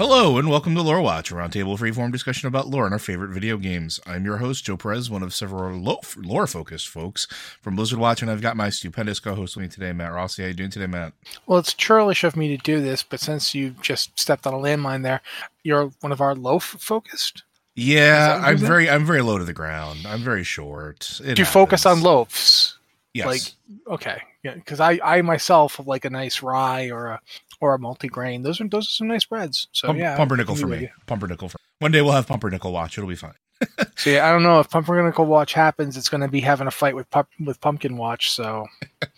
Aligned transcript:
Hello 0.00 0.38
and 0.38 0.48
welcome 0.48 0.74
to 0.74 0.80
Lore 0.80 1.02
Watch, 1.02 1.30
a 1.30 1.34
roundtable 1.34 1.78
freeform 1.78 2.10
discussion 2.10 2.48
about 2.48 2.68
lore 2.68 2.86
and 2.86 2.94
our 2.94 2.98
favorite 2.98 3.34
video 3.34 3.58
games. 3.58 4.00
I'm 4.06 4.24
your 4.24 4.38
host, 4.38 4.64
Joe 4.64 4.78
Perez, 4.78 5.10
one 5.10 5.22
of 5.22 5.34
several 5.34 5.78
lore 6.16 6.46
focused 6.46 6.88
folks 6.88 7.26
from 7.60 7.76
Blizzard 7.76 7.98
Watch, 7.98 8.22
and 8.22 8.30
I've 8.30 8.40
got 8.40 8.56
my 8.56 8.70
stupendous 8.70 9.20
co 9.20 9.34
host 9.34 9.56
with 9.56 9.64
me 9.64 9.68
today, 9.68 9.92
Matt 9.92 10.14
Rossi. 10.14 10.40
How 10.40 10.48
you 10.48 10.54
doing 10.54 10.70
today, 10.70 10.86
Matt? 10.86 11.12
Well, 11.46 11.58
it's 11.58 11.74
churlish 11.74 12.24
of 12.24 12.34
me 12.34 12.48
to 12.48 12.62
do 12.62 12.80
this, 12.80 13.02
but 13.02 13.20
since 13.20 13.54
you 13.54 13.74
just 13.82 14.18
stepped 14.18 14.46
on 14.46 14.54
a 14.54 14.56
landmine 14.56 15.02
there, 15.02 15.20
you're 15.64 15.90
one 16.00 16.12
of 16.12 16.22
our 16.22 16.34
loaf 16.34 16.64
focused? 16.64 17.42
Yeah, 17.74 18.40
I'm 18.42 18.56
very 18.56 18.88
I'm 18.88 19.04
very 19.04 19.20
low 19.20 19.36
to 19.36 19.44
the 19.44 19.52
ground. 19.52 20.06
I'm 20.06 20.22
very 20.22 20.44
short. 20.44 21.20
It 21.20 21.34
do 21.34 21.42
you 21.42 21.44
happens. 21.44 21.48
focus 21.50 21.84
on 21.84 22.00
loafs? 22.00 22.78
Yes. 23.12 23.26
Like 23.26 23.42
okay, 23.86 24.22
yeah, 24.42 24.54
because 24.54 24.80
I 24.80 24.98
I 25.02 25.22
myself 25.22 25.80
like 25.84 26.04
a 26.04 26.10
nice 26.10 26.42
rye 26.42 26.90
or 26.90 27.06
a 27.08 27.20
or 27.60 27.74
a 27.74 27.78
multigrain. 27.78 28.42
Those 28.42 28.60
are 28.60 28.68
those 28.68 28.86
are 28.86 28.92
some 28.92 29.08
nice 29.08 29.24
breads. 29.24 29.68
So 29.72 29.88
Pump, 29.88 29.98
yeah, 29.98 30.16
pumpernickel 30.16 30.56
for 30.56 30.66
me. 30.66 30.90
Pumpernickel 31.06 31.48
for 31.48 31.58
one 31.78 31.92
day 31.92 32.02
we'll 32.02 32.12
have 32.12 32.26
pumpernickel 32.26 32.72
watch. 32.72 32.96
It'll 32.98 33.08
be 33.08 33.16
fine. 33.16 33.34
See, 33.96 34.18
I 34.18 34.32
don't 34.32 34.42
know 34.42 34.60
if 34.60 34.70
pumpernickel 34.70 35.26
watch 35.26 35.52
happens. 35.52 35.96
It's 35.96 36.08
going 36.08 36.22
to 36.22 36.28
be 36.28 36.40
having 36.40 36.66
a 36.66 36.70
fight 36.70 36.94
with 36.94 37.10
pup, 37.10 37.28
with 37.44 37.60
pumpkin 37.60 37.96
watch. 37.98 38.30
So 38.30 38.66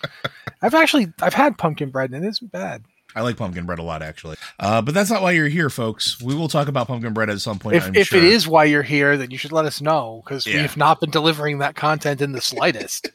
I've 0.62 0.74
actually 0.74 1.12
I've 1.20 1.34
had 1.34 1.58
pumpkin 1.58 1.90
bread 1.90 2.10
and 2.10 2.24
it 2.24 2.28
isn't 2.28 2.50
bad. 2.50 2.84
I 3.14 3.20
like 3.20 3.36
pumpkin 3.36 3.66
bread 3.66 3.78
a 3.78 3.82
lot, 3.82 4.02
actually. 4.02 4.36
Uh, 4.58 4.80
but 4.80 4.94
that's 4.94 5.10
not 5.10 5.20
why 5.20 5.32
you're 5.32 5.48
here, 5.48 5.68
folks. 5.68 6.20
We 6.22 6.34
will 6.34 6.48
talk 6.48 6.68
about 6.68 6.86
pumpkin 6.88 7.12
bread 7.12 7.28
at 7.28 7.40
some 7.40 7.58
point. 7.58 7.76
If 7.76 7.94
if 7.94 8.08
sure. 8.08 8.18
it 8.18 8.24
is 8.24 8.48
why 8.48 8.64
you're 8.64 8.82
here, 8.82 9.16
then 9.18 9.30
you 9.30 9.36
should 9.38 9.52
let 9.52 9.66
us 9.66 9.80
know 9.80 10.22
because 10.24 10.46
Yeah. 10.46 10.54
we 10.56 10.62
have 10.62 10.76
not 10.78 10.98
been 10.98 11.10
delivering 11.10 11.58
that 11.58 11.74
content 11.76 12.22
in 12.22 12.32
the 12.32 12.40
slightest. 12.40 13.10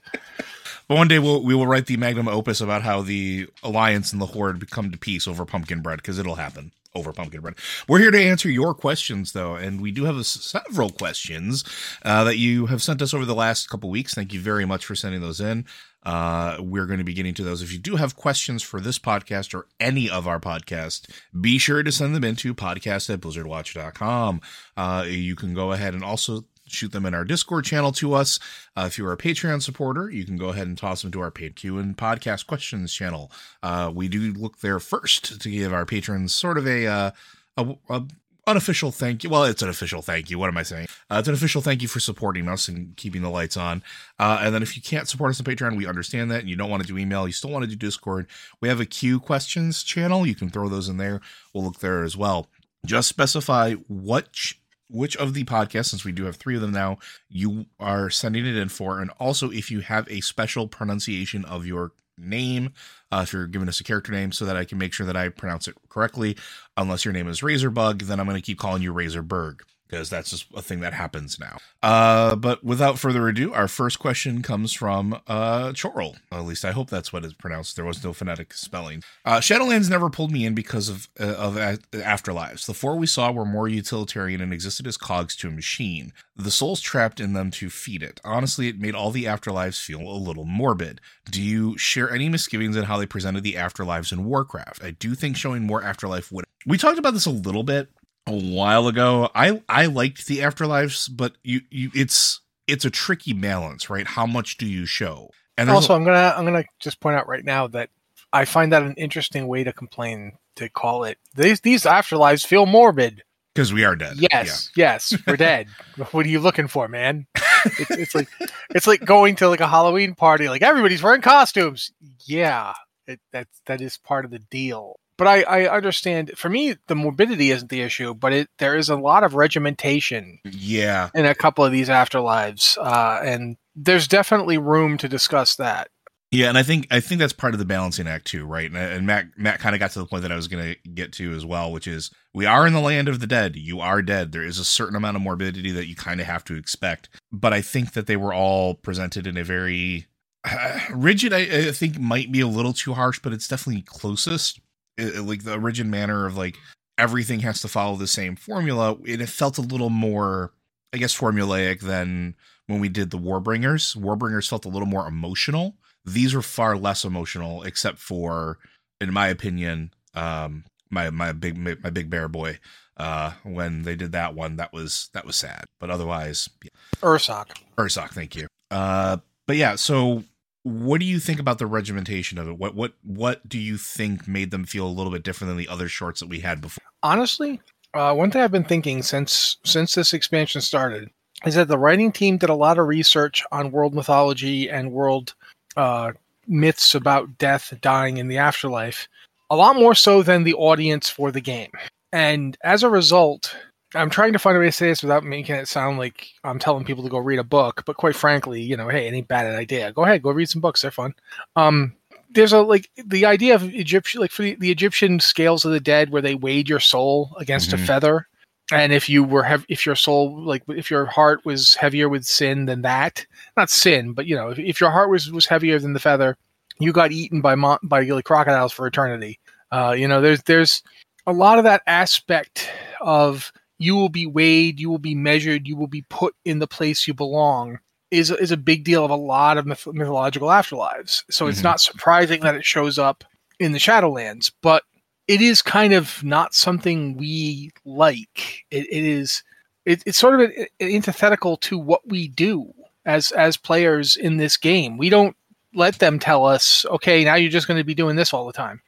But 0.87 0.97
one 0.97 1.07
day 1.07 1.19
we'll 1.19 1.43
we 1.43 1.53
will 1.53 1.67
write 1.67 1.85
the 1.85 1.97
magnum 1.97 2.27
opus 2.27 2.61
about 2.61 2.81
how 2.81 3.01
the 3.01 3.47
alliance 3.63 4.11
and 4.11 4.21
the 4.21 4.27
horde 4.27 4.69
come 4.69 4.91
to 4.91 4.97
peace 4.97 5.27
over 5.27 5.45
pumpkin 5.45 5.81
bread 5.81 5.97
because 5.97 6.17
it'll 6.17 6.35
happen 6.35 6.71
over 6.95 7.13
pumpkin 7.13 7.41
bread. 7.41 7.55
We're 7.87 7.99
here 7.99 8.11
to 8.11 8.21
answer 8.21 8.49
your 8.49 8.73
questions 8.73 9.33
though, 9.33 9.55
and 9.55 9.81
we 9.81 9.91
do 9.91 10.05
have 10.05 10.17
a, 10.17 10.23
several 10.23 10.89
questions 10.89 11.63
uh, 12.03 12.23
that 12.23 12.37
you 12.37 12.67
have 12.67 12.81
sent 12.81 13.01
us 13.01 13.13
over 13.13 13.25
the 13.25 13.35
last 13.35 13.69
couple 13.69 13.89
weeks. 13.89 14.13
Thank 14.13 14.33
you 14.33 14.39
very 14.39 14.65
much 14.65 14.85
for 14.85 14.95
sending 14.95 15.21
those 15.21 15.39
in. 15.39 15.65
Uh, 16.03 16.55
we're 16.59 16.85
going 16.85 16.99
to 16.99 17.03
be 17.03 17.13
getting 17.13 17.33
to 17.33 17.43
those. 17.43 17.61
If 17.61 17.73
you 17.73 17.79
do 17.79 17.97
have 17.97 18.15
questions 18.15 18.63
for 18.63 18.79
this 18.79 18.97
podcast 18.97 19.53
or 19.53 19.67
any 19.79 20.09
of 20.09 20.25
our 20.25 20.39
podcasts, 20.39 21.05
be 21.39 21.57
sure 21.57 21.83
to 21.83 21.91
send 21.91 22.15
them 22.15 22.23
into 22.23 22.55
podcast 22.55 23.13
at 23.13 23.19
blizzardwatch.com. 23.19 24.41
Uh, 24.77 25.03
you 25.05 25.35
can 25.35 25.53
go 25.53 25.73
ahead 25.73 25.93
and 25.93 26.05
also 26.05 26.45
shoot 26.69 26.91
them 26.91 27.05
in 27.05 27.13
our 27.13 27.23
Discord 27.23 27.65
channel 27.65 27.91
to 27.93 28.13
us. 28.13 28.39
Uh, 28.75 28.85
if 28.87 28.97
you're 28.97 29.11
a 29.11 29.17
Patreon 29.17 29.61
supporter, 29.61 30.09
you 30.09 30.25
can 30.25 30.37
go 30.37 30.49
ahead 30.49 30.67
and 30.67 30.77
toss 30.77 31.01
them 31.01 31.11
to 31.11 31.21
our 31.21 31.31
paid 31.31 31.55
Q 31.55 31.77
and 31.77 31.97
podcast 31.97 32.47
questions 32.47 32.93
channel. 32.93 33.31
Uh, 33.63 33.91
we 33.93 34.07
do 34.07 34.33
look 34.33 34.59
there 34.59 34.79
first 34.79 35.41
to 35.41 35.49
give 35.49 35.73
our 35.73 35.85
patrons 35.85 36.33
sort 36.33 36.57
of 36.57 36.67
a, 36.67 36.87
uh, 36.87 37.11
a, 37.57 37.75
a 37.89 38.03
unofficial 38.47 38.91
thank 38.91 39.23
you. 39.23 39.29
Well, 39.29 39.43
it's 39.43 39.61
an 39.61 39.69
official 39.69 40.01
thank 40.01 40.29
you. 40.29 40.39
What 40.39 40.47
am 40.47 40.57
I 40.57 40.63
saying? 40.63 40.87
Uh, 41.09 41.17
it's 41.19 41.27
an 41.27 41.33
official 41.33 41.61
thank 41.61 41.81
you 41.81 41.87
for 41.87 41.99
supporting 41.99 42.47
us 42.47 42.69
and 42.69 42.95
keeping 42.95 43.21
the 43.21 43.29
lights 43.29 43.57
on. 43.57 43.83
Uh, 44.17 44.39
and 44.41 44.55
then 44.55 44.63
if 44.63 44.75
you 44.75 44.81
can't 44.81 45.07
support 45.07 45.31
us 45.31 45.39
on 45.39 45.45
Patreon, 45.45 45.75
we 45.75 45.85
understand 45.85 46.31
that 46.31 46.39
and 46.39 46.49
you 46.49 46.55
don't 46.55 46.69
want 46.69 46.81
to 46.81 46.87
do 46.87 46.97
email, 46.97 47.27
you 47.27 47.33
still 47.33 47.49
want 47.51 47.63
to 47.63 47.69
do 47.69 47.75
Discord. 47.75 48.27
We 48.61 48.69
have 48.69 48.79
a 48.79 48.85
Q 48.85 49.19
questions 49.19 49.83
channel. 49.83 50.25
You 50.25 50.35
can 50.35 50.49
throw 50.49 50.69
those 50.69 50.87
in 50.87 50.97
there. 50.97 51.19
We'll 51.53 51.65
look 51.65 51.79
there 51.79 52.03
as 52.03 52.15
well. 52.15 52.47
Just 52.85 53.09
specify 53.09 53.73
what 53.87 54.53
which 54.89 55.15
of 55.17 55.33
the 55.33 55.43
podcasts, 55.43 55.87
since 55.87 56.05
we 56.05 56.11
do 56.11 56.25
have 56.25 56.35
three 56.37 56.55
of 56.55 56.61
them 56.61 56.71
now, 56.71 56.97
you 57.29 57.65
are 57.79 58.09
sending 58.09 58.45
it 58.45 58.55
in 58.55 58.69
for, 58.69 58.99
and 58.99 59.11
also 59.19 59.51
if 59.51 59.69
you 59.71 59.81
have 59.81 60.09
a 60.09 60.21
special 60.21 60.67
pronunciation 60.67 61.45
of 61.45 61.65
your 61.65 61.91
name, 62.17 62.73
uh, 63.11 63.21
if 63.23 63.33
you're 63.33 63.47
giving 63.47 63.67
us 63.69 63.79
a 63.79 63.83
character 63.83 64.11
name, 64.11 64.31
so 64.31 64.45
that 64.45 64.57
I 64.57 64.65
can 64.65 64.77
make 64.77 64.93
sure 64.93 65.05
that 65.05 65.17
I 65.17 65.29
pronounce 65.29 65.67
it 65.67 65.75
correctly. 65.89 66.37
Unless 66.75 67.05
your 67.05 67.13
name 67.13 67.27
is 67.27 67.41
Razorbug, 67.41 68.03
then 68.03 68.19
I'm 68.19 68.25
going 68.25 68.37
to 68.37 68.45
keep 68.45 68.59
calling 68.59 68.81
you 68.81 68.93
Razorberg 68.93 69.61
because 69.87 70.09
that's 70.09 70.31
just 70.31 70.47
a 70.55 70.61
thing 70.61 70.79
that 70.81 70.93
happens 70.93 71.39
now. 71.39 71.57
Uh, 71.81 72.35
but 72.35 72.63
without 72.63 72.99
further 72.99 73.27
ado, 73.27 73.53
our 73.53 73.67
first 73.67 73.99
question 73.99 74.41
comes 74.41 74.73
from 74.73 75.19
uh, 75.27 75.73
Chorl. 75.73 76.15
At 76.31 76.45
least 76.45 76.65
I 76.65 76.71
hope 76.71 76.89
that's 76.89 77.13
what 77.13 77.23
it's 77.23 77.33
pronounced. 77.33 77.75
There 77.75 77.85
was 77.85 78.03
no 78.03 78.13
phonetic 78.13 78.53
spelling. 78.53 79.03
Uh, 79.25 79.39
Shadowlands 79.39 79.89
never 79.89 80.09
pulled 80.09 80.31
me 80.31 80.45
in 80.45 80.53
because 80.55 80.89
of 80.89 81.07
uh, 81.19 81.35
of 81.35 81.57
a- 81.57 81.79
afterlives. 81.93 82.65
The 82.65 82.73
four 82.73 82.95
we 82.95 83.07
saw 83.07 83.31
were 83.31 83.45
more 83.45 83.67
utilitarian 83.67 84.41
and 84.41 84.53
existed 84.53 84.87
as 84.87 84.97
cogs 84.97 85.35
to 85.37 85.47
a 85.47 85.51
machine. 85.51 86.13
The 86.35 86.51
souls 86.51 86.81
trapped 86.81 87.19
in 87.19 87.33
them 87.33 87.51
to 87.51 87.69
feed 87.69 88.03
it. 88.03 88.19
Honestly, 88.23 88.67
it 88.67 88.79
made 88.79 88.95
all 88.95 89.11
the 89.11 89.25
afterlives 89.25 89.83
feel 89.83 90.01
a 90.01 90.17
little 90.17 90.45
morbid. 90.45 91.01
Do 91.29 91.41
you 91.41 91.77
share 91.77 92.11
any 92.11 92.29
misgivings 92.29 92.75
in 92.75 92.83
how 92.83 92.97
they 92.97 93.05
presented 93.05 93.43
the 93.43 93.53
afterlives 93.53 94.11
in 94.11 94.25
Warcraft? 94.25 94.83
I 94.83 94.91
do 94.91 95.15
think 95.15 95.35
showing 95.35 95.63
more 95.63 95.83
afterlife 95.83 96.31
would. 96.31 96.45
We 96.65 96.77
talked 96.77 96.99
about 96.99 97.13
this 97.13 97.25
a 97.25 97.31
little 97.31 97.63
bit 97.63 97.89
a 98.27 98.31
while 98.33 98.87
ago. 98.87 99.29
I 99.33 99.61
I 99.67 99.85
liked 99.87 100.27
the 100.27 100.39
afterlives, 100.39 101.09
but 101.11 101.33
you 101.43 101.61
you 101.71 101.89
it's 101.95 102.41
it's 102.67 102.85
a 102.85 102.89
tricky 102.89 103.33
balance, 103.33 103.89
right? 103.89 104.05
How 104.05 104.25
much 104.25 104.57
do 104.57 104.65
you 104.67 104.85
show? 104.85 105.29
And 105.57 105.69
also, 105.69 105.93
a- 105.93 105.95
I'm 105.97 106.03
gonna 106.03 106.33
I'm 106.37 106.45
gonna 106.45 106.65
just 106.79 106.99
point 106.99 107.15
out 107.17 107.27
right 107.27 107.43
now 107.43 107.67
that 107.67 107.89
I 108.33 108.45
find 108.45 108.71
that 108.73 108.83
an 108.83 108.93
interesting 108.95 109.47
way 109.47 109.63
to 109.63 109.73
complain 109.73 110.33
to 110.57 110.69
call 110.69 111.03
it. 111.05 111.17
These 111.35 111.61
these 111.61 111.83
afterlives 111.83 112.45
feel 112.45 112.65
morbid. 112.65 113.23
because 113.55 113.71
we 113.73 113.85
are 113.85 113.95
dead. 113.95 114.17
Yes, 114.17 114.69
yes, 114.75 115.13
we're 115.25 115.37
dead. 115.37 115.67
what 116.11 116.25
are 116.25 116.29
you 116.29 116.39
looking 116.39 116.67
for, 116.67 116.87
man? 116.87 117.25
It's, 117.65 117.91
it's 117.91 118.15
like 118.15 118.27
it's 118.69 118.85
like 118.87 119.03
going 119.03 119.35
to 119.37 119.49
like 119.49 119.61
a 119.61 119.67
Halloween 119.67 120.13
party. 120.15 120.49
Like 120.49 120.61
everybody's 120.61 121.01
wearing 121.01 121.21
costumes. 121.21 121.91
Yeah, 122.25 122.73
it, 123.07 123.19
that 123.31 123.47
that 123.65 123.81
is 123.81 123.97
part 123.97 124.25
of 124.25 124.31
the 124.31 124.39
deal. 124.39 124.99
But 125.17 125.27
I, 125.27 125.41
I 125.43 125.75
understand. 125.75 126.33
For 126.35 126.49
me, 126.49 126.75
the 126.87 126.95
morbidity 126.95 127.51
isn't 127.51 127.69
the 127.69 127.81
issue, 127.81 128.13
but 128.13 128.33
it 128.33 128.49
there 128.59 128.75
is 128.75 128.89
a 128.89 128.95
lot 128.95 129.23
of 129.23 129.33
regimentation 129.35 130.39
Yeah. 130.45 131.09
in 131.15 131.25
a 131.25 131.35
couple 131.35 131.65
of 131.65 131.71
these 131.71 131.89
afterlives, 131.89 132.77
uh, 132.77 133.21
and 133.23 133.57
there's 133.75 134.07
definitely 134.07 134.57
room 134.57 134.97
to 134.99 135.09
discuss 135.09 135.55
that. 135.55 135.89
Yeah, 136.29 136.49
and 136.49 136.57
I 136.57 136.63
think 136.63 136.87
I 136.91 136.99
think 136.99 137.19
that's 137.19 137.31
part 137.33 137.53
of 137.53 137.59
the 137.59 137.65
balancing 137.65 138.07
act 138.07 138.25
too, 138.25 138.45
right? 138.45 138.69
And, 138.69 138.77
and 138.77 139.07
Matt 139.07 139.27
Matt 139.37 139.59
kind 139.59 139.73
of 139.73 139.79
got 139.79 139.91
to 139.91 139.99
the 139.99 140.05
point 140.05 140.23
that 140.23 140.31
I 140.31 140.35
was 140.35 140.49
going 140.49 140.75
to 140.75 140.89
get 140.89 141.13
to 141.13 141.33
as 141.33 141.45
well, 141.45 141.71
which 141.71 141.87
is 141.87 142.11
we 142.33 142.45
are 142.45 142.67
in 142.67 142.73
the 142.73 142.81
land 142.81 143.07
of 143.07 143.21
the 143.21 143.27
dead. 143.27 143.55
You 143.55 143.79
are 143.79 144.01
dead. 144.01 144.33
There 144.33 144.43
is 144.43 144.59
a 144.59 144.65
certain 144.65 144.97
amount 144.97 145.15
of 145.15 145.23
morbidity 145.23 145.71
that 145.71 145.87
you 145.87 145.95
kind 145.95 146.19
of 146.19 146.27
have 146.27 146.43
to 146.45 146.55
expect, 146.55 147.07
but 147.31 147.53
I 147.53 147.61
think 147.61 147.93
that 147.93 148.07
they 148.07 148.17
were 148.17 148.33
all 148.33 148.73
presented 148.73 149.25
in 149.25 149.37
a 149.37 149.43
very 149.43 150.07
uh, 150.43 150.79
rigid. 150.91 151.31
I, 151.31 151.67
I, 151.69 151.71
think 151.71 151.97
might 151.97 152.29
be 152.29 152.41
a 152.41 152.47
little 152.47 152.73
too 152.73 152.93
harsh, 152.93 153.19
but 153.23 153.31
it's 153.31 153.47
definitely 153.47 153.83
closest. 153.83 154.59
It, 154.97 155.21
like 155.21 155.43
the 155.43 155.59
rigid 155.59 155.87
manner 155.87 156.25
of 156.25 156.37
like 156.37 156.57
everything 156.97 157.41
has 157.41 157.61
to 157.61 157.67
follow 157.67 157.95
the 157.95 158.07
same 158.07 158.35
formula. 158.35 158.97
It, 159.05 159.21
it 159.21 159.29
felt 159.29 159.57
a 159.57 159.61
little 159.61 159.89
more, 159.89 160.51
I 160.93 160.97
guess, 160.97 161.17
formulaic 161.17 161.81
than 161.81 162.35
when 162.67 162.79
we 162.79 162.89
did 162.89 163.11
the 163.11 163.19
Warbringers. 163.19 163.95
Warbringers 163.95 164.49
felt 164.49 164.65
a 164.65 164.69
little 164.69 164.87
more 164.87 165.07
emotional 165.07 165.75
these 166.07 166.33
were 166.33 166.41
far 166.41 166.77
less 166.77 167.03
emotional, 167.03 167.63
except 167.63 167.99
for, 167.99 168.57
in 169.01 169.13
my 169.13 169.27
opinion, 169.27 169.93
um, 170.15 170.63
my 170.89 171.09
my 171.09 171.33
big 171.33 171.57
my 171.57 171.89
big 171.89 172.09
bear 172.09 172.29
boy. 172.29 172.59
Uh, 172.95 173.33
when 173.43 173.83
they 173.83 173.95
did 173.95 174.13
that 174.13 174.33
one, 174.33 174.55
that 174.55 174.73
was 174.73 175.09
that 175.13 175.25
was 175.25 175.35
sad. 175.35 175.65
But 175.79 175.91
otherwise, 175.91 176.49
yeah. 176.63 176.69
Ursoc. 177.01 177.47
Ursoc, 177.77 178.11
thank 178.11 178.35
you. 178.35 178.47
Uh, 178.71 179.17
but 179.45 179.57
yeah, 179.57 179.75
so 179.75 180.23
what 180.67 180.99
do 180.99 181.05
you 181.05 181.19
think 181.19 181.39
about 181.39 181.59
the 181.59 181.65
regimentation 181.65 182.37
of 182.37 182.47
it? 182.47 182.57
What 182.57 182.75
what 182.75 182.93
what 183.03 183.47
do 183.47 183.57
you 183.57 183.77
think 183.77 184.27
made 184.27 184.51
them 184.51 184.65
feel 184.65 184.85
a 184.85 184.89
little 184.89 185.11
bit 185.11 185.23
different 185.23 185.49
than 185.49 185.57
the 185.57 185.69
other 185.69 185.87
shorts 185.87 186.19
that 186.19 186.27
we 186.27 186.41
had 186.41 186.59
before? 186.59 186.83
Honestly, 187.01 187.61
uh, 187.93 188.13
one 188.13 188.31
thing 188.31 188.41
I've 188.41 188.51
been 188.51 188.65
thinking 188.65 189.01
since 189.01 189.57
since 189.63 189.95
this 189.95 190.13
expansion 190.13 190.59
started 190.59 191.09
is 191.45 191.55
that 191.55 191.69
the 191.69 191.77
writing 191.77 192.11
team 192.11 192.37
did 192.37 192.49
a 192.49 192.55
lot 192.55 192.77
of 192.77 192.87
research 192.87 193.43
on 193.51 193.71
world 193.71 193.93
mythology 193.93 194.69
and 194.69 194.91
world 194.91 195.35
uh, 195.77 196.11
myths 196.47 196.93
about 196.95 197.37
death, 197.37 197.73
dying, 197.81 198.17
in 198.17 198.27
the 198.27 198.37
afterlife, 198.37 199.07
a 199.49 199.55
lot 199.55 199.75
more 199.75 199.95
so 199.95 200.21
than 200.21 200.43
the 200.43 200.55
audience 200.55 201.09
for 201.09 201.31
the 201.31 201.41
game. 201.41 201.71
And 202.11 202.57
as 202.63 202.83
a 202.83 202.89
result, 202.89 203.55
I'm 203.95 204.09
trying 204.09 204.33
to 204.33 204.39
find 204.39 204.57
a 204.57 204.59
way 204.59 204.65
to 204.65 204.71
say 204.71 204.87
this 204.87 205.01
without 205.01 205.23
making 205.23 205.55
it 205.55 205.67
sound 205.67 205.97
like 205.97 206.27
I'm 206.43 206.59
telling 206.59 206.83
people 206.83 207.03
to 207.03 207.09
go 207.09 207.19
read 207.19 207.39
a 207.39 207.43
book. 207.43 207.83
But 207.85 207.97
quite 207.97 208.15
frankly, 208.15 208.61
you 208.61 208.75
know, 208.75 208.89
hey, 208.89 209.07
it 209.07 209.13
ain't 209.13 209.27
bad 209.27 209.45
idea. 209.45 209.93
Go 209.93 210.03
ahead, 210.03 210.23
go 210.23 210.31
read 210.31 210.49
some 210.49 210.61
books. 210.61 210.81
They're 210.81 210.91
fun. 210.91 211.13
Um, 211.55 211.95
there's 212.31 212.53
a 212.53 212.61
like 212.61 212.89
the 212.97 213.25
idea 213.25 213.55
of 213.55 213.63
Egyptian, 213.63 214.21
like 214.21 214.31
for 214.31 214.43
the, 214.43 214.55
the 214.55 214.71
Egyptian 214.71 215.19
scales 215.19 215.63
of 215.63 215.71
the 215.71 215.79
dead, 215.79 216.09
where 216.09 216.21
they 216.21 216.35
weighed 216.35 216.67
your 216.67 216.81
soul 216.81 217.35
against 217.39 217.69
mm-hmm. 217.69 217.83
a 217.83 217.87
feather 217.87 218.27
and 218.71 218.91
if 218.91 219.07
you 219.07 219.23
were 219.23 219.43
have 219.43 219.65
if 219.69 219.85
your 219.85 219.95
soul 219.95 220.39
like 220.41 220.63
if 220.67 220.91
your 220.91 221.05
heart 221.05 221.45
was 221.45 221.75
heavier 221.75 222.09
with 222.09 222.25
sin 222.25 222.65
than 222.65 222.81
that 222.81 223.25
not 223.55 223.69
sin 223.69 224.13
but 224.13 224.25
you 224.25 224.35
know 224.35 224.49
if, 224.49 224.59
if 224.59 224.81
your 224.81 224.91
heart 224.91 225.09
was 225.09 225.31
was 225.31 225.45
heavier 225.45 225.79
than 225.79 225.93
the 225.93 225.99
feather 225.99 226.35
you 226.79 226.91
got 226.91 227.11
eaten 227.11 227.41
by 227.41 227.55
mon- 227.55 227.79
by 227.83 228.01
like, 228.01 228.25
crocodiles 228.25 228.73
for 228.73 228.85
eternity 228.85 229.39
uh, 229.71 229.95
you 229.97 230.07
know 230.07 230.21
there's 230.21 230.43
there's 230.43 230.83
a 231.25 231.33
lot 231.33 231.57
of 231.57 231.63
that 231.63 231.81
aspect 231.87 232.69
of 233.01 233.51
you 233.79 233.95
will 233.95 234.09
be 234.09 234.25
weighed 234.25 234.79
you 234.79 234.89
will 234.89 234.97
be 234.97 235.15
measured 235.15 235.67
you 235.67 235.75
will 235.75 235.87
be 235.87 236.05
put 236.09 236.35
in 236.45 236.59
the 236.59 236.67
place 236.67 237.07
you 237.07 237.13
belong 237.13 237.79
is 238.11 238.31
is 238.31 238.51
a 238.51 238.57
big 238.57 238.83
deal 238.83 239.03
of 239.03 239.11
a 239.11 239.15
lot 239.15 239.57
of 239.57 239.65
myth- 239.65 239.87
mythological 239.87 240.47
afterlives 240.47 241.23
so 241.29 241.45
mm-hmm. 241.45 241.51
it's 241.51 241.63
not 241.63 241.79
surprising 241.79 242.41
that 242.41 242.55
it 242.55 242.65
shows 242.65 242.97
up 242.97 243.23
in 243.59 243.71
the 243.71 243.79
shadowlands 243.79 244.51
but 244.61 244.83
it 245.27 245.41
is 245.41 245.61
kind 245.61 245.93
of 245.93 246.23
not 246.23 246.53
something 246.53 247.17
we 247.17 247.71
like. 247.85 248.65
it, 248.71 248.85
it 248.89 249.03
is 249.03 249.43
it, 249.85 250.03
it's 250.05 250.17
sort 250.17 250.35
of 250.35 250.41
an, 250.41 250.67
antithetical 250.81 251.57
to 251.57 251.77
what 251.77 252.07
we 252.07 252.27
do 252.27 252.73
as 253.05 253.31
as 253.31 253.57
players 253.57 254.17
in 254.17 254.37
this 254.37 254.57
game. 254.57 254.97
We 254.97 255.09
don't 255.09 255.35
let 255.73 255.99
them 255.99 256.19
tell 256.19 256.45
us, 256.45 256.85
okay, 256.89 257.23
now 257.23 257.35
you're 257.35 257.51
just 257.51 257.67
going 257.67 257.79
to 257.79 257.83
be 257.83 257.95
doing 257.95 258.15
this 258.15 258.33
all 258.33 258.45
the 258.45 258.53
time. 258.53 258.81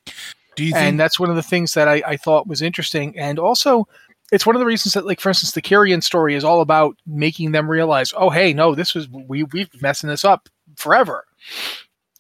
Do 0.56 0.66
you 0.66 0.74
think- 0.74 0.84
and 0.84 1.00
that's 1.00 1.20
one 1.20 1.30
of 1.30 1.36
the 1.36 1.44
things 1.44 1.74
that 1.74 1.88
I, 1.88 2.02
I 2.06 2.18
thought 2.18 2.48
was 2.48 2.62
interesting. 2.62 3.18
And 3.18 3.40
also, 3.40 3.88
it's 4.32 4.46
one 4.46 4.56
of 4.56 4.60
the 4.60 4.66
reasons 4.66 4.94
that, 4.94 5.06
like, 5.06 5.20
for 5.20 5.30
instance, 5.30 5.52
the 5.52 5.62
Kyrian 5.62 6.04
story 6.04 6.36
is 6.36 6.44
all 6.44 6.62
about 6.62 6.96
making 7.06 7.52
them 7.52 7.70
realize, 7.70 8.14
oh, 8.16 8.30
hey, 8.30 8.54
no, 8.54 8.76
this 8.76 8.94
was 8.94 9.08
we 9.10 9.44
we've 9.44 9.72
been 9.72 9.82
messing 9.82 10.10
this 10.10 10.26
up 10.26 10.50
forever 10.76 11.26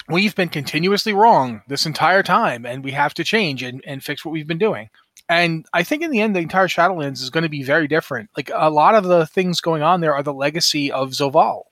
we've 0.10 0.36
been 0.36 0.50
continuously 0.50 1.14
wrong 1.14 1.62
this 1.68 1.86
entire 1.86 2.24
time 2.24 2.66
and 2.66 2.84
we 2.84 2.92
have 2.92 3.14
to 3.14 3.24
change 3.24 3.64
and, 3.64 3.82
and 3.86 4.04
fix 4.04 4.26
what 4.26 4.32
we've 4.32 4.48
been 4.48 4.58
doing. 4.58 4.90
And 5.30 5.66
I 5.74 5.84
think 5.84 6.02
in 6.02 6.10
the 6.10 6.22
end, 6.22 6.36
the 6.36 6.40
entire 6.40 6.68
Shadowlands 6.68 7.22
is 7.22 7.30
going 7.30 7.44
to 7.44 7.50
be 7.50 7.62
very 7.62 7.88
different. 7.88 8.30
Like 8.36 8.50
a 8.54 8.72
lot 8.72 8.96
of 8.96 9.04
the 9.04 9.28
things 9.28 9.62
going 9.62 9.84
on 9.84 10.02
there 10.02 10.16
are 10.16 10.24
the 10.24 10.34
legacy 10.34 10.92
of 10.92 11.12
Zovaal. 11.12 11.64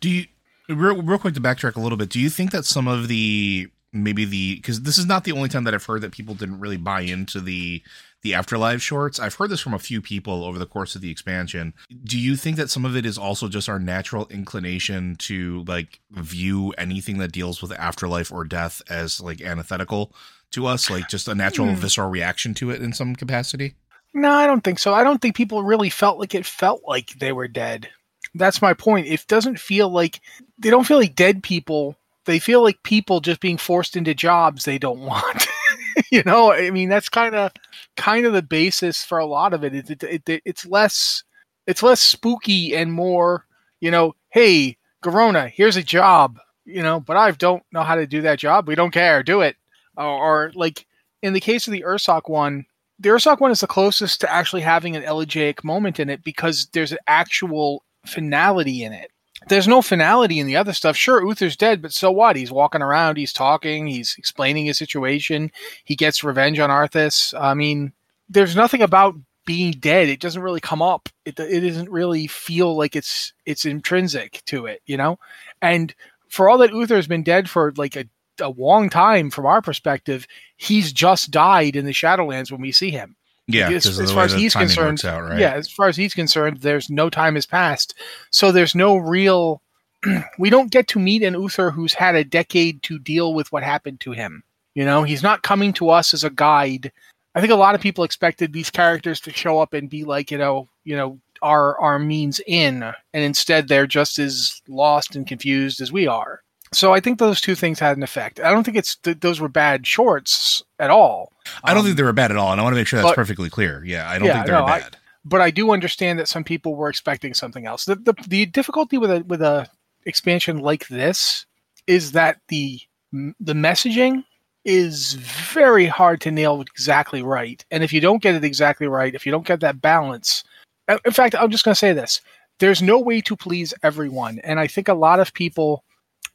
Do 0.00 0.08
you, 0.08 0.26
real, 0.68 1.02
real 1.02 1.18
quick 1.18 1.34
to 1.34 1.40
backtrack 1.40 1.74
a 1.74 1.80
little 1.80 1.98
bit, 1.98 2.10
do 2.10 2.20
you 2.20 2.30
think 2.30 2.52
that 2.52 2.64
some 2.64 2.86
of 2.86 3.08
the, 3.08 3.68
maybe 3.92 4.24
the, 4.24 4.56
because 4.56 4.82
this 4.82 4.98
is 4.98 5.06
not 5.06 5.24
the 5.24 5.32
only 5.32 5.48
time 5.48 5.64
that 5.64 5.74
I've 5.74 5.84
heard 5.84 6.02
that 6.02 6.12
people 6.12 6.34
didn't 6.34 6.60
really 6.60 6.76
buy 6.76 7.00
into 7.00 7.40
the 7.40 7.82
the 8.22 8.34
afterlife 8.34 8.80
shorts. 8.80 9.18
I've 9.18 9.34
heard 9.34 9.50
this 9.50 9.60
from 9.60 9.74
a 9.74 9.78
few 9.78 10.00
people 10.00 10.44
over 10.44 10.58
the 10.58 10.66
course 10.66 10.94
of 10.94 11.00
the 11.00 11.10
expansion. 11.10 11.74
Do 12.04 12.18
you 12.18 12.36
think 12.36 12.56
that 12.56 12.70
some 12.70 12.84
of 12.84 12.96
it 12.96 13.04
is 13.04 13.18
also 13.18 13.48
just 13.48 13.68
our 13.68 13.78
natural 13.78 14.26
inclination 14.28 15.16
to 15.16 15.64
like 15.66 16.00
view 16.10 16.70
anything 16.78 17.18
that 17.18 17.32
deals 17.32 17.60
with 17.60 17.72
afterlife 17.72 18.32
or 18.32 18.44
death 18.44 18.80
as 18.88 19.20
like 19.20 19.40
antithetical 19.40 20.12
to 20.52 20.66
us 20.66 20.88
like 20.88 21.08
just 21.08 21.28
a 21.28 21.34
natural 21.34 21.68
hmm. 21.68 21.74
visceral 21.74 22.10
reaction 22.10 22.54
to 22.54 22.70
it 22.70 22.80
in 22.80 22.92
some 22.92 23.16
capacity? 23.16 23.74
No 24.14 24.30
i 24.30 24.46
don't 24.46 24.62
think 24.62 24.78
so. 24.78 24.94
I 24.94 25.04
don't 25.04 25.20
think 25.20 25.34
people 25.34 25.64
really 25.64 25.90
felt 25.90 26.18
like 26.18 26.34
it 26.34 26.46
felt 26.46 26.82
like 26.86 27.18
they 27.18 27.32
were 27.32 27.48
dead. 27.48 27.88
That's 28.34 28.62
my 28.62 28.72
point. 28.72 29.08
It 29.08 29.26
doesn't 29.26 29.58
feel 29.58 29.88
like 29.88 30.20
they 30.58 30.70
don't 30.70 30.86
feel 30.86 30.98
like 30.98 31.14
dead 31.14 31.42
people. 31.42 31.96
They 32.24 32.38
feel 32.38 32.62
like 32.62 32.82
people 32.84 33.20
just 33.20 33.40
being 33.40 33.58
forced 33.58 33.96
into 33.96 34.14
jobs 34.14 34.64
they 34.64 34.78
don't 34.78 35.00
want 35.04 35.48
you 36.10 36.22
know, 36.24 36.52
I 36.52 36.70
mean, 36.70 36.88
that's 36.88 37.08
kind 37.08 37.34
of 37.34 37.52
kind 37.96 38.26
of 38.26 38.32
the 38.32 38.42
basis 38.42 39.04
for 39.04 39.18
a 39.18 39.26
lot 39.26 39.52
of 39.52 39.64
it. 39.64 39.74
It, 39.74 40.02
it, 40.02 40.28
it. 40.28 40.42
It's 40.44 40.66
less 40.66 41.24
it's 41.66 41.82
less 41.82 42.00
spooky 42.00 42.74
and 42.74 42.92
more, 42.92 43.46
you 43.80 43.90
know, 43.90 44.14
hey, 44.30 44.76
Garona, 45.02 45.48
here's 45.48 45.76
a 45.76 45.82
job, 45.82 46.38
you 46.64 46.82
know, 46.82 47.00
but 47.00 47.16
I 47.16 47.30
don't 47.32 47.62
know 47.72 47.82
how 47.82 47.94
to 47.94 48.06
do 48.06 48.22
that 48.22 48.38
job. 48.38 48.68
We 48.68 48.74
don't 48.74 48.90
care, 48.90 49.22
do 49.22 49.40
it. 49.42 49.56
Or, 49.96 50.04
or 50.04 50.52
like 50.54 50.86
in 51.22 51.32
the 51.32 51.40
case 51.40 51.66
of 51.66 51.72
the 51.72 51.84
Ursoc 51.86 52.28
one, 52.28 52.66
the 52.98 53.10
Ursoc 53.10 53.40
one 53.40 53.50
is 53.50 53.60
the 53.60 53.66
closest 53.66 54.20
to 54.20 54.32
actually 54.32 54.62
having 54.62 54.96
an 54.96 55.04
elegiac 55.04 55.64
moment 55.64 56.00
in 56.00 56.08
it 56.08 56.22
because 56.24 56.68
there's 56.72 56.92
an 56.92 56.98
actual 57.06 57.84
finality 58.06 58.84
in 58.84 58.92
it 58.92 59.10
there's 59.48 59.68
no 59.68 59.82
finality 59.82 60.38
in 60.38 60.46
the 60.46 60.56
other 60.56 60.72
stuff. 60.72 60.96
Sure, 60.96 61.24
Uther's 61.26 61.56
dead, 61.56 61.82
but 61.82 61.92
so 61.92 62.10
what? 62.10 62.36
He's 62.36 62.52
walking 62.52 62.82
around, 62.82 63.16
he's 63.16 63.32
talking, 63.32 63.86
he's 63.86 64.14
explaining 64.18 64.66
his 64.66 64.78
situation, 64.78 65.50
he 65.84 65.96
gets 65.96 66.24
revenge 66.24 66.58
on 66.58 66.70
Arthas. 66.70 67.38
I 67.38 67.54
mean, 67.54 67.92
there's 68.28 68.56
nothing 68.56 68.82
about 68.82 69.14
being 69.44 69.72
dead. 69.72 70.08
It 70.08 70.20
doesn't 70.20 70.42
really 70.42 70.60
come 70.60 70.82
up. 70.82 71.08
It 71.24 71.38
it 71.38 71.60
doesn't 71.60 71.90
really 71.90 72.26
feel 72.26 72.76
like 72.76 72.96
it's 72.96 73.32
it's 73.44 73.64
intrinsic 73.64 74.42
to 74.46 74.66
it, 74.66 74.82
you 74.86 74.96
know? 74.96 75.18
And 75.60 75.94
for 76.28 76.48
all 76.48 76.58
that 76.58 76.72
Uther 76.72 76.96
has 76.96 77.06
been 77.06 77.22
dead 77.22 77.50
for 77.50 77.72
like 77.76 77.96
a, 77.96 78.04
a 78.40 78.50
long 78.50 78.88
time 78.88 79.30
from 79.30 79.46
our 79.46 79.60
perspective, 79.60 80.26
he's 80.56 80.92
just 80.92 81.30
died 81.30 81.76
in 81.76 81.84
the 81.84 81.92
Shadowlands 81.92 82.50
when 82.50 82.60
we 82.60 82.72
see 82.72 82.90
him. 82.90 83.16
Yeah, 83.52 83.70
as, 83.70 83.98
as 83.98 84.12
far 84.12 84.24
as 84.24 84.32
he's 84.32 84.54
concerned, 84.54 85.04
out, 85.04 85.22
right? 85.22 85.38
yeah, 85.38 85.54
as 85.54 85.70
far 85.70 85.88
as 85.88 85.96
he's 85.96 86.14
concerned, 86.14 86.58
there's 86.58 86.90
no 86.90 87.10
time 87.10 87.34
has 87.34 87.46
passed, 87.46 87.94
so 88.30 88.52
there's 88.52 88.74
no 88.74 88.96
real. 88.96 89.62
we 90.38 90.50
don't 90.50 90.70
get 90.70 90.88
to 90.88 90.98
meet 90.98 91.22
an 91.22 91.34
Uther 91.34 91.70
who's 91.70 91.94
had 91.94 92.14
a 92.14 92.24
decade 92.24 92.82
to 92.82 92.98
deal 92.98 93.34
with 93.34 93.52
what 93.52 93.62
happened 93.62 94.00
to 94.00 94.12
him. 94.12 94.42
You 94.74 94.84
know, 94.84 95.02
he's 95.02 95.22
not 95.22 95.42
coming 95.42 95.72
to 95.74 95.90
us 95.90 96.14
as 96.14 96.24
a 96.24 96.30
guide. 96.30 96.90
I 97.34 97.40
think 97.40 97.52
a 97.52 97.56
lot 97.56 97.74
of 97.74 97.80
people 97.80 98.04
expected 98.04 98.52
these 98.52 98.70
characters 98.70 99.20
to 99.20 99.32
show 99.32 99.60
up 99.60 99.74
and 99.74 99.88
be 99.88 100.04
like, 100.04 100.30
you 100.30 100.38
know, 100.38 100.68
you 100.84 100.96
know, 100.96 101.18
our 101.42 101.78
our 101.80 101.98
means 101.98 102.40
in, 102.46 102.82
and 102.82 103.24
instead 103.24 103.68
they're 103.68 103.86
just 103.86 104.18
as 104.18 104.62
lost 104.68 105.16
and 105.16 105.26
confused 105.26 105.80
as 105.80 105.92
we 105.92 106.06
are. 106.06 106.42
So 106.72 106.94
I 106.94 107.00
think 107.00 107.18
those 107.18 107.40
two 107.40 107.54
things 107.54 107.78
had 107.78 107.96
an 107.96 108.02
effect. 108.02 108.40
I 108.40 108.50
don't 108.50 108.64
think 108.64 108.76
it's 108.76 108.96
th- 108.96 109.20
those 109.20 109.40
were 109.40 109.48
bad 109.48 109.86
shorts 109.86 110.62
at 110.78 110.90
all. 110.90 111.32
I 111.64 111.70
don't 111.70 111.80
um, 111.80 111.84
think 111.84 111.96
they 111.98 112.02
were 112.02 112.12
bad 112.12 112.30
at 112.30 112.36
all, 112.38 112.50
and 112.50 112.60
I 112.60 112.64
want 112.64 112.74
to 112.74 112.80
make 112.80 112.86
sure 112.86 112.98
that's 112.98 113.10
but, 113.10 113.16
perfectly 113.16 113.50
clear. 113.50 113.84
Yeah, 113.84 114.08
I 114.08 114.18
don't 114.18 114.26
yeah, 114.26 114.34
think 114.34 114.46
they 114.46 114.52
no, 114.52 114.64
bad. 114.64 114.82
I, 114.82 114.98
but 115.24 115.40
I 115.40 115.50
do 115.50 115.72
understand 115.72 116.18
that 116.18 116.28
some 116.28 116.44
people 116.44 116.74
were 116.74 116.88
expecting 116.88 117.34
something 117.34 117.66
else. 117.66 117.84
The, 117.84 117.96
the 117.96 118.14
the 118.26 118.46
difficulty 118.46 118.98
with 118.98 119.10
a 119.10 119.22
with 119.24 119.42
a 119.42 119.68
expansion 120.06 120.58
like 120.58 120.88
this 120.88 121.46
is 121.86 122.12
that 122.12 122.38
the 122.48 122.80
the 123.12 123.52
messaging 123.52 124.24
is 124.64 125.14
very 125.14 125.86
hard 125.86 126.20
to 126.22 126.30
nail 126.30 126.60
exactly 126.60 127.22
right. 127.22 127.64
And 127.70 127.82
if 127.82 127.92
you 127.92 128.00
don't 128.00 128.22
get 128.22 128.34
it 128.34 128.44
exactly 128.44 128.86
right, 128.86 129.14
if 129.14 129.26
you 129.26 129.32
don't 129.32 129.46
get 129.46 129.60
that 129.60 129.80
balance, 129.80 130.44
uh, 130.88 130.98
in 131.04 131.12
fact, 131.12 131.34
I'm 131.34 131.50
just 131.50 131.64
going 131.64 131.74
to 131.74 131.78
say 131.78 131.92
this: 131.92 132.20
there's 132.60 132.80
no 132.80 132.98
way 132.98 133.20
to 133.20 133.36
please 133.36 133.74
everyone, 133.82 134.38
and 134.40 134.58
I 134.58 134.66
think 134.66 134.88
a 134.88 134.94
lot 134.94 135.20
of 135.20 135.34
people 135.34 135.84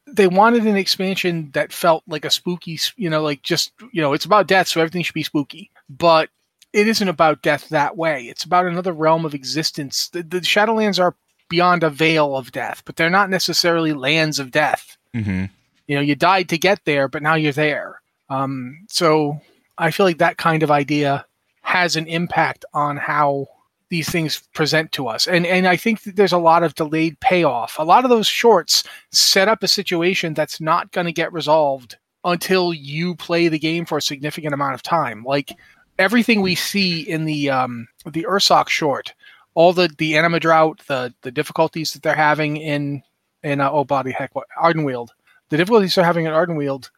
they 0.08 0.28
wanted 0.28 0.66
an 0.66 0.78
expansion 0.78 1.52
that 1.54 1.74
felt 1.74 2.04
like 2.08 2.26
a 2.26 2.30
spooky, 2.30 2.80
you 2.96 3.10
know, 3.10 3.22
like 3.22 3.42
just, 3.42 3.72
you 3.92 4.02
know, 4.02 4.14
it's 4.14 4.26
about 4.26 4.48
death, 4.48 4.68
so 4.68 4.80
everything 4.80 5.04
should 5.04 5.14
be 5.14 5.24
spooky. 5.24 5.70
But 5.90 6.30
it 6.74 6.88
isn't 6.88 7.08
about 7.08 7.42
death 7.42 7.70
that 7.70 7.98
way. 7.98 8.24
It's 8.24 8.44
about 8.44 8.66
another 8.66 8.94
realm 8.94 9.26
of 9.26 9.34
existence. 9.34 10.10
The, 10.10 10.24
the 10.24 10.40
Shadowlands 10.40 11.00
are 11.00 11.16
beyond 11.50 11.84
a 11.84 11.90
veil 11.90 12.36
of 12.36 12.52
death, 12.52 12.84
but 12.86 12.96
they're 12.96 13.10
not 13.10 13.30
necessarily 13.30 13.94
lands 13.94 14.40
of 14.40 14.52
death. 14.52 14.98
Mm-hmm. 15.16 15.46
You 15.88 15.96
know, 15.96 16.02
you 16.02 16.16
died 16.16 16.50
to 16.50 16.58
get 16.58 16.84
there, 16.86 17.08
but 17.08 17.24
now 17.24 17.36
you're 17.36 17.54
there. 17.54 18.02
Um, 18.30 18.86
so 18.90 19.40
I 19.78 19.92
feel 19.92 20.06
like 20.06 20.18
that 20.18 20.38
kind 20.38 20.64
of 20.64 20.72
idea 20.72 21.26
has 21.62 21.96
an 21.96 22.08
impact 22.08 22.66
on 22.74 22.98
how 22.98 23.48
these 23.90 24.10
things 24.10 24.42
present 24.54 24.92
to 24.94 25.08
us. 25.08 25.28
And 25.28 25.46
and 25.46 25.68
I 25.68 25.78
think 25.78 26.04
there's 26.04 26.34
a 26.34 26.38
lot 26.38 26.64
of 26.64 26.76
delayed 26.76 27.20
payoff. 27.20 27.76
A 27.80 27.84
lot 27.84 28.04
of 28.04 28.10
those 28.10 28.28
shorts 28.28 28.84
set 29.12 29.48
up 29.48 29.64
a 29.64 29.68
situation 29.68 30.34
that's 30.34 30.60
not 30.60 30.92
going 30.92 31.06
to 31.06 31.14
get 31.14 31.34
resolved 31.34 31.98
until 32.24 32.74
you 32.74 33.16
play 33.16 33.48
the 33.48 33.60
game 33.60 33.86
for 33.86 33.98
a 33.98 34.02
significant 34.02 34.54
amount 34.54 34.74
of 34.74 34.84
time. 34.84 35.24
Like 35.24 35.52
everything 35.98 36.42
we 36.42 36.56
see 36.56 37.02
in 37.02 37.26
the 37.26 37.50
um, 37.50 37.88
the 38.06 38.26
Ursoc 38.30 38.70
short, 38.70 39.14
all 39.54 39.74
the 39.74 39.90
the 39.98 40.18
anima 40.18 40.40
drought, 40.40 40.82
the 40.88 41.14
the 41.22 41.32
difficulties 41.32 41.92
that 41.92 42.04
they're 42.04 42.16
having 42.16 42.58
in 42.58 43.04
in 43.44 43.62
uh, 43.62 43.70
oh 43.72 43.84
body 43.84 44.12
heck 44.12 44.36
what 44.36 44.48
Ardenweald, 44.62 45.10
the 45.50 45.58
difficulties 45.58 45.96
they're 45.96 46.04
having 46.04 46.26
in 46.26 46.34
Ardenweald 46.34 46.90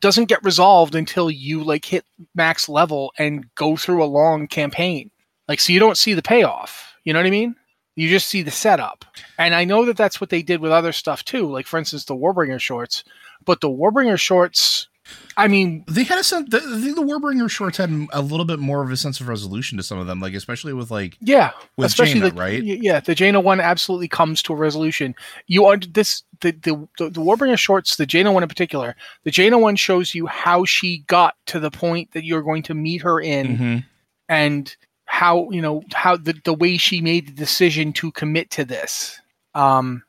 doesn't 0.00 0.26
get 0.26 0.44
resolved 0.44 0.94
until 0.94 1.30
you 1.30 1.62
like 1.62 1.84
hit 1.84 2.04
max 2.34 2.68
level 2.68 3.12
and 3.18 3.46
go 3.54 3.76
through 3.76 4.02
a 4.02 4.06
long 4.06 4.46
campaign. 4.46 5.10
Like 5.48 5.60
so 5.60 5.72
you 5.72 5.80
don't 5.80 5.98
see 5.98 6.14
the 6.14 6.22
payoff. 6.22 6.94
You 7.04 7.12
know 7.12 7.18
what 7.20 7.26
I 7.26 7.30
mean? 7.30 7.54
You 7.94 8.08
just 8.08 8.28
see 8.28 8.42
the 8.42 8.50
setup. 8.50 9.04
And 9.38 9.54
I 9.54 9.64
know 9.64 9.84
that 9.86 9.96
that's 9.96 10.20
what 10.20 10.30
they 10.30 10.42
did 10.42 10.60
with 10.60 10.72
other 10.72 10.92
stuff 10.92 11.24
too. 11.24 11.46
Like 11.50 11.66
for 11.66 11.78
instance 11.78 12.04
the 12.04 12.16
Warbringer 12.16 12.60
shorts, 12.60 13.04
but 13.44 13.60
the 13.60 13.70
Warbringer 13.70 14.18
shorts 14.18 14.88
I 15.36 15.48
mean, 15.48 15.84
they 15.86 16.02
had 16.02 16.18
a 16.18 16.24
sense. 16.24 16.52
I 16.54 16.58
think 16.58 16.96
the 16.96 17.02
Warbringer 17.02 17.48
shorts 17.50 17.76
had 17.76 17.90
a 18.12 18.22
little 18.22 18.44
bit 18.46 18.58
more 18.58 18.82
of 18.82 18.90
a 18.90 18.96
sense 18.96 19.20
of 19.20 19.28
resolution 19.28 19.76
to 19.76 19.84
some 19.84 19.98
of 19.98 20.06
them, 20.06 20.18
like 20.18 20.34
especially 20.34 20.72
with 20.72 20.90
like 20.90 21.16
yeah, 21.20 21.52
with 21.76 21.86
especially 21.86 22.20
Jaina, 22.20 22.30
the, 22.30 22.36
right? 22.40 22.62
Yeah, 22.62 23.00
the 23.00 23.14
Jaina 23.14 23.40
one 23.40 23.60
absolutely 23.60 24.08
comes 24.08 24.42
to 24.42 24.52
a 24.52 24.56
resolution. 24.56 25.14
You 25.46 25.66
are 25.66 25.76
this 25.76 26.22
the 26.40 26.52
the 26.52 26.88
the, 26.98 27.10
the 27.10 27.20
Warbringer 27.20 27.58
shorts, 27.58 27.96
the 27.96 28.06
Jaina 28.06 28.32
one 28.32 28.42
in 28.42 28.48
particular. 28.48 28.96
The 29.24 29.30
Jaina 29.30 29.58
one 29.58 29.76
shows 29.76 30.14
you 30.14 30.26
how 30.26 30.64
she 30.64 31.04
got 31.06 31.34
to 31.46 31.60
the 31.60 31.70
point 31.70 32.12
that 32.12 32.24
you're 32.24 32.42
going 32.42 32.62
to 32.64 32.74
meet 32.74 33.02
her 33.02 33.20
in, 33.20 33.58
Mhm. 33.58 33.84
and 34.28 34.76
how 35.06 35.48
you 35.50 35.62
know 35.62 35.82
how 35.94 36.16
the 36.16 36.34
the 36.44 36.54
way 36.54 36.76
she 36.76 37.00
made 37.00 37.28
the 37.28 37.32
decision 37.32 37.92
to 37.94 38.12
commit 38.12 38.50
to 38.50 38.64
this. 38.64 39.20
Um, 39.54 40.02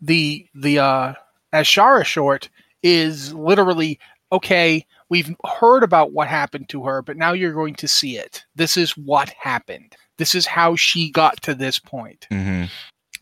the 0.00 0.46
the 0.54 0.78
uh 0.78 1.14
Azshara 1.52 2.04
short 2.04 2.48
is 2.82 3.34
literally 3.34 3.98
okay. 4.32 4.86
We've 5.08 5.34
heard 5.44 5.82
about 5.82 6.12
what 6.12 6.28
happened 6.28 6.68
to 6.68 6.84
her, 6.84 7.02
but 7.02 7.16
now 7.16 7.32
you're 7.32 7.52
going 7.52 7.74
to 7.76 7.88
see 7.88 8.16
it. 8.16 8.44
This 8.54 8.76
is 8.76 8.96
what 8.96 9.30
happened. 9.30 9.96
This 10.18 10.34
is 10.36 10.46
how 10.46 10.76
she 10.76 11.10
got 11.10 11.42
to 11.42 11.54
this 11.54 11.78
point. 11.80 12.28
Mhm. 12.30 12.70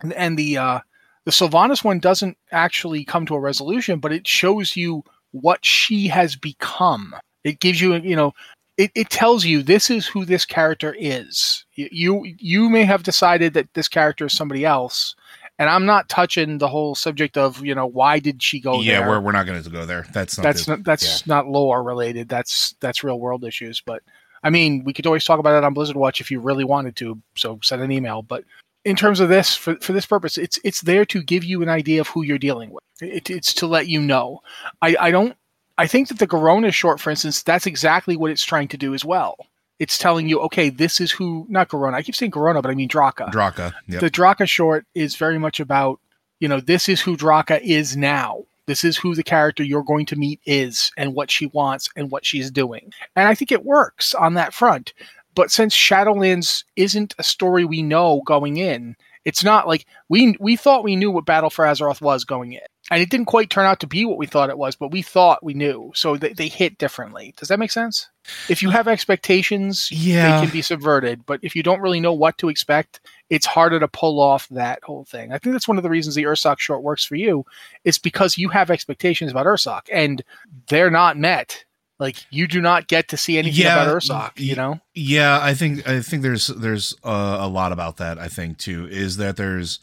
And, 0.02 0.12
and 0.12 0.38
the 0.38 0.58
uh, 0.58 0.80
the 1.24 1.30
Sylvanas 1.30 1.82
one 1.82 1.98
doesn't 1.98 2.36
actually 2.52 3.04
come 3.04 3.24
to 3.26 3.34
a 3.34 3.40
resolution, 3.40 4.00
but 4.00 4.12
it 4.12 4.28
shows 4.28 4.76
you 4.76 5.02
what 5.30 5.64
she 5.64 6.08
has 6.08 6.36
become. 6.36 7.14
It 7.44 7.60
gives 7.60 7.80
you, 7.80 7.94
you 7.94 8.16
know, 8.16 8.32
it, 8.78 8.92
it 8.94 9.10
tells 9.10 9.44
you 9.44 9.62
this 9.62 9.90
is 9.90 10.06
who 10.06 10.24
this 10.24 10.46
character 10.46 10.94
is. 10.98 11.64
You, 11.74 12.24
you 12.38 12.70
may 12.70 12.84
have 12.84 13.02
decided 13.02 13.52
that 13.54 13.74
this 13.74 13.88
character 13.88 14.26
is 14.26 14.36
somebody 14.36 14.64
else, 14.64 15.16
and 15.58 15.68
I'm 15.68 15.84
not 15.84 16.08
touching 16.08 16.58
the 16.58 16.68
whole 16.68 16.94
subject 16.94 17.36
of 17.36 17.64
you 17.64 17.74
know 17.74 17.86
why 17.86 18.20
did 18.20 18.42
she 18.42 18.60
go 18.60 18.80
yeah, 18.80 19.00
there. 19.00 19.08
we're 19.08 19.20
we're 19.20 19.32
not 19.32 19.46
going 19.46 19.62
to 19.62 19.68
go 19.68 19.84
there. 19.84 20.06
That's 20.12 20.38
not. 20.38 20.44
that's 20.44 20.64
the- 20.64 20.76
not 20.76 20.84
that's 20.84 21.26
not 21.26 21.48
lore 21.48 21.82
related. 21.82 22.28
That's 22.28 22.74
that's 22.80 23.04
real 23.04 23.18
world 23.18 23.44
issues. 23.44 23.82
But 23.84 24.02
I 24.44 24.50
mean, 24.50 24.84
we 24.84 24.92
could 24.92 25.06
always 25.06 25.24
talk 25.24 25.40
about 25.40 25.58
it 25.58 25.64
on 25.64 25.74
Blizzard 25.74 25.96
Watch 25.96 26.20
if 26.20 26.30
you 26.30 26.38
really 26.40 26.64
wanted 26.64 26.94
to. 26.96 27.20
So 27.36 27.58
send 27.62 27.82
an 27.82 27.90
email. 27.90 28.22
But 28.22 28.44
in 28.84 28.94
terms 28.94 29.18
of 29.18 29.28
this, 29.28 29.56
for 29.56 29.74
for 29.80 29.92
this 29.92 30.06
purpose, 30.06 30.38
it's 30.38 30.60
it's 30.62 30.82
there 30.82 31.04
to 31.06 31.22
give 31.22 31.42
you 31.42 31.62
an 31.62 31.68
idea 31.68 32.00
of 32.00 32.08
who 32.08 32.22
you're 32.22 32.38
dealing 32.38 32.70
with. 32.70 32.84
It, 33.00 33.28
it's 33.28 33.52
to 33.54 33.66
let 33.66 33.88
you 33.88 34.00
know. 34.00 34.40
I 34.80 34.96
I 35.00 35.10
don't. 35.10 35.36
I 35.78 35.86
think 35.86 36.08
that 36.08 36.18
the 36.18 36.26
Garona 36.26 36.72
short, 36.72 37.00
for 37.00 37.10
instance, 37.10 37.42
that's 37.42 37.66
exactly 37.66 38.16
what 38.16 38.30
it's 38.30 38.44
trying 38.44 38.68
to 38.68 38.76
do 38.76 38.94
as 38.94 39.04
well. 39.04 39.36
It's 39.78 39.96
telling 39.96 40.28
you, 40.28 40.40
okay, 40.40 40.70
this 40.70 41.00
is 41.00 41.12
who. 41.12 41.46
Not 41.48 41.68
Garona. 41.68 41.94
I 41.94 42.02
keep 42.02 42.16
saying 42.16 42.32
Garona, 42.32 42.60
but 42.60 42.70
I 42.70 42.74
mean 42.74 42.88
Draka. 42.88 43.32
Draka. 43.32 43.72
Yep. 43.86 44.00
The 44.00 44.10
Draka 44.10 44.48
short 44.48 44.86
is 44.94 45.14
very 45.14 45.38
much 45.38 45.60
about, 45.60 46.00
you 46.40 46.48
know, 46.48 46.60
this 46.60 46.88
is 46.88 47.00
who 47.00 47.16
Draka 47.16 47.60
is 47.62 47.96
now. 47.96 48.44
This 48.66 48.84
is 48.84 48.98
who 48.98 49.14
the 49.14 49.22
character 49.22 49.62
you're 49.62 49.84
going 49.84 50.04
to 50.06 50.16
meet 50.16 50.40
is 50.44 50.90
and 50.98 51.14
what 51.14 51.30
she 51.30 51.46
wants 51.46 51.88
and 51.96 52.10
what 52.10 52.26
she's 52.26 52.50
doing. 52.50 52.92
And 53.16 53.28
I 53.28 53.34
think 53.34 53.50
it 53.50 53.64
works 53.64 54.14
on 54.14 54.34
that 54.34 54.52
front. 54.52 54.92
But 55.34 55.50
since 55.50 55.74
Shadowlands 55.74 56.64
isn't 56.74 57.14
a 57.18 57.22
story 57.22 57.64
we 57.64 57.80
know 57.80 58.20
going 58.26 58.56
in, 58.56 58.96
it's 59.24 59.44
not 59.44 59.68
like 59.68 59.86
we 60.08 60.36
we 60.40 60.56
thought 60.56 60.84
we 60.84 60.96
knew 60.96 61.10
what 61.10 61.24
Battle 61.24 61.50
for 61.50 61.64
Azeroth 61.64 62.00
was 62.00 62.24
going 62.24 62.54
in. 62.54 62.60
And 62.90 63.02
it 63.02 63.10
didn't 63.10 63.26
quite 63.26 63.50
turn 63.50 63.66
out 63.66 63.80
to 63.80 63.86
be 63.86 64.04
what 64.04 64.16
we 64.18 64.26
thought 64.26 64.48
it 64.50 64.56
was, 64.58 64.74
but 64.76 64.90
we 64.90 65.02
thought 65.02 65.44
we 65.44 65.52
knew. 65.54 65.92
So 65.94 66.16
they, 66.16 66.32
they 66.32 66.48
hit 66.48 66.78
differently. 66.78 67.34
Does 67.36 67.48
that 67.48 67.58
make 67.58 67.70
sense? 67.70 68.08
If 68.48 68.62
you 68.62 68.70
have 68.70 68.88
expectations, 68.88 69.90
Yeah. 69.92 70.40
they 70.40 70.46
can 70.46 70.52
be 70.52 70.62
subverted. 70.62 71.26
But 71.26 71.40
if 71.42 71.54
you 71.54 71.62
don't 71.62 71.80
really 71.80 72.00
know 72.00 72.12
what 72.14 72.38
to 72.38 72.48
expect, 72.48 73.00
it's 73.30 73.46
harder 73.46 73.78
to 73.80 73.88
pull 73.88 74.20
off 74.20 74.48
that 74.48 74.80
whole 74.82 75.04
thing. 75.04 75.32
I 75.32 75.38
think 75.38 75.52
that's 75.54 75.68
one 75.68 75.76
of 75.76 75.82
the 75.82 75.90
reasons 75.90 76.14
the 76.14 76.24
Ursoc 76.24 76.58
short 76.58 76.82
works 76.82 77.04
for 77.04 77.14
you. 77.14 77.44
Is 77.84 77.98
because 77.98 78.38
you 78.38 78.48
have 78.48 78.70
expectations 78.70 79.30
about 79.30 79.46
Ursoc 79.46 79.82
and 79.92 80.22
they're 80.68 80.90
not 80.90 81.18
met. 81.18 81.64
Like 82.00 82.16
you 82.30 82.46
do 82.46 82.60
not 82.60 82.86
get 82.86 83.08
to 83.08 83.16
see 83.16 83.38
anything 83.38 83.64
Yeah, 83.64 83.82
about 83.82 83.96
Ursoc. 84.02 84.30
You 84.36 84.54
know, 84.54 84.80
Yeah, 84.94 85.40
I 85.42 85.52
think 85.54 85.86
I 85.88 86.00
think 86.00 86.22
there's 86.22 86.46
there's 86.46 86.94
uh, 87.04 87.38
a 87.40 87.48
lot 87.48 87.72
about 87.72 87.96
that. 87.96 88.18
I 88.18 88.28
think 88.28 88.58
too 88.58 88.86
is 88.90 89.16
that 89.16 89.36
there's. 89.36 89.80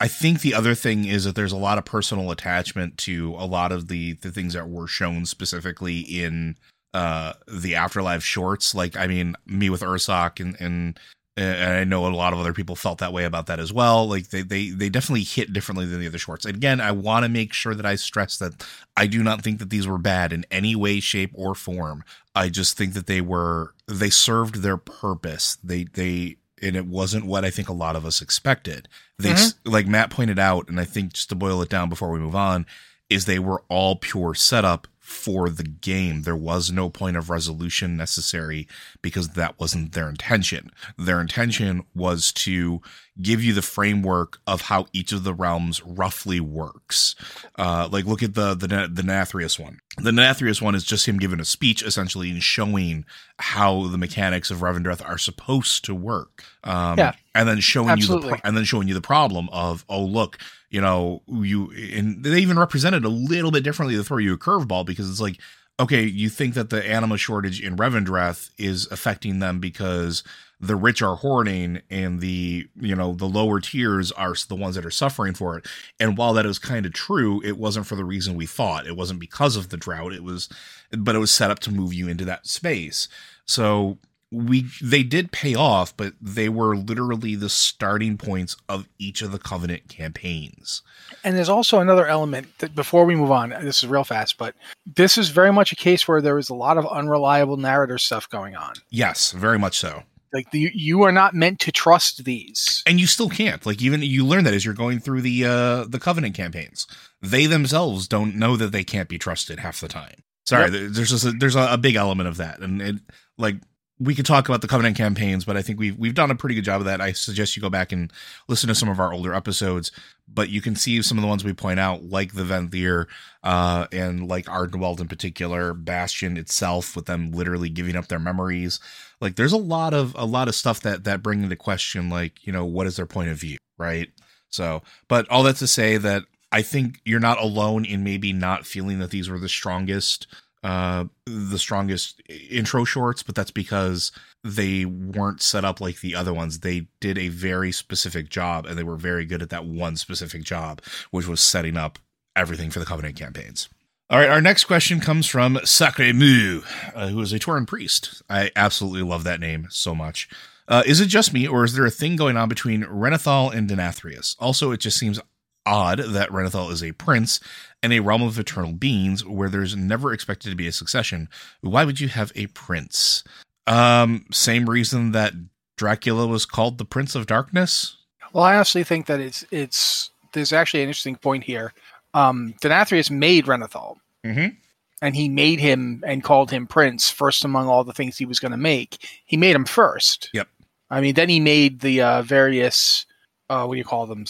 I 0.00 0.08
think 0.08 0.40
the 0.40 0.54
other 0.54 0.74
thing 0.74 1.04
is 1.04 1.24
that 1.24 1.34
there's 1.34 1.52
a 1.52 1.58
lot 1.58 1.78
of 1.78 1.84
personal 1.84 2.30
attachment 2.30 2.96
to 2.98 3.34
a 3.38 3.46
lot 3.46 3.70
of 3.72 3.88
the 3.88 4.14
the 4.14 4.30
things 4.30 4.54
that 4.54 4.68
were 4.68 4.88
shown 4.88 5.26
specifically 5.26 6.00
in 6.00 6.56
uh 6.94 7.34
the 7.46 7.74
afterlife 7.74 8.24
shorts. 8.24 8.74
Like 8.74 8.96
I 8.96 9.06
mean, 9.06 9.34
me 9.46 9.68
with 9.68 9.82
Ursoc 9.82 10.40
and 10.40 10.56
and 10.60 10.98
and 11.36 11.72
I 11.72 11.84
know 11.84 12.06
a 12.06 12.14
lot 12.14 12.34
of 12.34 12.38
other 12.38 12.52
people 12.52 12.76
felt 12.76 12.98
that 12.98 13.12
way 13.12 13.24
about 13.24 13.46
that 13.46 13.58
as 13.58 13.72
well. 13.72 14.06
Like 14.06 14.28
they 14.28 14.42
they 14.42 14.70
they 14.70 14.88
definitely 14.88 15.24
hit 15.24 15.52
differently 15.52 15.86
than 15.86 16.00
the 16.00 16.06
other 16.06 16.18
shorts. 16.18 16.44
And 16.44 16.56
again, 16.56 16.80
I 16.80 16.92
want 16.92 17.24
to 17.24 17.28
make 17.28 17.52
sure 17.52 17.74
that 17.74 17.86
I 17.86 17.94
stress 17.94 18.38
that 18.38 18.66
I 18.96 19.06
do 19.06 19.22
not 19.22 19.42
think 19.42 19.58
that 19.58 19.70
these 19.70 19.86
were 19.86 19.98
bad 19.98 20.32
in 20.32 20.44
any 20.50 20.76
way, 20.76 21.00
shape, 21.00 21.30
or 21.34 21.54
form. 21.54 22.04
I 22.34 22.48
just 22.48 22.76
think 22.76 22.92
that 22.94 23.06
they 23.06 23.20
were 23.22 23.74
they 23.86 24.10
served 24.10 24.56
their 24.56 24.76
purpose. 24.76 25.56
They 25.64 25.84
they 25.84 26.36
and 26.62 26.76
it 26.76 26.86
wasn't 26.86 27.26
what 27.26 27.44
I 27.44 27.50
think 27.50 27.68
a 27.68 27.74
lot 27.74 27.96
of 27.96 28.06
us 28.06 28.22
expected. 28.22 28.88
They 29.18 29.30
mm-hmm. 29.30 29.36
s 29.36 29.54
like 29.64 29.86
Matt 29.86 30.10
pointed 30.10 30.38
out, 30.38 30.68
and 30.68 30.78
I 30.78 30.84
think 30.84 31.14
just 31.14 31.28
to 31.30 31.34
boil 31.34 31.60
it 31.62 31.68
down 31.68 31.88
before 31.88 32.10
we 32.10 32.20
move 32.20 32.36
on, 32.36 32.66
is 33.10 33.24
they 33.24 33.38
were 33.38 33.62
all 33.68 33.96
pure 33.96 34.34
setup 34.34 34.86
for 34.98 35.50
the 35.50 35.64
game. 35.64 36.22
There 36.22 36.36
was 36.36 36.70
no 36.70 36.88
point 36.88 37.16
of 37.16 37.28
resolution 37.28 37.96
necessary 37.96 38.66
because 39.02 39.30
that 39.30 39.58
wasn't 39.60 39.92
their 39.92 40.08
intention. 40.08 40.70
Their 40.96 41.20
intention 41.20 41.84
was 41.94 42.32
to 42.32 42.80
give 43.20 43.42
you 43.42 43.52
the 43.52 43.60
framework 43.62 44.38
of 44.46 44.62
how 44.62 44.86
each 44.94 45.12
of 45.12 45.22
the 45.22 45.34
realms 45.34 45.82
roughly 45.84 46.40
works. 46.40 47.14
Uh, 47.58 47.88
like 47.92 48.06
look 48.06 48.22
at 48.22 48.34
the 48.34 48.54
the 48.54 48.66
the 48.66 49.02
Nathrius 49.02 49.58
one. 49.58 49.80
The 49.98 50.10
Nathrius 50.12 50.62
one 50.62 50.74
is 50.74 50.82
just 50.84 51.06
him 51.06 51.18
giving 51.18 51.38
a 51.40 51.44
speech 51.44 51.82
essentially 51.82 52.30
and 52.30 52.42
showing 52.42 53.04
how 53.38 53.86
the 53.88 53.98
mechanics 53.98 54.50
of 54.50 54.58
Revendreth 54.60 55.06
are 55.06 55.18
supposed 55.18 55.84
to 55.84 55.94
work. 55.94 56.42
Um, 56.64 56.98
Yeah. 56.98 57.12
and 57.34 57.46
then 57.48 57.60
showing 57.60 57.98
you 57.98 58.06
the 58.06 58.18
pro- 58.20 58.38
and 58.44 58.56
then 58.56 58.64
showing 58.64 58.88
you 58.88 58.94
the 58.94 59.00
problem 59.02 59.48
of 59.52 59.84
oh 59.88 60.02
look 60.04 60.38
you 60.70 60.80
know 60.80 61.22
you 61.28 61.70
and 61.72 62.24
they 62.24 62.38
even 62.38 62.58
represented 62.58 63.04
a 63.04 63.08
little 63.10 63.50
bit 63.50 63.62
differently 63.64 63.96
to 63.96 64.04
throw 64.04 64.16
you 64.18 64.32
a 64.32 64.38
curveball 64.38 64.86
because 64.86 65.10
it's 65.10 65.20
like 65.20 65.38
okay 65.80 66.02
you 66.04 66.28
think 66.30 66.54
that 66.54 66.70
the 66.70 66.82
anima 66.88 67.18
shortage 67.18 67.60
in 67.60 67.76
Revendreth 67.76 68.50
is 68.56 68.86
affecting 68.90 69.40
them 69.40 69.58
because 69.60 70.22
the 70.62 70.76
rich 70.76 71.02
are 71.02 71.16
hoarding 71.16 71.82
and 71.90 72.20
the 72.20 72.66
you 72.80 72.94
know 72.94 73.12
the 73.12 73.26
lower 73.26 73.60
tiers 73.60 74.12
are 74.12 74.34
the 74.48 74.54
ones 74.54 74.76
that 74.76 74.86
are 74.86 74.90
suffering 74.90 75.34
for 75.34 75.58
it. 75.58 75.66
And 75.98 76.16
while 76.16 76.32
that 76.34 76.46
is 76.46 76.58
kind 76.58 76.86
of 76.86 76.92
true 76.92 77.42
it 77.44 77.58
wasn't 77.58 77.86
for 77.86 77.96
the 77.96 78.04
reason 78.04 78.36
we 78.36 78.46
thought. 78.46 78.86
It 78.86 78.96
wasn't 78.96 79.20
because 79.20 79.56
of 79.56 79.68
the 79.68 79.76
drought. 79.76 80.12
It 80.12 80.22
was 80.22 80.48
but 80.96 81.16
it 81.16 81.18
was 81.18 81.32
set 81.32 81.50
up 81.50 81.58
to 81.60 81.72
move 81.72 81.92
you 81.92 82.08
into 82.08 82.24
that 82.26 82.46
space. 82.46 83.08
So 83.44 83.98
we 84.30 84.66
they 84.80 85.02
did 85.02 85.32
pay 85.32 85.54
off 85.56 85.94
but 85.96 86.14
they 86.20 86.48
were 86.48 86.76
literally 86.76 87.34
the 87.34 87.50
starting 87.50 88.16
points 88.16 88.56
of 88.68 88.88
each 88.98 89.20
of 89.20 89.32
the 89.32 89.40
covenant 89.40 89.88
campaigns. 89.88 90.82
And 91.24 91.36
there's 91.36 91.48
also 91.48 91.80
another 91.80 92.06
element 92.06 92.46
that 92.58 92.74
before 92.74 93.04
we 93.04 93.16
move 93.16 93.32
on, 93.32 93.50
this 93.50 93.82
is 93.82 93.88
real 93.88 94.04
fast, 94.04 94.38
but 94.38 94.54
this 94.86 95.18
is 95.18 95.28
very 95.30 95.52
much 95.52 95.72
a 95.72 95.76
case 95.76 96.06
where 96.06 96.20
there 96.20 96.36
was 96.36 96.48
a 96.48 96.54
lot 96.54 96.78
of 96.78 96.86
unreliable 96.86 97.56
narrator 97.56 97.98
stuff 97.98 98.30
going 98.30 98.54
on. 98.54 98.74
yes 98.90 99.32
very 99.32 99.58
much 99.58 99.76
so 99.76 100.04
Like 100.32 100.50
the, 100.50 100.70
you 100.74 101.02
are 101.02 101.12
not 101.12 101.34
meant 101.34 101.60
to 101.60 101.72
trust 101.72 102.24
these. 102.24 102.82
and 102.86 102.98
you 103.00 103.06
still 103.06 103.28
can't 103.28 103.64
like 103.66 103.82
even 103.82 104.02
you 104.02 104.24
learn 104.24 104.44
that 104.44 104.54
as 104.54 104.64
you're 104.64 104.74
going 104.74 104.98
through 104.98 105.20
the 105.22 105.44
uh 105.44 105.84
the 105.84 106.00
covenant 106.00 106.34
campaigns 106.34 106.86
they 107.20 107.46
themselves 107.46 108.08
don't 108.08 108.34
know 108.36 108.56
that 108.56 108.72
they 108.72 108.84
can't 108.84 109.08
be 109.08 109.18
trusted 109.18 109.58
half 109.58 109.80
the 109.80 109.88
time 109.88 110.22
sorry 110.46 110.70
Yep. 110.70 110.92
there's 110.92 111.10
just 111.10 111.24
a, 111.24 111.32
there's 111.32 111.54
a, 111.56 111.72
a 111.72 111.78
big 111.78 111.94
element 111.96 112.28
of 112.28 112.38
that 112.38 112.60
and 112.60 112.80
it 112.80 112.96
like 113.38 113.56
we 113.98 114.16
could 114.16 114.26
talk 114.26 114.48
about 114.48 114.62
the 114.62 114.66
Covenant 114.66 114.96
campaigns, 114.96 115.44
but 115.44 115.56
I 115.56 115.62
think 115.62 115.78
we've 115.78 115.96
we've 115.96 116.14
done 116.14 116.30
a 116.32 116.34
pretty 116.34 116.56
good 116.56 116.64
job 116.64 116.80
of 116.80 116.86
that. 116.86 117.00
I 117.00 117.12
suggest 117.12 117.54
you 117.56 117.62
go 117.62 117.70
back 117.70 117.92
and 117.92 118.12
listen 118.48 118.66
to 118.66 118.74
some 118.74 118.88
of 118.88 118.98
our 118.98 119.12
older 119.12 119.32
episodes, 119.32 119.92
but 120.26 120.48
you 120.48 120.60
can 120.60 120.74
see 120.74 121.00
some 121.02 121.18
of 121.18 121.22
the 121.22 121.28
ones 121.28 121.44
we 121.44 121.52
point 121.52 121.78
out, 121.78 122.02
like 122.02 122.32
the 122.34 122.42
Venthyr, 122.42 123.06
uh, 123.44 123.86
and 123.92 124.26
like 124.26 124.46
Ardenweald 124.46 124.98
in 125.00 125.06
particular, 125.06 125.72
Bastion 125.72 126.36
itself, 126.36 126.96
with 126.96 127.06
them 127.06 127.30
literally 127.30 127.68
giving 127.68 127.94
up 127.94 128.08
their 128.08 128.18
memories. 128.18 128.80
Like, 129.22 129.36
there's 129.36 129.52
a 129.52 129.56
lot 129.56 129.94
of 129.94 130.14
a 130.18 130.26
lot 130.26 130.48
of 130.48 130.54
stuff 130.54 130.80
that 130.80 131.04
that 131.04 131.22
bring 131.22 131.42
into 131.42 131.56
question, 131.56 132.10
like 132.10 132.46
you 132.46 132.52
know, 132.52 132.66
what 132.66 132.86
is 132.86 132.96
their 132.96 133.06
point 133.06 133.30
of 133.30 133.38
view, 133.38 133.56
right? 133.78 134.10
So, 134.50 134.82
but 135.08 135.28
all 135.30 135.44
that 135.44 135.56
to 135.56 135.66
say 135.66 135.96
that 135.96 136.24
I 136.50 136.60
think 136.62 137.00
you're 137.04 137.20
not 137.20 137.40
alone 137.40 137.84
in 137.84 138.04
maybe 138.04 138.32
not 138.32 138.66
feeling 138.66 138.98
that 138.98 139.10
these 139.10 139.30
were 139.30 139.38
the 139.38 139.48
strongest 139.48 140.26
uh 140.62 141.04
the 141.26 141.58
strongest 141.58 142.22
intro 142.28 142.84
shorts 142.84 143.24
but 143.24 143.34
that's 143.34 143.50
because 143.50 144.12
they 144.44 144.84
weren't 144.84 145.42
set 145.42 145.64
up 145.64 145.80
like 145.80 146.00
the 146.00 146.14
other 146.14 146.32
ones 146.32 146.60
they 146.60 146.86
did 147.00 147.18
a 147.18 147.28
very 147.28 147.72
specific 147.72 148.28
job 148.28 148.64
and 148.66 148.78
they 148.78 148.84
were 148.84 148.96
very 148.96 149.24
good 149.24 149.42
at 149.42 149.50
that 149.50 149.64
one 149.64 149.96
specific 149.96 150.44
job 150.44 150.80
which 151.10 151.26
was 151.26 151.40
setting 151.40 151.76
up 151.76 151.98
everything 152.36 152.70
for 152.70 152.78
the 152.78 152.84
covenant 152.84 153.16
campaigns 153.16 153.68
all 154.12 154.20
right 154.20 154.30
our 154.30 154.40
next 154.40 154.64
question 154.64 155.00
comes 155.00 155.26
from 155.26 155.58
sacre 155.64 156.12
mu 156.12 156.60
uh, 156.94 157.08
who 157.08 157.20
is 157.20 157.32
a 157.32 157.38
Tauren 157.40 157.66
priest 157.66 158.22
i 158.30 158.50
absolutely 158.54 159.02
love 159.02 159.24
that 159.24 159.40
name 159.40 159.66
so 159.70 159.94
much 159.94 160.28
uh, 160.68 160.82
is 160.86 161.00
it 161.00 161.06
just 161.06 161.34
me, 161.34 161.46
or 161.46 161.64
is 161.64 161.74
there 161.74 161.84
a 161.84 161.90
thing 161.90 162.16
going 162.16 162.36
on 162.36 162.48
between 162.48 162.84
Renathal 162.84 163.52
and 163.52 163.68
Denathrius? 163.68 164.36
Also, 164.38 164.70
it 164.70 164.78
just 164.78 164.96
seems 164.96 165.20
odd 165.66 165.98
that 165.98 166.30
Renathal 166.30 166.70
is 166.70 166.82
a 166.82 166.92
prince 166.92 167.40
in 167.82 167.92
a 167.92 168.00
realm 168.00 168.22
of 168.22 168.38
eternal 168.38 168.72
beings 168.72 169.24
where 169.24 169.48
there's 169.48 169.76
never 169.76 170.12
expected 170.12 170.50
to 170.50 170.56
be 170.56 170.66
a 170.66 170.72
succession. 170.72 171.28
Why 171.60 171.84
would 171.84 172.00
you 172.00 172.08
have 172.08 172.32
a 172.34 172.46
prince? 172.48 173.24
Um, 173.66 174.26
same 174.32 174.68
reason 174.68 175.12
that 175.12 175.34
Dracula 175.76 176.26
was 176.26 176.46
called 176.46 176.78
the 176.78 176.84
Prince 176.84 177.14
of 177.14 177.26
Darkness. 177.26 177.96
Well, 178.32 178.44
I 178.44 178.54
honestly 178.54 178.84
think 178.84 179.06
that 179.06 179.20
it's 179.20 179.44
it's 179.50 180.10
there's 180.32 180.52
actually 180.52 180.82
an 180.82 180.88
interesting 180.88 181.16
point 181.16 181.44
here. 181.44 181.72
Um, 182.14 182.54
Denathrius 182.62 183.10
made 183.10 183.46
Renathal, 183.46 183.98
mm-hmm. 184.24 184.54
and 185.00 185.16
he 185.16 185.28
made 185.28 185.60
him 185.60 186.02
and 186.06 186.22
called 186.22 186.50
him 186.50 186.66
Prince 186.66 187.10
first 187.10 187.44
among 187.44 187.68
all 187.68 187.84
the 187.84 187.92
things 187.92 188.16
he 188.16 188.26
was 188.26 188.40
going 188.40 188.52
to 188.52 188.58
make. 188.58 189.06
He 189.24 189.36
made 189.36 189.56
him 189.56 189.64
first. 189.64 190.30
Yep. 190.32 190.48
I 190.90 191.00
mean, 191.00 191.14
then 191.14 191.28
he 191.28 191.40
made 191.40 191.80
the 191.80 192.02
uh, 192.02 192.22
various 192.22 193.06
uh, 193.52 193.66
what 193.66 193.74
do 193.74 193.78
you 193.78 193.84
call 193.84 194.06
them? 194.06 194.24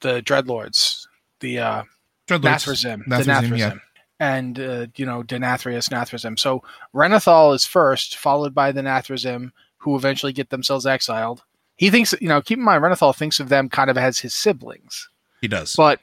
The 0.00 0.22
Dreadlords, 0.22 1.06
the 1.40 1.58
uh, 1.58 1.82
Nathrezim, 2.28 3.04
the 3.06 3.16
Nathrezim, 3.16 3.58
yeah. 3.58 3.74
and 4.20 4.58
uh, 4.58 4.86
you 4.96 5.04
know 5.04 5.22
Denathrius, 5.22 5.90
Nathrezim. 5.90 6.38
So 6.38 6.62
Renathal 6.94 7.54
is 7.54 7.66
first, 7.66 8.16
followed 8.16 8.54
by 8.54 8.70
the 8.70 8.80
Nathrezim, 8.80 9.50
who 9.78 9.96
eventually 9.96 10.32
get 10.32 10.50
themselves 10.50 10.86
exiled. 10.86 11.42
He 11.76 11.90
thinks, 11.90 12.14
you 12.20 12.28
know, 12.28 12.40
keep 12.40 12.58
in 12.58 12.64
mind, 12.64 12.82
Renathal 12.82 13.14
thinks 13.14 13.40
of 13.40 13.48
them 13.48 13.68
kind 13.68 13.90
of 13.90 13.98
as 13.98 14.18
his 14.20 14.34
siblings. 14.34 15.08
He 15.40 15.48
does, 15.48 15.74
but 15.74 16.00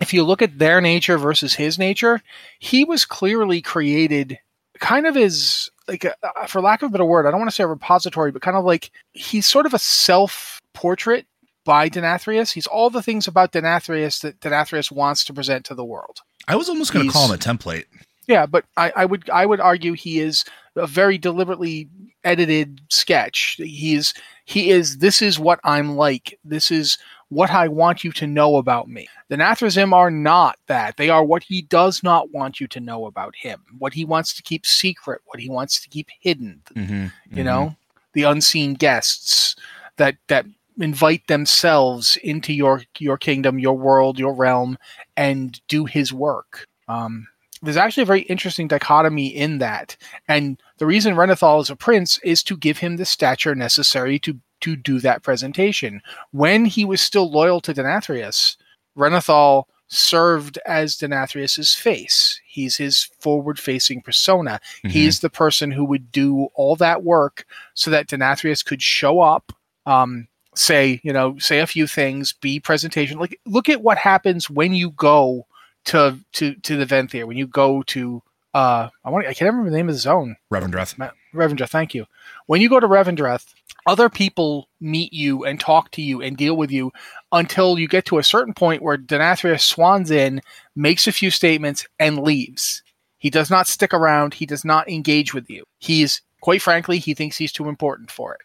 if 0.00 0.12
you 0.12 0.24
look 0.24 0.42
at 0.42 0.58
their 0.58 0.80
nature 0.80 1.18
versus 1.18 1.54
his 1.54 1.78
nature, 1.78 2.20
he 2.58 2.84
was 2.84 3.04
clearly 3.04 3.60
created 3.60 4.38
kind 4.78 5.06
of 5.06 5.16
as 5.16 5.70
like 5.86 6.04
a, 6.04 6.14
for 6.46 6.60
lack 6.60 6.82
of 6.82 6.88
a 6.88 6.92
better 6.92 7.04
word, 7.04 7.26
I 7.26 7.30
don't 7.30 7.40
want 7.40 7.50
to 7.50 7.54
say 7.54 7.64
a 7.64 7.68
repository, 7.68 8.30
but 8.30 8.42
kind 8.42 8.56
of 8.56 8.64
like 8.64 8.90
he's 9.12 9.46
sort 9.46 9.66
of 9.66 9.74
a 9.74 9.78
self 9.78 10.60
portrait 10.74 11.26
by 11.64 11.88
Denathrius. 11.88 12.52
He's 12.52 12.66
all 12.66 12.90
the 12.90 13.02
things 13.02 13.26
about 13.26 13.52
Denathrius 13.52 14.20
that 14.22 14.40
Denathrius 14.40 14.90
wants 14.92 15.24
to 15.24 15.32
present 15.32 15.64
to 15.66 15.74
the 15.74 15.84
world. 15.84 16.20
I 16.46 16.56
was 16.56 16.68
almost 16.68 16.92
going 16.92 17.06
to 17.06 17.12
call 17.12 17.26
him 17.26 17.34
a 17.34 17.38
template. 17.38 17.84
Yeah, 18.26 18.46
but 18.46 18.64
I, 18.76 18.92
I, 18.94 19.04
would 19.06 19.28
I 19.30 19.46
would 19.46 19.60
argue 19.60 19.94
he 19.94 20.20
is 20.20 20.44
a 20.76 20.86
very 20.86 21.16
deliberately 21.16 21.88
edited 22.24 22.82
sketch. 22.90 23.56
He's 23.58 24.12
he 24.44 24.70
is 24.70 24.98
this 24.98 25.22
is 25.22 25.38
what 25.38 25.60
I'm 25.64 25.96
like. 25.96 26.38
This 26.44 26.70
is 26.70 26.98
what 27.30 27.50
I 27.50 27.68
want 27.68 28.04
you 28.04 28.12
to 28.12 28.26
know 28.26 28.56
about 28.56 28.88
me. 28.88 29.08
The 29.28 29.36
Nathrezim 29.36 29.92
are 29.92 30.10
not 30.10 30.58
that. 30.66 30.96
They 30.96 31.10
are 31.10 31.24
what 31.24 31.42
he 31.42 31.62
does 31.62 32.02
not 32.02 32.32
want 32.32 32.60
you 32.60 32.66
to 32.68 32.80
know 32.80 33.06
about 33.06 33.36
him. 33.36 33.62
What 33.78 33.92
he 33.92 34.04
wants 34.04 34.34
to 34.34 34.42
keep 34.42 34.64
secret. 34.64 35.20
What 35.26 35.40
he 35.40 35.48
wants 35.48 35.80
to 35.80 35.88
keep 35.88 36.08
hidden. 36.20 36.62
Mm-hmm, 36.74 36.92
you 36.94 37.10
mm-hmm. 37.30 37.44
know, 37.44 37.76
the 38.14 38.22
unseen 38.22 38.74
guests 38.74 39.56
that 39.96 40.16
that 40.28 40.46
invite 40.80 41.26
themselves 41.26 42.16
into 42.22 42.52
your 42.52 42.82
your 42.98 43.18
kingdom, 43.18 43.58
your 43.58 43.76
world, 43.76 44.18
your 44.18 44.34
realm, 44.34 44.78
and 45.16 45.60
do 45.68 45.84
his 45.84 46.12
work. 46.12 46.66
Um, 46.88 47.26
there's 47.60 47.76
actually 47.76 48.04
a 48.04 48.06
very 48.06 48.22
interesting 48.22 48.68
dichotomy 48.68 49.26
in 49.26 49.58
that, 49.58 49.96
and 50.28 50.60
the 50.78 50.86
reason 50.86 51.16
Renathal 51.16 51.60
is 51.60 51.70
a 51.70 51.76
prince 51.76 52.18
is 52.22 52.42
to 52.44 52.56
give 52.56 52.78
him 52.78 52.96
the 52.96 53.04
stature 53.04 53.54
necessary 53.54 54.18
to 54.20 54.38
to 54.60 54.76
do 54.76 55.00
that 55.00 55.22
presentation. 55.22 56.00
When 56.32 56.64
he 56.64 56.84
was 56.84 57.00
still 57.00 57.30
loyal 57.30 57.60
to 57.62 57.74
Denathrius, 57.74 58.56
Renathal 58.96 59.64
served 59.88 60.58
as 60.66 60.96
Denathrius's 60.96 61.74
face. 61.74 62.40
He's 62.46 62.76
his 62.76 63.04
forward-facing 63.20 64.02
persona. 64.02 64.60
Mm-hmm. 64.78 64.88
He's 64.90 65.20
the 65.20 65.30
person 65.30 65.70
who 65.70 65.84
would 65.86 66.12
do 66.12 66.48
all 66.54 66.76
that 66.76 67.02
work 67.04 67.46
so 67.74 67.90
that 67.90 68.08
Denathrius 68.08 68.64
could 68.64 68.82
show 68.82 69.20
up, 69.20 69.52
um, 69.86 70.28
say, 70.54 71.00
you 71.02 71.12
know, 71.12 71.38
say 71.38 71.60
a 71.60 71.66
few 71.66 71.86
things, 71.86 72.34
be 72.34 72.60
presentation. 72.60 73.18
Like, 73.18 73.40
look 73.46 73.68
at 73.68 73.82
what 73.82 73.96
happens 73.96 74.50
when 74.50 74.74
you 74.74 74.90
go 74.90 75.46
to 75.86 76.18
to 76.32 76.54
to 76.56 76.76
the 76.76 76.84
Venthyr. 76.84 77.26
When 77.26 77.38
you 77.38 77.46
go 77.46 77.82
to, 77.84 78.22
uh, 78.52 78.88
I 79.04 79.10
want, 79.10 79.26
I 79.26 79.32
can't 79.32 79.50
remember 79.50 79.70
the 79.70 79.76
name 79.76 79.88
of 79.88 79.94
the 79.94 80.00
zone. 80.00 80.36
Revendreth. 80.52 80.98
Revendreth. 81.34 81.70
Thank 81.70 81.94
you. 81.94 82.06
When 82.46 82.60
you 82.60 82.68
go 82.68 82.80
to 82.80 82.88
Revendreth, 82.88 83.46
other 83.86 84.08
people 84.08 84.68
meet 84.80 85.12
you 85.12 85.44
and 85.44 85.60
talk 85.60 85.90
to 85.92 86.02
you 86.02 86.20
and 86.22 86.36
deal 86.36 86.56
with 86.56 86.70
you 86.70 86.92
until 87.32 87.78
you 87.78 87.88
get 87.88 88.04
to 88.06 88.18
a 88.18 88.24
certain 88.24 88.54
point 88.54 88.82
where 88.82 88.96
Denathrius 88.96 89.60
swans 89.60 90.10
in, 90.10 90.40
makes 90.76 91.06
a 91.06 91.12
few 91.12 91.30
statements, 91.30 91.86
and 91.98 92.18
leaves. 92.18 92.82
He 93.18 93.30
does 93.30 93.50
not 93.50 93.66
stick 93.66 93.92
around. 93.92 94.34
He 94.34 94.46
does 94.46 94.64
not 94.64 94.88
engage 94.88 95.34
with 95.34 95.50
you. 95.50 95.64
He's, 95.78 96.22
quite 96.40 96.62
frankly, 96.62 96.98
he 96.98 97.14
thinks 97.14 97.36
he's 97.36 97.52
too 97.52 97.68
important 97.68 98.10
for 98.10 98.34
it 98.34 98.40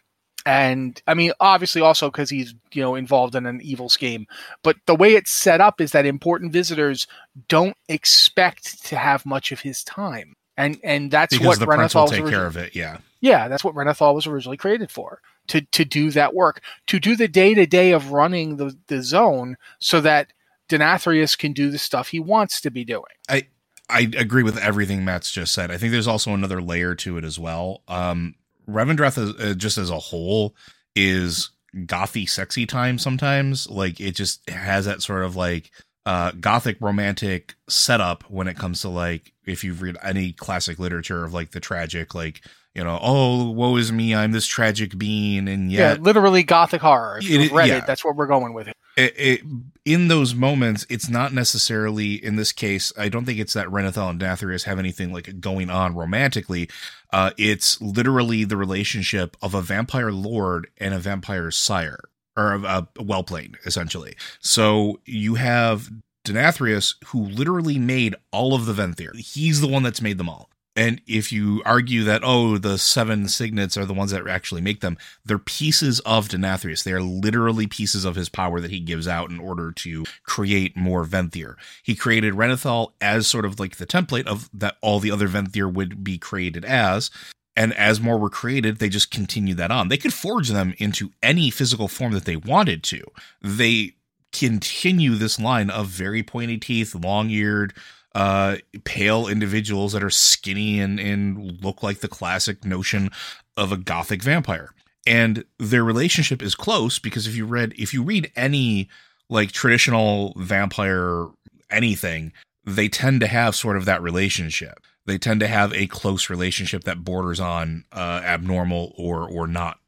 and 0.46 1.00
I 1.06 1.14
mean, 1.14 1.32
obviously, 1.40 1.80
also 1.80 2.10
because 2.10 2.30
he's 2.30 2.54
you 2.72 2.82
know 2.82 2.94
involved 2.94 3.34
in 3.34 3.46
an 3.46 3.60
evil 3.62 3.88
scheme. 3.88 4.26
But 4.62 4.76
the 4.86 4.94
way 4.94 5.14
it's 5.14 5.30
set 5.30 5.60
up 5.60 5.80
is 5.80 5.92
that 5.92 6.06
important 6.06 6.52
visitors 6.52 7.06
don't 7.48 7.76
expect 7.88 8.84
to 8.86 8.96
have 8.96 9.24
much 9.24 9.52
of 9.52 9.60
his 9.60 9.82
time, 9.84 10.34
and 10.56 10.78
and 10.82 11.10
that's 11.10 11.36
because 11.36 11.60
what 11.60 11.68
Renathal 11.68 12.08
take 12.08 12.26
care 12.26 12.46
of 12.46 12.56
it. 12.56 12.74
Yeah, 12.74 12.98
yeah, 13.20 13.48
that's 13.48 13.64
what 13.64 13.74
Renathal 13.74 14.14
was 14.14 14.26
originally 14.26 14.56
created 14.56 14.90
for 14.90 15.20
to 15.48 15.60
to 15.60 15.84
do 15.84 16.10
that 16.12 16.34
work, 16.34 16.62
to 16.86 16.98
do 16.98 17.16
the 17.16 17.28
day 17.28 17.54
to 17.54 17.66
day 17.66 17.92
of 17.92 18.12
running 18.12 18.56
the 18.56 18.76
the 18.86 19.02
zone, 19.02 19.56
so 19.78 20.00
that 20.00 20.32
Denathrius 20.68 21.36
can 21.36 21.52
do 21.52 21.70
the 21.70 21.78
stuff 21.78 22.08
he 22.08 22.20
wants 22.20 22.60
to 22.60 22.70
be 22.70 22.84
doing. 22.84 23.02
I 23.28 23.44
I 23.88 24.10
agree 24.16 24.42
with 24.42 24.58
everything 24.58 25.04
Matt's 25.04 25.30
just 25.30 25.52
said. 25.52 25.70
I 25.70 25.76
think 25.76 25.92
there's 25.92 26.08
also 26.08 26.32
another 26.32 26.62
layer 26.62 26.94
to 26.96 27.18
it 27.18 27.24
as 27.24 27.38
well. 27.38 27.82
Um, 27.88 28.34
Revendreth 28.68 29.18
is, 29.18 29.40
uh, 29.40 29.54
just 29.54 29.76
as 29.76 29.90
a 29.90 29.98
whole 29.98 30.54
is 30.96 31.50
gothy 31.74 32.28
sexy 32.28 32.66
time 32.66 32.98
sometimes 32.98 33.68
like 33.68 34.00
it 34.00 34.14
just 34.14 34.48
has 34.48 34.84
that 34.84 35.02
sort 35.02 35.24
of 35.24 35.34
like 35.34 35.72
uh 36.06 36.32
gothic 36.32 36.76
romantic 36.80 37.54
setup 37.68 38.24
when 38.30 38.46
it 38.48 38.56
comes 38.56 38.80
to 38.80 38.88
like 38.88 39.32
if 39.46 39.64
you've 39.64 39.82
read 39.82 39.96
any 40.02 40.32
classic 40.32 40.78
literature 40.78 41.24
of 41.24 41.32
like 41.32 41.52
the 41.52 41.60
tragic 41.60 42.14
like 42.14 42.42
you 42.74 42.82
know 42.84 42.98
oh 43.02 43.50
woe 43.50 43.76
is 43.76 43.90
me 43.92 44.14
i'm 44.14 44.32
this 44.32 44.46
tragic 44.46 44.96
being 44.98 45.48
and 45.48 45.70
yet 45.72 45.98
yeah 45.98 46.02
literally 46.02 46.42
gothic 46.42 46.80
horror 46.80 47.18
if 47.18 47.28
you've 47.28 47.42
It- 47.42 47.52
read 47.52 47.68
yeah. 47.68 47.78
it 47.78 47.86
that's 47.86 48.04
what 48.04 48.16
we're 48.16 48.26
going 48.26 48.52
with 48.52 48.68
it 48.68 48.74
it, 48.96 49.14
it, 49.16 49.40
in 49.84 50.08
those 50.08 50.34
moments, 50.34 50.86
it's 50.88 51.08
not 51.08 51.32
necessarily 51.32 52.14
in 52.14 52.36
this 52.36 52.52
case. 52.52 52.92
I 52.96 53.08
don't 53.08 53.24
think 53.24 53.40
it's 53.40 53.54
that 53.54 53.66
Renathal 53.66 54.10
and 54.10 54.20
Dathrius 54.20 54.64
have 54.64 54.78
anything 54.78 55.12
like 55.12 55.40
going 55.40 55.68
on 55.68 55.94
romantically. 55.94 56.70
Uh, 57.12 57.32
it's 57.36 57.80
literally 57.80 58.44
the 58.44 58.56
relationship 58.56 59.36
of 59.42 59.54
a 59.54 59.62
vampire 59.62 60.12
lord 60.12 60.68
and 60.78 60.94
a 60.94 60.98
vampire 60.98 61.50
sire, 61.50 62.04
or 62.36 62.54
a, 62.54 62.58
a 62.58 62.88
wellplane, 62.98 63.56
essentially. 63.66 64.16
So 64.40 65.00
you 65.04 65.36
have 65.36 65.90
Denathrius, 66.24 66.94
who 67.06 67.24
literally 67.24 67.78
made 67.78 68.14
all 68.32 68.54
of 68.54 68.66
the 68.66 68.72
Venthyr. 68.72 69.14
He's 69.16 69.60
the 69.60 69.68
one 69.68 69.82
that's 69.82 70.00
made 70.00 70.18
them 70.18 70.28
all. 70.28 70.50
And 70.76 71.00
if 71.06 71.30
you 71.30 71.62
argue 71.64 72.02
that, 72.04 72.22
oh, 72.24 72.58
the 72.58 72.78
seven 72.78 73.28
signets 73.28 73.76
are 73.76 73.84
the 73.84 73.94
ones 73.94 74.10
that 74.10 74.26
actually 74.26 74.60
make 74.60 74.80
them, 74.80 74.98
they're 75.24 75.38
pieces 75.38 76.00
of 76.00 76.28
Denathrius. 76.28 76.82
They 76.82 76.90
are 76.92 77.00
literally 77.00 77.68
pieces 77.68 78.04
of 78.04 78.16
his 78.16 78.28
power 78.28 78.60
that 78.60 78.72
he 78.72 78.80
gives 78.80 79.06
out 79.06 79.30
in 79.30 79.38
order 79.38 79.70
to 79.70 80.04
create 80.24 80.76
more 80.76 81.04
Venthyr. 81.04 81.54
He 81.84 81.94
created 81.94 82.34
Renathal 82.34 82.92
as 83.00 83.28
sort 83.28 83.44
of 83.44 83.60
like 83.60 83.76
the 83.76 83.86
template 83.86 84.26
of 84.26 84.50
that 84.52 84.76
all 84.80 84.98
the 84.98 85.12
other 85.12 85.28
Venthyr 85.28 85.72
would 85.72 86.02
be 86.02 86.18
created 86.18 86.64
as. 86.64 87.10
And 87.56 87.72
as 87.74 88.00
more 88.00 88.18
were 88.18 88.30
created, 88.30 88.78
they 88.78 88.88
just 88.88 89.10
continued 89.10 89.58
that 89.58 89.70
on. 89.70 89.88
They 89.88 89.96
could 89.96 90.12
forge 90.12 90.48
them 90.48 90.74
into 90.78 91.12
any 91.22 91.50
physical 91.50 91.86
form 91.86 92.12
that 92.12 92.24
they 92.24 92.36
wanted 92.36 92.82
to. 92.84 93.04
They 93.42 93.92
continue 94.32 95.14
this 95.14 95.38
line 95.38 95.70
of 95.70 95.86
very 95.86 96.22
pointy 96.22 96.58
teeth, 96.58 96.94
long 96.94 97.30
eared, 97.30 97.72
uh, 98.14 98.56
pale 98.84 99.28
individuals 99.28 99.92
that 99.92 100.02
are 100.02 100.10
skinny 100.10 100.80
and, 100.80 100.98
and 100.98 101.62
look 101.62 101.82
like 101.82 102.00
the 102.00 102.08
classic 102.08 102.64
notion 102.64 103.10
of 103.56 103.72
a 103.72 103.76
gothic 103.76 104.22
vampire. 104.22 104.70
And 105.06 105.44
their 105.58 105.84
relationship 105.84 106.42
is 106.42 106.54
close 106.54 106.98
because 106.98 107.26
if 107.26 107.36
you 107.36 107.44
read 107.44 107.74
if 107.76 107.92
you 107.92 108.02
read 108.02 108.32
any 108.36 108.88
like 109.28 109.52
traditional 109.52 110.32
vampire 110.36 111.26
anything, 111.70 112.32
they 112.64 112.88
tend 112.88 113.20
to 113.20 113.26
have 113.26 113.54
sort 113.54 113.76
of 113.76 113.84
that 113.84 114.02
relationship. 114.02 114.80
They 115.06 115.18
tend 115.18 115.40
to 115.40 115.48
have 115.48 115.72
a 115.74 115.86
close 115.86 116.30
relationship 116.30 116.84
that 116.84 117.04
borders 117.04 117.38
on 117.40 117.84
uh, 117.92 118.22
abnormal 118.24 118.94
or 118.96 119.28
or 119.28 119.46
not 119.46 119.78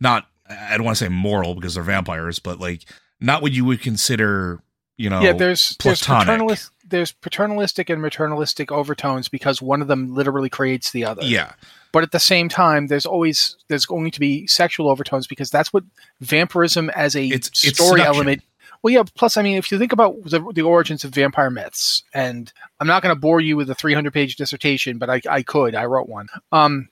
not 0.00 0.26
I 0.48 0.76
don't 0.76 0.84
want 0.84 0.96
to 0.96 1.04
say 1.04 1.08
moral 1.10 1.54
because 1.54 1.74
they're 1.74 1.82
vampires, 1.84 2.38
but 2.38 2.58
like 2.58 2.84
not 3.20 3.42
what 3.42 3.52
you 3.52 3.64
would 3.66 3.82
consider, 3.82 4.60
you 4.96 5.10
know, 5.10 5.20
yeah, 5.20 5.32
there's 5.34 5.76
there's, 5.82 6.00
paternalist, 6.00 6.70
there's 6.86 7.12
paternalistic 7.12 7.90
and 7.90 8.02
maternalistic 8.02 8.72
overtones 8.72 9.28
because 9.28 9.60
one 9.60 9.82
of 9.82 9.88
them 9.88 10.14
literally 10.14 10.48
creates 10.48 10.90
the 10.92 11.04
other. 11.04 11.22
yeah, 11.24 11.52
But 11.92 12.02
at 12.04 12.12
the 12.12 12.18
same 12.20 12.48
time, 12.48 12.86
there's 12.86 13.04
always 13.04 13.56
there's 13.68 13.84
going 13.84 14.10
to 14.12 14.20
be 14.20 14.46
sexual 14.46 14.88
overtones 14.88 15.26
because 15.26 15.50
that's 15.50 15.70
what 15.72 15.84
vampirism 16.20 16.88
as 16.90 17.14
a 17.14 17.24
It's- 17.26 17.50
it's 17.64 17.74
story 17.76 18.00
seduction. 18.00 18.06
element. 18.14 18.42
Well, 18.82 18.92
yeah. 18.94 19.02
Plus, 19.14 19.36
I 19.36 19.42
mean, 19.42 19.56
if 19.56 19.70
you 19.72 19.78
think 19.78 19.92
about 19.92 20.22
the, 20.24 20.40
the 20.54 20.62
origins 20.62 21.04
of 21.04 21.14
vampire 21.14 21.50
myths, 21.50 22.02
and 22.14 22.52
I'm 22.80 22.86
not 22.86 23.02
going 23.02 23.14
to 23.14 23.20
bore 23.20 23.40
you 23.40 23.56
with 23.56 23.70
a 23.70 23.74
300 23.74 24.12
page 24.12 24.36
dissertation, 24.36 24.98
but 24.98 25.10
I, 25.10 25.20
I 25.28 25.42
could. 25.42 25.74
I 25.74 25.84
wrote 25.86 26.08
one. 26.08 26.28
Um, 26.52 26.88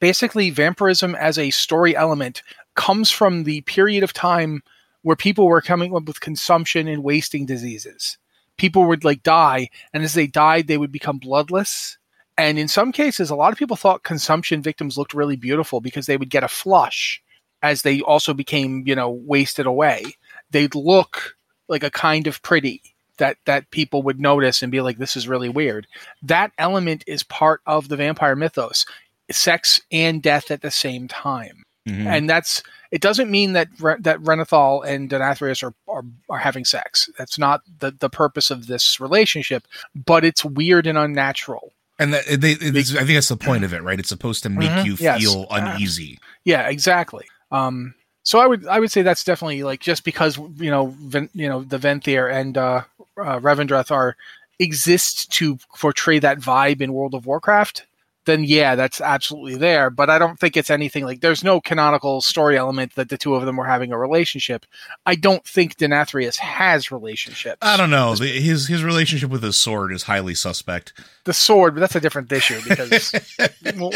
basically, 0.00 0.50
vampirism 0.50 1.14
as 1.14 1.38
a 1.38 1.50
story 1.50 1.96
element 1.96 2.42
comes 2.74 3.10
from 3.10 3.44
the 3.44 3.60
period 3.62 4.04
of 4.04 4.12
time 4.12 4.62
where 5.02 5.16
people 5.16 5.46
were 5.46 5.60
coming 5.60 5.94
up 5.94 6.04
with 6.04 6.20
consumption 6.20 6.88
and 6.88 7.02
wasting 7.02 7.46
diseases. 7.46 8.18
People 8.56 8.86
would 8.86 9.04
like 9.04 9.22
die, 9.22 9.68
and 9.92 10.02
as 10.02 10.14
they 10.14 10.26
died, 10.26 10.66
they 10.66 10.78
would 10.78 10.92
become 10.92 11.18
bloodless. 11.18 11.98
And 12.36 12.58
in 12.58 12.68
some 12.68 12.92
cases, 12.92 13.30
a 13.30 13.36
lot 13.36 13.52
of 13.52 13.58
people 13.58 13.76
thought 13.76 14.02
consumption 14.02 14.62
victims 14.62 14.96
looked 14.96 15.14
really 15.14 15.36
beautiful 15.36 15.80
because 15.80 16.06
they 16.06 16.16
would 16.16 16.30
get 16.30 16.44
a 16.44 16.48
flush 16.48 17.22
as 17.62 17.82
they 17.82 18.00
also 18.00 18.34
became, 18.34 18.84
you 18.86 18.94
know, 18.94 19.10
wasted 19.10 19.66
away. 19.66 20.04
They'd 20.50 20.74
look 20.74 21.36
like 21.68 21.82
a 21.82 21.90
kind 21.90 22.26
of 22.26 22.42
pretty 22.42 22.82
that 23.18 23.36
that 23.46 23.70
people 23.70 24.02
would 24.04 24.20
notice 24.20 24.62
and 24.62 24.70
be 24.72 24.80
like, 24.80 24.98
"This 24.98 25.16
is 25.16 25.28
really 25.28 25.48
weird." 25.48 25.86
That 26.22 26.52
element 26.58 27.04
is 27.06 27.22
part 27.22 27.60
of 27.66 27.88
the 27.88 27.96
vampire 27.96 28.36
mythos: 28.36 28.86
sex 29.30 29.80
and 29.92 30.22
death 30.22 30.50
at 30.50 30.62
the 30.62 30.70
same 30.70 31.08
time 31.08 31.64
Mhm. 31.86 32.06
and 32.06 32.30
that's 32.30 32.62
it 32.90 33.00
doesn't 33.02 33.30
mean 33.30 33.52
that 33.52 33.68
Re- 33.80 33.96
that 34.00 34.20
Renathal 34.20 34.82
and 34.86 35.10
Denathrius 35.10 35.62
are, 35.62 35.74
are 35.92 36.04
are 36.30 36.38
having 36.38 36.64
sex. 36.64 37.08
That's 37.18 37.38
not 37.38 37.60
the 37.80 37.90
the 37.90 38.08
purpose 38.10 38.50
of 38.50 38.66
this 38.66 38.98
relationship, 39.00 39.66
but 39.94 40.24
it's 40.24 40.44
weird 40.44 40.86
and 40.86 40.96
unnatural. 40.98 41.72
and 42.00 42.14
that, 42.14 42.24
they, 42.40 42.52
it's, 42.52 42.92
I 42.94 42.98
think 42.98 43.14
that's 43.16 43.28
the 43.28 43.36
point 43.36 43.64
of 43.64 43.74
it, 43.74 43.82
right? 43.82 43.98
It's 43.98 44.08
supposed 44.08 44.44
to 44.44 44.48
make 44.48 44.70
Mhm, 44.70 44.84
you 44.84 44.96
yes. 45.00 45.20
feel 45.20 45.46
uneasy. 45.50 46.18
Yeah, 46.44 46.68
exactly. 46.68 47.26
Um, 47.50 47.94
so 48.28 48.38
I 48.38 48.46
would 48.46 48.66
I 48.66 48.78
would 48.78 48.92
say 48.92 49.00
that's 49.00 49.24
definitely 49.24 49.62
like 49.62 49.80
just 49.80 50.04
because 50.04 50.36
you 50.36 50.70
know 50.70 50.94
Ven, 51.00 51.30
you 51.32 51.48
know 51.48 51.62
the 51.62 51.78
Venthyr 51.78 52.30
and 52.30 52.58
uh, 52.58 52.82
uh, 53.16 53.40
Revendreth 53.40 53.90
are 53.90 54.16
exist 54.58 55.32
to 55.32 55.56
portray 55.78 56.18
that 56.18 56.38
vibe 56.38 56.82
in 56.82 56.92
World 56.92 57.14
of 57.14 57.24
Warcraft. 57.24 57.86
Then 58.28 58.44
yeah, 58.44 58.74
that's 58.74 59.00
absolutely 59.00 59.56
there. 59.56 59.88
But 59.88 60.10
I 60.10 60.18
don't 60.18 60.38
think 60.38 60.54
it's 60.54 60.68
anything 60.68 61.06
like 61.06 61.22
there's 61.22 61.42
no 61.42 61.62
canonical 61.62 62.20
story 62.20 62.58
element 62.58 62.94
that 62.96 63.08
the 63.08 63.16
two 63.16 63.34
of 63.34 63.46
them 63.46 63.56
were 63.56 63.64
having 63.64 63.90
a 63.90 63.96
relationship. 63.96 64.66
I 65.06 65.14
don't 65.14 65.42
think 65.46 65.78
Denathrius 65.78 66.36
has 66.36 66.92
relationships. 66.92 67.56
I 67.62 67.78
don't 67.78 67.88
know. 67.88 68.14
The, 68.14 68.26
his 68.26 68.68
his 68.68 68.84
relationship 68.84 69.30
with 69.30 69.42
his 69.42 69.56
sword 69.56 69.94
is 69.94 70.02
highly 70.02 70.34
suspect. 70.34 70.92
the 71.24 71.32
sword, 71.32 71.72
but 71.74 71.80
that's 71.80 71.96
a 71.96 72.00
different 72.00 72.30
issue 72.30 72.60
because 72.68 73.14
well, 73.78 73.92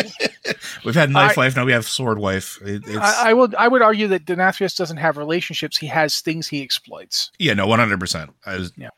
We've 0.82 0.94
had 0.94 1.10
knife 1.10 1.36
I- 1.36 1.42
wife, 1.42 1.56
now 1.56 1.66
we 1.66 1.72
have 1.72 1.86
sword 1.86 2.18
wife. 2.18 2.58
It, 2.62 2.84
it's, 2.86 2.96
I, 2.96 3.30
I 3.30 3.32
would 3.34 3.54
I 3.54 3.68
would 3.68 3.82
argue 3.82 4.08
that 4.08 4.24
Denathrius 4.24 4.74
doesn't 4.74 4.96
have 4.96 5.18
relationships. 5.18 5.76
He 5.76 5.88
has 5.88 6.20
things 6.20 6.48
he 6.48 6.62
exploits. 6.62 7.30
yeah, 7.38 7.52
no, 7.52 7.66
one 7.66 7.80
hundred 7.80 8.00
percent. 8.00 8.30
Yeah. 8.78 8.88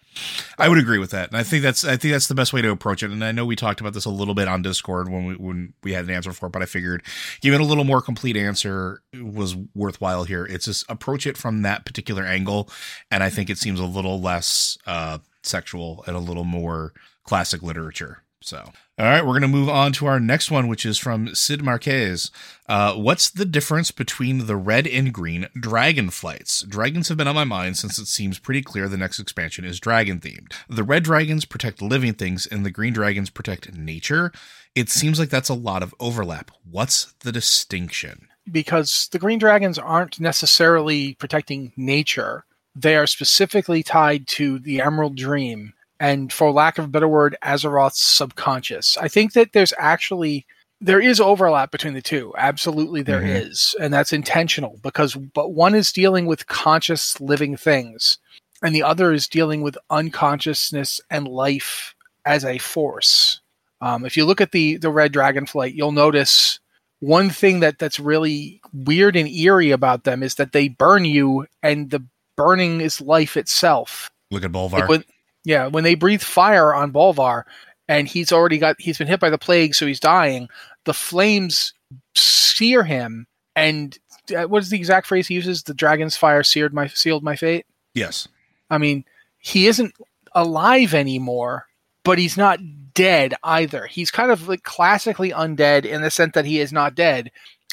I 0.58 0.68
would 0.68 0.78
agree 0.78 0.98
with 0.98 1.10
that, 1.10 1.28
and 1.30 1.36
I 1.36 1.42
think 1.42 1.62
that's 1.62 1.84
I 1.84 1.96
think 1.96 2.12
that's 2.12 2.28
the 2.28 2.34
best 2.34 2.52
way 2.52 2.62
to 2.62 2.70
approach 2.70 3.02
it. 3.02 3.10
And 3.10 3.24
I 3.24 3.32
know 3.32 3.44
we 3.44 3.56
talked 3.56 3.80
about 3.80 3.94
this 3.94 4.04
a 4.04 4.10
little 4.10 4.34
bit 4.34 4.48
on 4.48 4.62
Discord 4.62 5.10
when 5.10 5.24
we 5.26 5.34
when 5.34 5.74
we 5.82 5.92
had 5.92 6.04
an 6.04 6.10
answer 6.10 6.32
for 6.32 6.46
it, 6.46 6.52
but 6.52 6.62
I 6.62 6.66
figured 6.66 7.02
giving 7.40 7.60
a 7.60 7.64
little 7.64 7.84
more 7.84 8.00
complete 8.00 8.36
answer 8.36 9.02
was 9.20 9.56
worthwhile 9.74 10.24
here. 10.24 10.44
It's 10.46 10.66
just 10.66 10.84
approach 10.88 11.26
it 11.26 11.36
from 11.36 11.62
that 11.62 11.84
particular 11.84 12.24
angle, 12.24 12.68
and 13.10 13.22
I 13.22 13.30
think 13.30 13.50
it 13.50 13.58
seems 13.58 13.80
a 13.80 13.84
little 13.84 14.20
less 14.20 14.78
uh, 14.86 15.18
sexual 15.42 16.04
and 16.06 16.16
a 16.16 16.20
little 16.20 16.44
more 16.44 16.92
classic 17.24 17.62
literature. 17.62 18.23
So, 18.44 18.72
all 18.98 19.06
right, 19.06 19.24
we're 19.24 19.32
going 19.32 19.42
to 19.42 19.48
move 19.48 19.70
on 19.70 19.92
to 19.94 20.06
our 20.06 20.20
next 20.20 20.50
one, 20.50 20.68
which 20.68 20.84
is 20.84 20.98
from 20.98 21.34
Sid 21.34 21.62
Marquez. 21.62 22.30
Uh, 22.68 22.94
what's 22.94 23.30
the 23.30 23.46
difference 23.46 23.90
between 23.90 24.46
the 24.46 24.56
red 24.56 24.86
and 24.86 25.14
green 25.14 25.48
dragon 25.58 26.10
flights? 26.10 26.62
Dragons 26.62 27.08
have 27.08 27.16
been 27.16 27.26
on 27.26 27.34
my 27.34 27.44
mind 27.44 27.78
since 27.78 27.98
it 27.98 28.06
seems 28.06 28.38
pretty 28.38 28.60
clear 28.60 28.86
the 28.86 28.98
next 28.98 29.18
expansion 29.18 29.64
is 29.64 29.80
dragon 29.80 30.20
themed. 30.20 30.52
The 30.68 30.84
red 30.84 31.04
dragons 31.04 31.46
protect 31.46 31.80
living 31.80 32.12
things, 32.12 32.46
and 32.46 32.66
the 32.66 32.70
green 32.70 32.92
dragons 32.92 33.30
protect 33.30 33.72
nature. 33.74 34.30
It 34.74 34.90
seems 34.90 35.18
like 35.18 35.30
that's 35.30 35.48
a 35.48 35.54
lot 35.54 35.82
of 35.82 35.94
overlap. 35.98 36.50
What's 36.70 37.14
the 37.20 37.32
distinction? 37.32 38.28
because 38.50 39.08
the 39.12 39.18
green 39.18 39.38
dragons 39.38 39.78
aren't 39.78 40.20
necessarily 40.20 41.14
protecting 41.14 41.72
nature. 41.76 42.44
They 42.76 42.96
are 42.96 43.06
specifically 43.06 43.82
tied 43.82 44.26
to 44.28 44.58
the 44.58 44.80
Emerald 44.80 45.16
Dream 45.16 45.72
and, 46.04 46.32
for 46.32 46.50
lack 46.52 46.78
of 46.78 46.84
a 46.84 46.88
better 46.88 47.08
word, 47.08 47.36
Azeroth's 47.42 48.02
subconscious. 48.02 48.96
I 48.98 49.08
think 49.08 49.32
that 49.32 49.52
there's 49.52 49.72
actually 49.78 50.46
there 50.80 51.00
is 51.00 51.18
overlap 51.20 51.70
between 51.70 51.94
the 51.94 52.02
two. 52.02 52.34
Absolutely, 52.36 53.02
there 53.02 53.22
is, 53.24 53.74
Mhm. 53.78 53.84
and 53.84 53.94
that's 53.94 54.12
intentional 54.12 54.78
because 54.82 55.14
but 55.14 55.52
one 55.54 55.74
is 55.74 55.92
dealing 55.92 56.26
with 56.26 56.46
conscious 56.46 57.18
living 57.20 57.56
things, 57.56 58.18
and 58.62 58.74
the 58.74 58.82
other 58.82 59.12
is 59.12 59.26
dealing 59.28 59.62
with 59.62 59.78
unconsciousness 59.90 61.00
and 61.10 61.26
life 61.28 61.94
as 62.26 62.44
a 62.44 62.58
force. 62.58 63.40
Um, 63.80 64.04
if 64.04 64.16
you 64.16 64.24
look 64.24 64.40
at 64.40 64.52
the 64.52 64.76
the 64.76 64.90
red 64.90 65.12
dragonflight, 65.12 65.74
you'll 65.74 65.92
notice 65.92 66.58
one 67.00 67.30
thing 67.30 67.60
that 67.60 67.78
that's 67.78 68.00
really 68.00 68.60
weird 68.72 69.16
and 69.16 69.28
eerie 69.28 69.70
about 69.70 70.04
them 70.04 70.22
is 70.22 70.34
that 70.36 70.52
they 70.52 70.68
burn 70.68 71.04
you 71.04 71.46
and 71.62 71.90
the 71.90 72.02
burning 72.36 72.80
is 72.80 73.00
life 73.00 73.36
itself 73.36 74.10
Look 74.30 74.44
at 74.44 74.52
Bolvar. 74.52 74.80
like 74.80 74.88
when, 74.88 75.04
yeah 75.44 75.66
when 75.66 75.84
they 75.84 75.94
breathe 75.94 76.22
fire 76.22 76.74
on 76.74 76.92
bolvar 76.92 77.44
and 77.88 78.08
he's 78.08 78.32
already 78.32 78.58
got 78.58 78.76
he's 78.78 78.98
been 78.98 79.06
hit 79.06 79.20
by 79.20 79.30
the 79.30 79.38
plague 79.38 79.74
so 79.74 79.86
he's 79.86 80.00
dying 80.00 80.48
the 80.84 80.94
flames 80.94 81.74
sear 82.14 82.82
him 82.82 83.26
and 83.56 83.98
uh, 84.36 84.44
what 84.44 84.62
is 84.62 84.70
the 84.70 84.76
exact 84.76 85.06
phrase 85.06 85.28
he 85.28 85.34
uses 85.34 85.62
the 85.64 85.74
dragon's 85.74 86.16
fire 86.16 86.42
seared 86.42 86.72
my 86.74 86.86
sealed 86.88 87.22
my 87.22 87.36
fate 87.36 87.66
yes. 87.94 88.28
I 88.70 88.78
mean, 88.78 89.04
he 89.38 89.66
isn't 89.66 89.94
alive 90.34 90.94
anymore, 90.94 91.66
but 92.02 92.18
he's 92.18 92.36
not 92.36 92.58
dead 92.92 93.34
either. 93.42 93.86
He's 93.86 94.10
kind 94.10 94.30
of 94.30 94.48
like 94.48 94.62
classically 94.64 95.30
undead 95.30 95.84
in 95.84 96.02
the 96.02 96.10
sense 96.10 96.32
that 96.34 96.44
he 96.44 96.60
is 96.60 96.72
not 96.72 96.94
dead, 96.94 97.30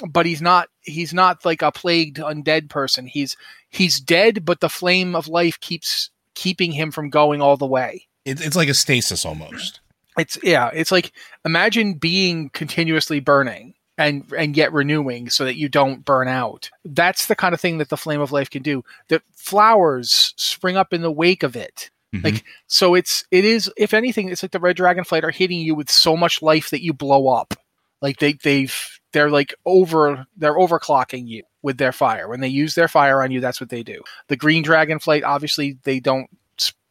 but 0.08 0.26
he's 0.26 0.42
not 0.42 0.70
he's 0.82 1.14
not 1.14 1.44
like 1.44 1.62
a 1.62 1.72
plagued 1.72 2.18
undead 2.18 2.70
person. 2.70 3.08
He's 3.08 3.36
he's 3.70 4.00
dead, 4.00 4.46
but 4.46 4.60
the 4.60 4.70
flame 4.70 5.16
of 5.16 5.28
life 5.28 5.60
keeps 5.60 6.11
keeping 6.36 6.72
him 6.72 6.92
from 6.92 7.10
going 7.10 7.42
all 7.42 7.58
the 7.58 7.66
way. 7.66 8.08
It, 8.26 8.42
it's 8.42 8.56
like 8.56 8.70
a 8.70 8.74
stasis 8.74 9.26
almost. 9.26 9.80
It's 10.18 10.38
yeah, 10.44 10.70
it's 10.74 10.92
like 10.92 11.14
imagine 11.46 11.96
being 11.96 12.50
continuously 12.50 13.20
burning 13.20 13.74
and 13.98 14.24
and 14.38 14.58
yet 14.58 14.74
renewing 14.74 15.30
so 15.30 15.46
that 15.46 15.58
you 15.58 15.70
don't 15.70 16.04
burn 16.04 16.28
out. 16.28 16.70
That's 16.84 17.28
the 17.28 17.36
kind 17.36 17.54
of 17.54 17.62
thing 17.62 17.78
that 17.78 17.90
the 17.90 17.98
flame 17.98 18.22
of 18.22 18.32
life 18.32 18.50
can 18.50 18.62
do. 18.62 18.84
That 19.08 19.24
flowers 19.36 20.34
spring 20.38 20.78
up 20.78 20.94
in 20.94 21.02
the 21.02 21.12
wake 21.12 21.44
of 21.44 21.56
it. 21.56 21.90
Mhm. 22.14 22.26
Like 22.26 22.44
so 22.68 22.94
it's 22.94 23.26
it 23.32 23.46
is 23.46 23.72
if 23.78 23.94
anything 23.94 24.30
it's 24.30 24.44
like 24.44 24.52
the 24.52 24.60
red 24.60 24.76
dragonflight 24.76 25.24
are 25.24 25.32
hitting 25.32 25.60
you 25.60 25.76
with 25.76 25.90
so 25.90 26.18
much 26.18 26.42
life 26.42 26.70
that 26.72 26.84
you 26.84 26.94
blow 26.94 27.30
up. 27.30 27.54
Like 28.02 28.20
they 28.20 28.34
they've 28.34 28.76
they're 29.14 29.30
like 29.30 29.54
over 29.66 30.26
they're 30.36 30.58
overclocking 30.58 31.28
you 31.28 31.44
with 31.62 31.78
their 31.78 31.92
fire. 31.92 32.28
When 32.28 32.40
they 32.40 32.48
use 32.48 32.76
their 32.76 32.88
fire 32.88 33.24
on 33.24 33.32
you, 33.32 33.40
that's 33.40 33.62
what 33.62 33.70
they 33.70 33.84
do. 33.84 34.02
The 34.28 34.38
green 34.38 34.64
dragonflight 34.64 35.24
obviously 35.24 35.78
they 35.84 36.00
don't 36.00 36.30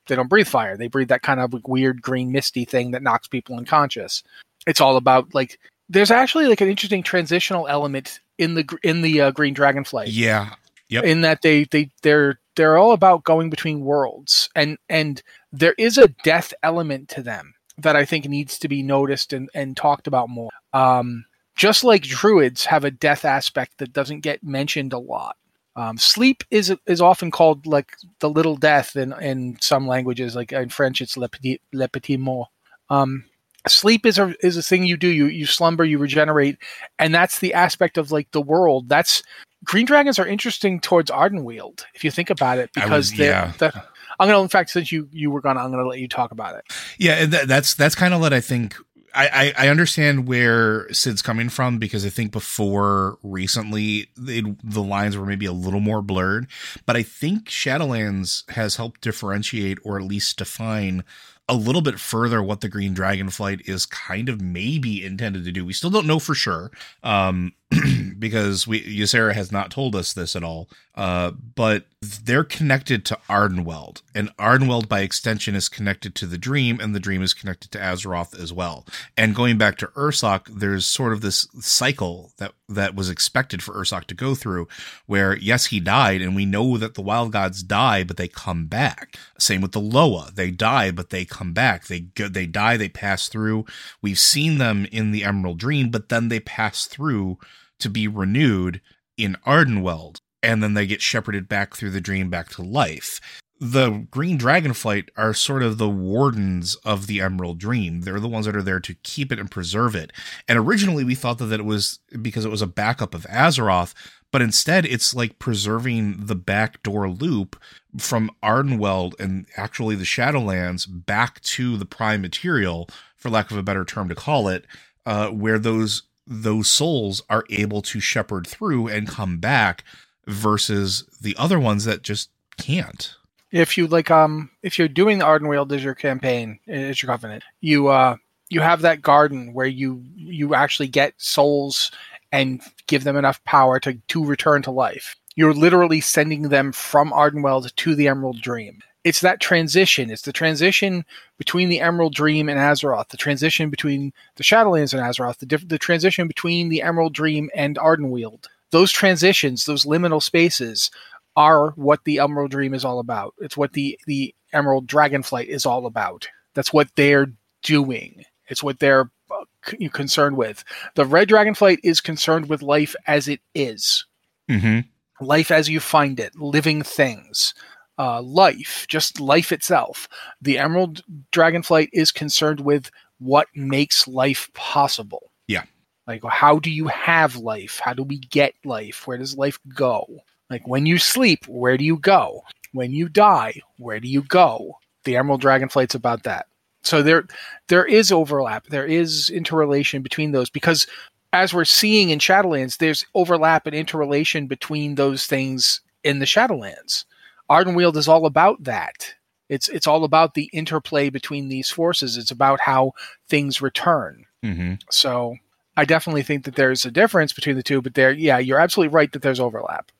they 0.06 0.16
don't 0.16 0.28
breathe 0.28 0.48
fire. 0.48 0.76
They 0.76 0.88
breathe 0.88 1.08
that 1.08 1.22
kind 1.22 1.40
of 1.40 1.54
weird 1.66 2.02
green 2.02 2.32
misty 2.32 2.64
thing 2.64 2.90
that 2.90 3.02
knocks 3.02 3.28
people 3.28 3.56
unconscious. 3.56 4.22
It's 4.66 4.80
all 4.80 4.96
about 4.96 5.34
like 5.34 5.58
there's 5.88 6.10
actually 6.10 6.46
like 6.46 6.60
an 6.60 6.68
interesting 6.68 7.02
transitional 7.02 7.66
element 7.68 8.20
in 8.38 8.54
the 8.54 8.78
in 8.82 9.02
the 9.02 9.20
uh, 9.20 9.30
green 9.30 9.54
dragonflight 9.54 10.08
yeah. 10.08 10.54
Yep. 10.88 11.04
in 11.04 11.20
that 11.20 11.42
they 11.42 11.64
they 11.64 11.90
they're 12.02 12.40
they're 12.56 12.76
all 12.76 12.92
about 12.92 13.24
going 13.24 13.48
between 13.48 13.80
worlds 13.80 14.50
and 14.56 14.76
and 14.88 15.22
there 15.52 15.74
is 15.78 15.98
a 15.98 16.08
death 16.24 16.52
element 16.62 17.08
to 17.10 17.22
them 17.22 17.54
that 17.78 17.96
I 17.96 18.04
think 18.04 18.26
needs 18.26 18.58
to 18.58 18.68
be 18.68 18.82
noticed 18.82 19.32
and, 19.32 19.48
and 19.54 19.76
talked 19.76 20.06
about 20.06 20.28
more. 20.28 20.50
Um, 20.72 21.24
just 21.60 21.84
like 21.84 22.02
druids 22.02 22.64
have 22.64 22.84
a 22.84 22.90
death 22.90 23.26
aspect 23.26 23.76
that 23.78 23.92
doesn't 23.92 24.20
get 24.20 24.42
mentioned 24.42 24.94
a 24.94 24.98
lot. 24.98 25.36
Um, 25.76 25.98
sleep 25.98 26.42
is 26.50 26.74
is 26.86 27.02
often 27.02 27.30
called 27.30 27.66
like 27.66 27.94
the 28.20 28.30
little 28.30 28.56
death 28.56 28.96
in 28.96 29.12
in 29.20 29.58
some 29.60 29.86
languages, 29.86 30.34
like 30.34 30.52
in 30.52 30.70
French 30.70 31.02
it's 31.02 31.18
le 31.18 31.28
petit, 31.28 31.60
le 31.74 31.86
petit 31.86 32.16
mort. 32.16 32.48
Um, 32.88 33.24
sleep 33.68 34.06
is 34.06 34.18
a 34.18 34.34
is 34.40 34.56
a 34.56 34.62
thing 34.62 34.84
you 34.84 34.96
do. 34.96 35.08
You 35.08 35.26
you 35.26 35.44
slumber, 35.44 35.84
you 35.84 35.98
regenerate, 35.98 36.56
and 36.98 37.14
that's 37.14 37.40
the 37.40 37.52
aspect 37.52 37.98
of 37.98 38.10
like 38.10 38.30
the 38.30 38.40
world. 38.40 38.88
That's 38.88 39.22
green 39.62 39.84
dragons 39.84 40.18
are 40.18 40.26
interesting 40.26 40.80
towards 40.80 41.10
Ardenweald 41.10 41.84
if 41.94 42.04
you 42.04 42.10
think 42.10 42.30
about 42.30 42.56
it, 42.56 42.70
because 42.72 43.12
they're. 43.12 43.32
yeah. 43.32 43.52
the- 43.58 43.84
I'm 44.18 44.28
gonna, 44.28 44.42
in 44.42 44.48
fact, 44.48 44.68
since 44.70 44.92
you 44.92 45.08
you 45.12 45.30
were 45.30 45.40
gonna, 45.40 45.60
I'm 45.60 45.70
gonna 45.70 45.86
let 45.86 45.98
you 45.98 46.08
talk 46.08 46.30
about 46.30 46.54
it. 46.54 46.64
Yeah, 46.98 47.24
th- 47.24 47.46
that's 47.46 47.72
that's 47.72 47.94
kind 47.94 48.12
of 48.12 48.20
what 48.20 48.34
I 48.34 48.40
think. 48.40 48.76
I, 49.14 49.52
I 49.58 49.68
understand 49.68 50.26
where 50.26 50.92
Sid's 50.92 51.22
coming 51.22 51.48
from 51.48 51.78
because 51.78 52.06
I 52.06 52.10
think 52.10 52.32
before 52.32 53.18
recently 53.22 54.10
it, 54.26 54.44
the 54.62 54.82
lines 54.82 55.16
were 55.16 55.26
maybe 55.26 55.46
a 55.46 55.52
little 55.52 55.80
more 55.80 56.02
blurred, 56.02 56.46
but 56.86 56.96
I 56.96 57.02
think 57.02 57.48
Shadowlands 57.48 58.48
has 58.50 58.76
helped 58.76 59.00
differentiate 59.00 59.78
or 59.84 59.98
at 59.98 60.04
least 60.06 60.38
define 60.38 61.04
a 61.50 61.54
little 61.54 61.82
bit 61.82 61.98
further 61.98 62.40
what 62.40 62.60
the 62.60 62.68
Green 62.68 62.94
Dragonflight 62.94 63.68
is 63.68 63.84
kind 63.84 64.28
of 64.28 64.40
maybe 64.40 65.04
intended 65.04 65.44
to 65.44 65.52
do. 65.52 65.64
We 65.66 65.72
still 65.72 65.90
don't 65.90 66.06
know 66.06 66.20
for 66.20 66.34
sure, 66.34 66.70
um, 67.02 67.54
because 68.18 68.68
we 68.68 68.80
Ysera 68.80 69.34
has 69.34 69.50
not 69.50 69.72
told 69.72 69.96
us 69.96 70.12
this 70.12 70.36
at 70.36 70.44
all. 70.44 70.68
Uh, 70.94 71.30
but 71.30 71.86
they're 72.22 72.44
connected 72.44 73.04
to 73.06 73.18
Ardenweald, 73.28 74.02
and 74.14 74.34
Ardenweald 74.36 74.88
by 74.88 75.00
extension 75.00 75.54
is 75.54 75.68
connected 75.68 76.14
to 76.14 76.26
the 76.26 76.38
Dream, 76.38 76.78
and 76.78 76.94
the 76.94 77.00
Dream 77.00 77.22
is 77.22 77.34
connected 77.34 77.72
to 77.72 77.78
Azeroth 77.78 78.38
as 78.40 78.52
well. 78.52 78.86
And 79.16 79.34
going 79.34 79.58
back 79.58 79.76
to 79.78 79.88
Ursoc, 79.88 80.46
there's 80.46 80.86
sort 80.86 81.12
of 81.12 81.20
this 81.20 81.48
cycle 81.60 82.32
that 82.36 82.52
that 82.70 82.94
was 82.94 83.10
expected 83.10 83.62
for 83.62 83.74
Ursoc 83.74 84.04
to 84.04 84.14
go 84.14 84.34
through, 84.34 84.68
where 85.06 85.36
yes, 85.36 85.66
he 85.66 85.80
died, 85.80 86.22
and 86.22 86.34
we 86.34 86.46
know 86.46 86.76
that 86.78 86.94
the 86.94 87.02
Wild 87.02 87.32
Gods 87.32 87.62
die, 87.62 88.04
but 88.04 88.16
they 88.16 88.28
come 88.28 88.66
back. 88.66 89.16
Same 89.38 89.60
with 89.60 89.72
the 89.72 89.80
Loa, 89.80 90.30
they 90.34 90.50
die, 90.50 90.90
but 90.90 91.10
they 91.10 91.24
come 91.24 91.52
back. 91.52 91.86
They 91.86 92.00
go, 92.00 92.28
they 92.28 92.46
die, 92.46 92.76
they 92.76 92.88
pass 92.88 93.28
through. 93.28 93.66
We've 94.00 94.18
seen 94.18 94.58
them 94.58 94.86
in 94.92 95.10
the 95.10 95.24
Emerald 95.24 95.58
Dream, 95.58 95.90
but 95.90 96.08
then 96.08 96.28
they 96.28 96.40
pass 96.40 96.86
through 96.86 97.38
to 97.80 97.90
be 97.90 98.06
renewed 98.06 98.80
in 99.16 99.36
Ardenweald, 99.46 100.20
and 100.42 100.62
then 100.62 100.74
they 100.74 100.86
get 100.86 101.02
shepherded 101.02 101.48
back 101.48 101.74
through 101.74 101.90
the 101.90 102.00
dream 102.00 102.30
back 102.30 102.48
to 102.50 102.62
life. 102.62 103.20
The 103.62 104.06
Green 104.10 104.38
Dragonflight 104.38 105.10
are 105.18 105.34
sort 105.34 105.62
of 105.62 105.76
the 105.76 105.88
wardens 105.88 106.76
of 106.76 107.06
the 107.06 107.20
Emerald 107.20 107.58
Dream. 107.58 108.00
They're 108.00 108.18
the 108.18 108.26
ones 108.26 108.46
that 108.46 108.56
are 108.56 108.62
there 108.62 108.80
to 108.80 108.94
keep 108.94 109.30
it 109.30 109.38
and 109.38 109.50
preserve 109.50 109.94
it. 109.94 110.12
And 110.48 110.58
originally 110.58 111.04
we 111.04 111.14
thought 111.14 111.36
that, 111.38 111.52
it 111.52 111.66
was 111.66 111.98
because 112.22 112.46
it 112.46 112.50
was 112.50 112.62
a 112.62 112.66
backup 112.66 113.14
of 113.14 113.26
Azeroth, 113.26 113.92
but 114.32 114.40
instead 114.40 114.86
it's 114.86 115.14
like 115.14 115.38
preserving 115.38 116.24
the 116.24 116.34
backdoor 116.34 117.10
loop 117.10 117.60
from 117.98 118.30
Ardenweald 118.42 119.12
and 119.20 119.44
actually 119.58 119.94
the 119.94 120.04
Shadowlands 120.04 120.86
back 120.88 121.42
to 121.42 121.76
the 121.76 121.84
prime 121.84 122.22
material, 122.22 122.88
for 123.14 123.28
lack 123.28 123.50
of 123.50 123.58
a 123.58 123.62
better 123.62 123.84
term 123.84 124.08
to 124.08 124.14
call 124.14 124.48
it, 124.48 124.64
uh, 125.04 125.28
where 125.28 125.58
those 125.58 126.04
those 126.26 126.68
souls 126.70 127.22
are 127.28 127.44
able 127.50 127.82
to 127.82 128.00
shepherd 128.00 128.46
through 128.46 128.86
and 128.88 129.08
come 129.08 129.38
back 129.38 129.84
versus 130.26 131.04
the 131.20 131.36
other 131.36 131.58
ones 131.58 131.84
that 131.84 132.02
just 132.02 132.30
can't. 132.56 133.16
If 133.52 133.76
you 133.76 133.86
like 133.86 134.10
um 134.10 134.50
if 134.62 134.78
you're 134.78 134.88
doing 134.88 135.18
the 135.18 135.24
Ardenweald 135.24 135.72
as 135.72 135.82
your 135.82 135.94
campaign 135.94 136.58
as 136.68 137.02
your 137.02 137.10
covenant, 137.10 137.44
you 137.60 137.88
uh 137.88 138.16
you 138.48 138.60
have 138.60 138.82
that 138.82 139.02
garden 139.02 139.52
where 139.52 139.66
you 139.66 140.02
you 140.14 140.54
actually 140.54 140.88
get 140.88 141.14
souls 141.18 141.90
and 142.32 142.60
give 142.86 143.04
them 143.04 143.16
enough 143.16 143.42
power 143.44 143.80
to 143.80 143.94
to 144.08 144.24
return 144.24 144.62
to 144.62 144.70
life. 144.70 145.16
You're 145.36 145.54
literally 145.54 146.00
sending 146.00 146.42
them 146.48 146.72
from 146.72 147.12
Ardenweald 147.12 147.74
to 147.74 147.94
the 147.94 148.08
Emerald 148.08 148.40
Dream. 148.40 148.80
It's 149.02 149.20
that 149.20 149.40
transition. 149.40 150.10
It's 150.10 150.22
the 150.22 150.32
transition 150.32 151.06
between 151.38 151.70
the 151.70 151.80
Emerald 151.80 152.14
Dream 152.14 152.50
and 152.50 152.58
Azeroth, 152.58 153.08
the 153.08 153.16
transition 153.16 153.70
between 153.70 154.12
the 154.36 154.42
Shadowlands 154.44 154.92
and 154.92 155.02
Azeroth, 155.02 155.38
the 155.38 155.46
diff- 155.46 155.68
the 155.68 155.78
transition 155.78 156.28
between 156.28 156.68
the 156.68 156.82
Emerald 156.82 157.14
Dream 157.14 157.48
and 157.54 157.76
Ardenweald. 157.76 158.46
Those 158.72 158.92
transitions, 158.92 159.64
those 159.64 159.84
liminal 159.86 160.22
spaces, 160.22 160.90
are 161.36 161.70
what 161.70 162.04
the 162.04 162.18
Emerald 162.18 162.50
Dream 162.50 162.74
is 162.74 162.84
all 162.84 162.98
about. 162.98 163.34
It's 163.38 163.56
what 163.56 163.72
the 163.72 163.98
the 164.06 164.34
Emerald 164.52 164.86
Dragonflight 164.86 165.46
is 165.46 165.64
all 165.66 165.86
about. 165.86 166.28
That's 166.54 166.72
what 166.72 166.88
they're 166.96 167.32
doing. 167.62 168.24
It's 168.48 168.62
what 168.62 168.80
they're 168.80 169.10
uh, 169.30 169.44
concerned 169.92 170.36
with. 170.36 170.64
The 170.96 171.04
Red 171.06 171.28
Dragonflight 171.28 171.78
is 171.84 172.00
concerned 172.00 172.48
with 172.48 172.62
life 172.62 172.94
as 173.06 173.28
it 173.28 173.40
is, 173.54 174.04
Mm-hmm. 174.50 174.80
life 175.24 175.52
as 175.52 175.68
you 175.68 175.78
find 175.78 176.18
it, 176.18 176.34
living 176.34 176.82
things, 176.82 177.54
uh, 177.98 178.20
life, 178.22 178.86
just 178.88 179.20
life 179.20 179.52
itself. 179.52 180.08
The 180.42 180.58
Emerald 180.58 181.02
Dragonflight 181.30 181.90
is 181.92 182.10
concerned 182.10 182.60
with 182.60 182.90
what 183.20 183.46
makes 183.54 184.08
life 184.08 184.50
possible. 184.54 185.30
Yeah. 185.46 185.62
Like, 186.08 186.24
how 186.24 186.58
do 186.58 186.70
you 186.70 186.88
have 186.88 187.36
life? 187.36 187.78
How 187.80 187.92
do 187.92 188.02
we 188.02 188.18
get 188.18 188.54
life? 188.64 189.06
Where 189.06 189.18
does 189.18 189.36
life 189.36 189.60
go? 189.72 190.06
Like, 190.50 190.66
when 190.66 190.84
you 190.84 190.98
sleep, 190.98 191.46
where 191.46 191.76
do 191.76 191.84
you 191.84 191.96
go? 191.96 192.42
When 192.72 192.92
you 192.92 193.08
die, 193.08 193.60
where 193.78 194.00
do 194.00 194.08
you 194.08 194.22
go? 194.22 194.78
The 195.04 195.16
Emerald 195.16 195.42
Dragonflight's 195.42 195.94
about 195.94 196.24
that. 196.24 196.46
So 196.82 197.02
there, 197.02 197.24
there 197.68 197.84
is 197.84 198.10
overlap. 198.10 198.66
There 198.66 198.86
is 198.86 199.30
interrelation 199.30 200.02
between 200.02 200.32
those 200.32 200.50
because, 200.50 200.86
as 201.32 201.54
we're 201.54 201.64
seeing 201.64 202.10
in 202.10 202.18
Shadowlands, 202.18 202.78
there's 202.78 203.06
overlap 203.14 203.66
and 203.66 203.74
interrelation 203.74 204.46
between 204.46 204.96
those 204.96 205.26
things 205.26 205.80
in 206.04 206.18
the 206.18 206.26
Shadowlands. 206.26 207.04
Ardenweald 207.50 207.96
is 207.96 208.08
all 208.08 208.26
about 208.26 208.64
that. 208.64 209.14
It's 209.48 209.68
it's 209.68 209.86
all 209.86 210.04
about 210.04 210.34
the 210.34 210.48
interplay 210.52 211.10
between 211.10 211.48
these 211.48 211.70
forces. 211.70 212.16
It's 212.16 212.30
about 212.30 212.60
how 212.60 212.92
things 213.28 213.60
return. 213.60 214.24
Mm-hmm. 214.44 214.74
So 214.90 215.36
I 215.76 215.84
definitely 215.84 216.22
think 216.22 216.44
that 216.44 216.54
there's 216.54 216.84
a 216.84 216.90
difference 216.90 217.32
between 217.32 217.56
the 217.56 217.62
two, 217.62 217.82
but 217.82 217.94
there, 217.94 218.12
yeah, 218.12 218.38
you're 218.38 218.60
absolutely 218.60 218.94
right 218.94 219.10
that 219.12 219.22
there's 219.22 219.40
overlap. 219.40 219.90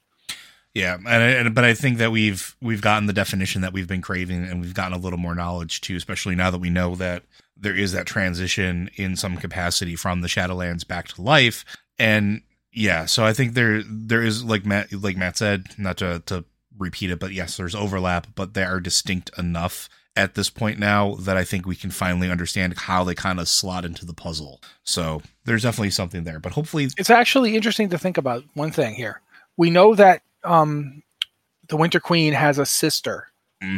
Yeah, 0.74 0.94
and, 0.94 1.08
and 1.08 1.54
but 1.54 1.64
I 1.64 1.74
think 1.74 1.98
that 1.98 2.12
we've 2.12 2.54
we've 2.60 2.80
gotten 2.80 3.06
the 3.06 3.12
definition 3.12 3.62
that 3.62 3.72
we've 3.72 3.88
been 3.88 4.02
craving, 4.02 4.44
and 4.44 4.60
we've 4.60 4.74
gotten 4.74 4.96
a 4.96 5.00
little 5.00 5.18
more 5.18 5.34
knowledge 5.34 5.80
too, 5.80 5.96
especially 5.96 6.36
now 6.36 6.50
that 6.50 6.58
we 6.58 6.70
know 6.70 6.94
that 6.96 7.24
there 7.56 7.74
is 7.74 7.92
that 7.92 8.06
transition 8.06 8.88
in 8.94 9.16
some 9.16 9.36
capacity 9.36 9.96
from 9.96 10.20
the 10.20 10.28
Shadowlands 10.28 10.86
back 10.86 11.08
to 11.08 11.22
life, 11.22 11.64
and 11.98 12.42
yeah, 12.72 13.06
so 13.06 13.24
I 13.24 13.32
think 13.32 13.54
there 13.54 13.82
there 13.82 14.22
is 14.22 14.44
like 14.44 14.64
Matt 14.64 14.92
like 14.92 15.16
Matt 15.16 15.36
said, 15.36 15.66
not 15.76 15.96
to 15.98 16.22
to 16.26 16.44
repeat 16.78 17.10
it, 17.10 17.18
but 17.18 17.32
yes, 17.32 17.56
there's 17.56 17.74
overlap, 17.74 18.28
but 18.36 18.54
they 18.54 18.62
are 18.62 18.80
distinct 18.80 19.30
enough 19.36 19.88
at 20.16 20.34
this 20.34 20.50
point 20.50 20.78
now 20.78 21.14
that 21.16 21.36
I 21.36 21.44
think 21.44 21.66
we 21.66 21.76
can 21.76 21.90
finally 21.90 22.30
understand 22.30 22.76
how 22.76 23.04
they 23.04 23.14
kind 23.14 23.40
of 23.40 23.48
slot 23.48 23.84
into 23.84 24.04
the 24.04 24.14
puzzle. 24.14 24.60
So 24.82 25.22
there's 25.44 25.62
definitely 25.62 25.90
something 25.90 26.24
there, 26.24 26.38
but 26.38 26.52
hopefully, 26.52 26.88
It's 26.96 27.10
actually 27.10 27.56
interesting 27.56 27.88
to 27.90 27.98
think 27.98 28.18
about 28.18 28.44
one 28.54 28.70
thing 28.70 28.94
here. 28.94 29.20
We 29.56 29.70
know 29.70 29.94
that 29.94 30.22
um, 30.44 31.02
the 31.68 31.76
Winter 31.76 32.00
Queen 32.00 32.32
has 32.32 32.58
a 32.58 32.66
sister 32.66 33.28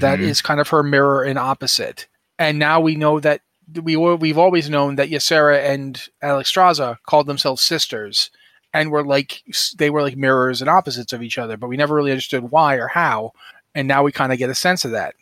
that 0.01 0.18
Mhm. 0.20 0.22
is 0.22 0.40
kind 0.40 0.61
of 0.61 0.68
her 0.68 0.83
mirror 0.83 1.22
and 1.25 1.38
opposite, 1.38 2.07
and 2.38 2.59
now 2.59 2.81
we 2.81 2.94
know 2.96 3.18
that 3.20 3.40
we 3.83 3.96
we've 3.96 4.38
always 4.38 4.68
known 4.70 4.96
that 4.96 5.11
Ysera 5.11 5.64
and 5.64 6.09
Alexstrasza 6.22 6.98
called 7.07 7.27
themselves 7.27 7.62
sisters, 7.62 8.31
and 8.72 8.90
were 8.90 9.05
like 9.05 9.42
they 9.77 9.90
were 9.90 10.03
like 10.03 10.16
mirrors 10.16 10.61
and 10.61 10.70
opposites 10.70 11.12
of 11.12 11.22
each 11.22 11.38
other, 11.38 11.57
but 11.57 11.68
we 11.68 11.77
never 11.77 11.94
really 11.94 12.11
understood 12.12 12.51
why 12.51 12.77
or 12.77 12.88
how, 12.88 13.33
and 13.75 13.88
now 13.88 14.03
we 14.03 14.12
kind 14.12 14.33
of 14.33 14.38
get 14.38 14.51
a 14.51 14.55
sense 14.55 14.85
of 14.85 14.92
that. 14.92 15.14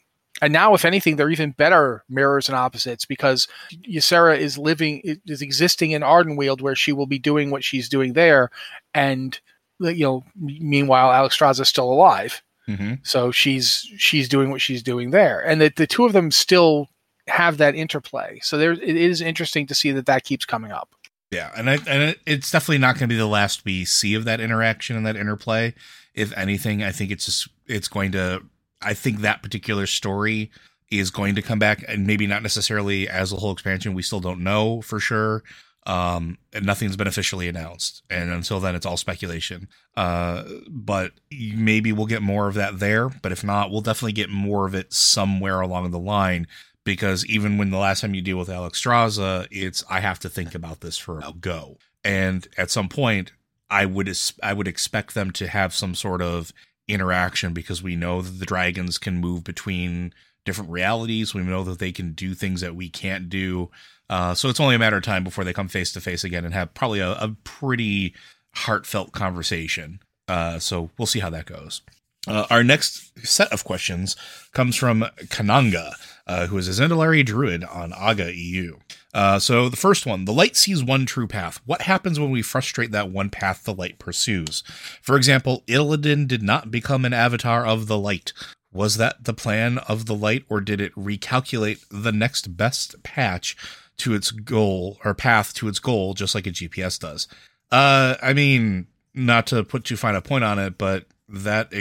And 0.42 0.53
now, 0.53 0.72
if 0.74 0.85
anything, 0.87 1.16
they're 1.16 1.29
even 1.31 1.50
better 1.50 2.03
mirrors 2.09 2.48
and 2.48 2.57
opposites 2.57 3.05
because 3.05 3.46
Ysera 3.88 4.38
is 4.38 4.57
living, 4.57 5.03
is 5.26 5.42
existing 5.42 5.90
in 5.90 6.03
Ardenweald, 6.03 6.61
where 6.62 6.76
she 6.76 6.92
will 6.92 7.07
be 7.07 7.18
doing 7.18 7.50
what 7.50 7.64
she's 7.64 7.88
doing 7.88 8.12
there, 8.14 8.50
and 8.94 9.38
you 9.80 10.04
know, 10.04 10.24
meanwhile, 10.36 11.08
Alexstrasza 11.10 11.60
is 11.60 11.68
still 11.68 11.90
alive, 11.92 12.42
Mhm. 12.68 12.98
so 13.02 13.30
she's 13.32 13.86
she's 13.98 14.28
doing 14.28 14.50
what 14.50 14.60
she's 14.60 14.82
doing 14.82 15.10
there, 15.10 15.40
and 15.40 15.60
that 15.60 15.76
the 15.76 15.86
two 15.86 16.04
of 16.06 16.12
them 16.12 16.30
still 16.30 16.88
have 17.26 17.58
that 17.58 17.74
interplay. 17.74 18.38
So 18.42 18.58
there, 18.58 18.72
it 18.72 18.82
is 18.96 19.20
interesting 19.20 19.66
to 19.68 19.74
see 19.74 19.90
that 19.92 20.06
that 20.06 20.24
keeps 20.24 20.44
coming 20.44 20.72
up. 20.72 20.94
Yeah, 21.30 21.50
and 21.56 21.70
I, 21.70 21.78
and 21.86 22.16
it's 22.26 22.50
definitely 22.50 22.78
not 22.78 22.94
going 22.94 23.08
to 23.08 23.14
be 23.14 23.16
the 23.16 23.26
last 23.26 23.64
we 23.64 23.84
see 23.84 24.14
of 24.14 24.24
that 24.24 24.40
interaction 24.40 24.96
and 24.96 25.06
that 25.06 25.16
interplay. 25.16 25.74
If 26.14 26.36
anything, 26.36 26.82
I 26.82 26.90
think 26.90 27.10
it's 27.12 27.24
just 27.26 27.48
it's 27.66 27.88
going 27.88 28.12
to. 28.12 28.42
I 28.82 28.94
think 28.94 29.20
that 29.20 29.42
particular 29.42 29.86
story 29.86 30.50
is 30.90 31.10
going 31.10 31.36
to 31.36 31.42
come 31.42 31.58
back, 31.60 31.84
and 31.86 32.04
maybe 32.06 32.26
not 32.26 32.42
necessarily 32.42 33.08
as 33.08 33.32
a 33.32 33.36
whole 33.36 33.52
expansion. 33.52 33.94
We 33.94 34.02
still 34.02 34.18
don't 34.20 34.40
know 34.40 34.80
for 34.82 34.98
sure. 34.98 35.44
Um, 35.86 36.36
and 36.52 36.66
nothing's 36.66 36.96
been 36.96 37.06
officially 37.06 37.48
announced, 37.48 38.02
and 38.10 38.30
until 38.30 38.60
then, 38.60 38.74
it's 38.74 38.84
all 38.84 38.98
speculation. 38.98 39.68
Uh, 39.96 40.44
but 40.68 41.12
maybe 41.30 41.90
we'll 41.90 42.06
get 42.06 42.20
more 42.20 42.48
of 42.48 42.54
that 42.54 42.78
there. 42.78 43.08
But 43.08 43.32
if 43.32 43.42
not, 43.42 43.70
we'll 43.70 43.80
definitely 43.80 44.12
get 44.12 44.28
more 44.28 44.66
of 44.66 44.74
it 44.74 44.92
somewhere 44.92 45.60
along 45.60 45.90
the 45.90 45.98
line 45.98 46.46
because 46.84 47.24
even 47.26 47.58
when 47.58 47.70
the 47.70 47.78
last 47.78 48.00
time 48.00 48.14
you 48.14 48.22
deal 48.22 48.38
with 48.38 48.48
Alexstrasza, 48.48 49.46
it's 49.50 49.84
I 49.88 50.00
have 50.00 50.18
to 50.20 50.28
think 50.28 50.54
about 50.54 50.80
this 50.80 50.98
for 50.98 51.20
a 51.20 51.32
go. 51.38 51.78
And 52.04 52.46
at 52.56 52.70
some 52.70 52.88
point, 52.88 53.32
I 53.70 53.86
would 53.86 54.14
I 54.42 54.52
would 54.52 54.68
expect 54.68 55.14
them 55.14 55.30
to 55.32 55.48
have 55.48 55.74
some 55.74 55.94
sort 55.94 56.22
of 56.22 56.52
interaction 56.88 57.52
because 57.52 57.82
we 57.82 57.96
know 57.96 58.22
that 58.22 58.38
the 58.38 58.46
dragons 58.46 58.98
can 58.98 59.18
move 59.18 59.44
between 59.44 60.12
different 60.44 60.70
realities. 60.70 61.34
We 61.34 61.42
know 61.42 61.62
that 61.64 61.78
they 61.78 61.92
can 61.92 62.12
do 62.12 62.34
things 62.34 62.60
that 62.62 62.74
we 62.74 62.88
can't 62.88 63.28
do. 63.28 63.70
Uh, 64.10 64.34
so 64.34 64.48
it's 64.48 64.58
only 64.58 64.74
a 64.74 64.78
matter 64.78 64.96
of 64.96 65.04
time 65.04 65.22
before 65.22 65.44
they 65.44 65.52
come 65.52 65.68
face 65.68 65.92
to 65.92 66.00
face 66.00 66.24
again 66.24 66.44
and 66.44 66.52
have 66.52 66.74
probably 66.74 66.98
a, 66.98 67.12
a 67.12 67.36
pretty 67.44 68.12
heartfelt 68.54 69.12
conversation. 69.12 70.00
Uh, 70.26 70.58
so 70.58 70.90
we'll 70.98 71.06
see 71.06 71.20
how 71.20 71.30
that 71.30 71.46
goes. 71.46 71.80
Uh, 72.26 72.44
our 72.50 72.62
next 72.62 73.26
set 73.26 73.50
of 73.52 73.64
questions 73.64 74.16
comes 74.52 74.76
from 74.76 75.06
Kananga, 75.28 75.92
uh, 76.26 76.48
who 76.48 76.58
is 76.58 76.68
a 76.68 76.82
Zandalari 76.82 77.24
druid 77.24 77.64
on 77.64 77.92
Aggra 77.92 78.34
EU. 78.36 78.76
Uh, 79.14 79.38
so 79.38 79.68
the 79.68 79.76
first 79.76 80.06
one, 80.06 80.24
the 80.24 80.32
light 80.32 80.56
sees 80.56 80.84
one 80.84 81.06
true 81.06 81.26
path. 81.26 81.60
What 81.64 81.82
happens 81.82 82.20
when 82.20 82.30
we 82.30 82.42
frustrate 82.42 82.90
that 82.90 83.10
one 83.10 83.30
path 83.30 83.64
the 83.64 83.72
light 83.72 83.98
pursues? 83.98 84.62
For 85.00 85.16
example, 85.16 85.62
Illidan 85.66 86.26
did 86.28 86.42
not 86.42 86.70
become 86.70 87.04
an 87.04 87.12
avatar 87.12 87.64
of 87.64 87.86
the 87.86 87.98
light. 87.98 88.32
Was 88.72 88.98
that 88.98 89.24
the 89.24 89.34
plan 89.34 89.78
of 89.78 90.06
the 90.06 90.14
light, 90.14 90.44
or 90.48 90.60
did 90.60 90.80
it 90.80 90.94
recalculate 90.94 91.84
the 91.90 92.12
next 92.12 92.56
best 92.56 93.02
patch 93.02 93.56
to 94.00 94.14
its 94.14 94.30
goal 94.30 94.98
or 95.04 95.14
path 95.14 95.54
to 95.54 95.68
its 95.68 95.78
goal, 95.78 96.14
just 96.14 96.34
like 96.34 96.46
a 96.46 96.50
GPS 96.50 96.98
does? 96.98 97.28
Uh, 97.70 98.16
I 98.22 98.32
mean, 98.32 98.86
not 99.14 99.46
to 99.48 99.64
put 99.64 99.84
too 99.84 99.96
fine 99.96 100.14
a 100.14 100.20
point 100.20 100.44
on 100.44 100.58
it, 100.58 100.76
but 100.78 101.06
that 101.28 101.72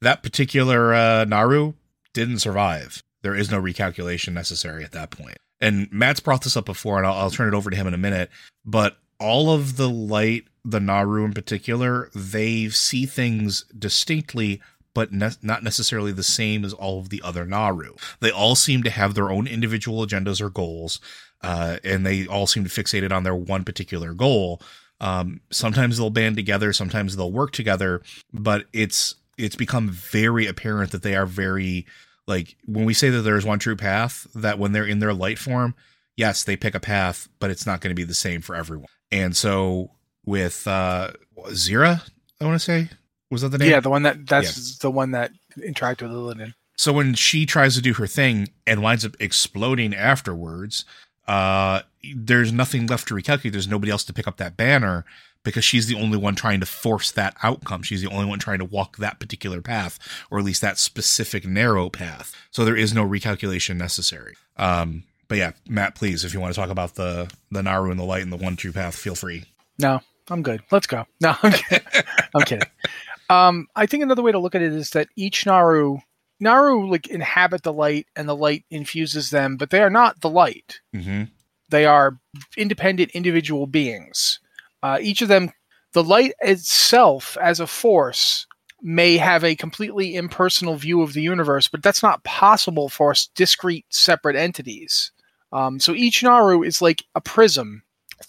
that 0.00 0.22
particular 0.22 0.94
uh, 0.94 1.24
Naaru 1.24 1.74
didn't 2.14 2.38
survive. 2.38 3.02
There 3.22 3.34
is 3.34 3.50
no 3.50 3.60
recalculation 3.60 4.32
necessary 4.32 4.84
at 4.84 4.92
that 4.92 5.10
point. 5.10 5.26
point 5.26 5.38
and 5.62 5.90
Matt's 5.92 6.20
brought 6.20 6.42
this 6.42 6.56
up 6.56 6.66
before, 6.66 6.98
and 6.98 7.06
I'll, 7.06 7.14
I'll 7.14 7.30
turn 7.30 7.48
it 7.48 7.56
over 7.56 7.70
to 7.70 7.76
him 7.76 7.86
in 7.86 7.94
a 7.94 7.98
minute. 7.98 8.30
But 8.64 8.98
all 9.20 9.54
of 9.54 9.76
the 9.76 9.88
light, 9.88 10.44
the 10.64 10.80
Naaru 10.80 11.24
in 11.24 11.32
particular, 11.32 12.10
they 12.14 12.68
see 12.68 13.06
things 13.06 13.64
distinctly, 13.78 14.60
but 14.92 15.12
ne- 15.12 15.30
not 15.40 15.62
necessarily 15.62 16.10
the 16.10 16.24
same 16.24 16.64
as 16.64 16.72
all 16.72 16.98
of 16.98 17.10
the 17.10 17.22
other 17.22 17.46
Naaru. 17.46 17.94
They 18.18 18.32
all 18.32 18.56
seem 18.56 18.82
to 18.82 18.90
have 18.90 19.14
their 19.14 19.30
own 19.30 19.46
individual 19.46 20.04
agendas 20.04 20.40
or 20.40 20.50
goals, 20.50 20.98
uh, 21.42 21.78
and 21.84 22.06
they 22.06 22.26
all 22.26 22.46
seem 22.46 22.64
to 22.64 22.70
fixate 22.70 23.02
it 23.02 23.12
on 23.12 23.22
their 23.22 23.34
one 23.34 23.64
particular 23.64 24.14
goal. 24.14 24.60
Um, 25.00 25.40
sometimes 25.50 25.98
they'll 25.98 26.10
band 26.10 26.36
together, 26.36 26.72
sometimes 26.72 27.16
they'll 27.16 27.32
work 27.32 27.50
together, 27.50 28.02
but 28.32 28.66
it's 28.72 29.16
it's 29.38 29.56
become 29.56 29.88
very 29.88 30.46
apparent 30.46 30.92
that 30.92 31.02
they 31.02 31.16
are 31.16 31.26
very 31.26 31.86
like 32.26 32.56
when 32.66 32.84
we 32.84 32.94
say 32.94 33.10
that 33.10 33.22
there's 33.22 33.44
one 33.44 33.58
true 33.58 33.76
path, 33.76 34.26
that 34.34 34.58
when 34.58 34.72
they're 34.72 34.86
in 34.86 35.00
their 35.00 35.14
light 35.14 35.38
form, 35.38 35.74
yes, 36.16 36.44
they 36.44 36.56
pick 36.56 36.74
a 36.74 36.80
path, 36.80 37.28
but 37.40 37.50
it's 37.50 37.66
not 37.66 37.80
going 37.80 37.90
to 37.90 38.00
be 38.00 38.04
the 38.04 38.14
same 38.14 38.40
for 38.40 38.54
everyone. 38.54 38.86
And 39.10 39.36
so 39.36 39.90
with 40.24 40.66
uh 40.68 41.10
Xe'ra, 41.48 42.08
I 42.40 42.44
want 42.44 42.54
to 42.54 42.64
say, 42.64 42.88
was 43.30 43.42
that 43.42 43.48
the 43.48 43.58
name? 43.58 43.70
Yeah, 43.70 43.80
the 43.80 43.90
one 43.90 44.04
that 44.04 44.26
that's 44.26 44.78
the 44.78 44.90
one 44.90 45.10
that 45.12 45.32
interacted 45.58 46.02
with 46.02 46.12
Illidan. 46.12 46.54
So 46.76 46.92
when 46.92 47.14
she 47.14 47.44
tries 47.46 47.74
to 47.74 47.82
do 47.82 47.94
her 47.94 48.06
thing 48.06 48.48
and 48.66 48.82
winds 48.82 49.04
up 49.04 49.14
exploding 49.20 49.94
afterwards, 49.94 50.84
uh, 51.28 51.80
there's 52.14 52.52
nothing 52.52 52.86
left 52.86 53.08
to 53.08 53.14
recalculate. 53.14 53.52
There's 53.52 53.68
nobody 53.68 53.92
else 53.92 54.04
to 54.04 54.12
pick 54.12 54.26
up 54.26 54.36
that 54.38 54.56
banner 54.56 55.04
because 55.44 55.64
she's 55.64 55.86
the 55.86 55.96
only 55.96 56.18
one 56.18 56.34
trying 56.34 56.60
to 56.60 56.66
force 56.66 57.10
that 57.12 57.36
outcome. 57.42 57.82
She's 57.82 58.02
the 58.02 58.10
only 58.10 58.26
one 58.26 58.38
trying 58.38 58.58
to 58.58 58.64
walk 58.64 58.96
that 58.98 59.18
particular 59.20 59.60
path, 59.60 59.98
or 60.30 60.38
at 60.38 60.44
least 60.44 60.60
that 60.62 60.78
specific 60.78 61.46
narrow 61.46 61.90
path. 61.90 62.34
So 62.50 62.64
there 62.64 62.76
is 62.76 62.94
no 62.94 63.06
recalculation 63.06 63.76
necessary. 63.76 64.34
Um, 64.56 65.04
but 65.28 65.38
yeah, 65.38 65.52
Matt, 65.68 65.94
please, 65.94 66.24
if 66.24 66.34
you 66.34 66.40
want 66.40 66.54
to 66.54 66.60
talk 66.60 66.70
about 66.70 66.94
the 66.94 67.32
the 67.50 67.62
Naaru 67.62 67.90
and 67.90 67.98
the 67.98 68.04
light 68.04 68.22
and 68.22 68.32
the 68.32 68.36
one 68.36 68.56
true 68.56 68.72
path, 68.72 68.94
feel 68.94 69.14
free. 69.14 69.44
No, 69.78 70.00
I'm 70.28 70.42
good. 70.42 70.62
Let's 70.70 70.86
go. 70.86 71.06
No, 71.20 71.34
I'm 71.42 71.52
kidding. 71.52 71.86
I'm 72.34 72.42
kidding. 72.42 72.68
Um, 73.30 73.66
I 73.74 73.86
think 73.86 74.02
another 74.02 74.20
way 74.20 74.32
to 74.32 74.38
look 74.38 74.54
at 74.54 74.60
it 74.60 74.74
is 74.74 74.90
that 74.90 75.08
each 75.16 75.46
Naaru 75.46 76.00
Naaru 76.42 76.90
like 76.90 77.06
inhabit 77.06 77.62
the 77.62 77.72
light 77.72 78.06
and 78.16 78.28
the 78.28 78.36
light 78.36 78.64
infuses 78.70 79.30
them, 79.30 79.56
but 79.56 79.70
they 79.70 79.80
are 79.80 79.90
not 79.90 80.20
the 80.20 80.28
light. 80.28 80.80
Mm-hmm. 80.94 81.24
They 81.70 81.86
are 81.86 82.18
independent 82.56 83.12
individual 83.12 83.66
beings. 83.66 84.40
Uh, 84.82 84.98
each 85.00 85.22
of 85.22 85.28
them, 85.28 85.52
the 85.92 86.02
light 86.02 86.32
itself 86.40 87.38
as 87.40 87.60
a 87.60 87.66
force 87.66 88.46
may 88.82 89.16
have 89.16 89.44
a 89.44 89.54
completely 89.54 90.16
impersonal 90.16 90.74
view 90.74 91.00
of 91.02 91.12
the 91.12 91.22
universe, 91.22 91.68
but 91.68 91.82
that's 91.82 92.02
not 92.02 92.24
possible 92.24 92.88
for 92.88 93.14
discrete, 93.36 93.86
separate 93.90 94.34
entities. 94.34 95.12
Um, 95.52 95.78
so 95.78 95.94
each 95.94 96.22
Naaru 96.22 96.62
is 96.62 96.82
like 96.82 97.04
a 97.14 97.20
prism 97.20 97.84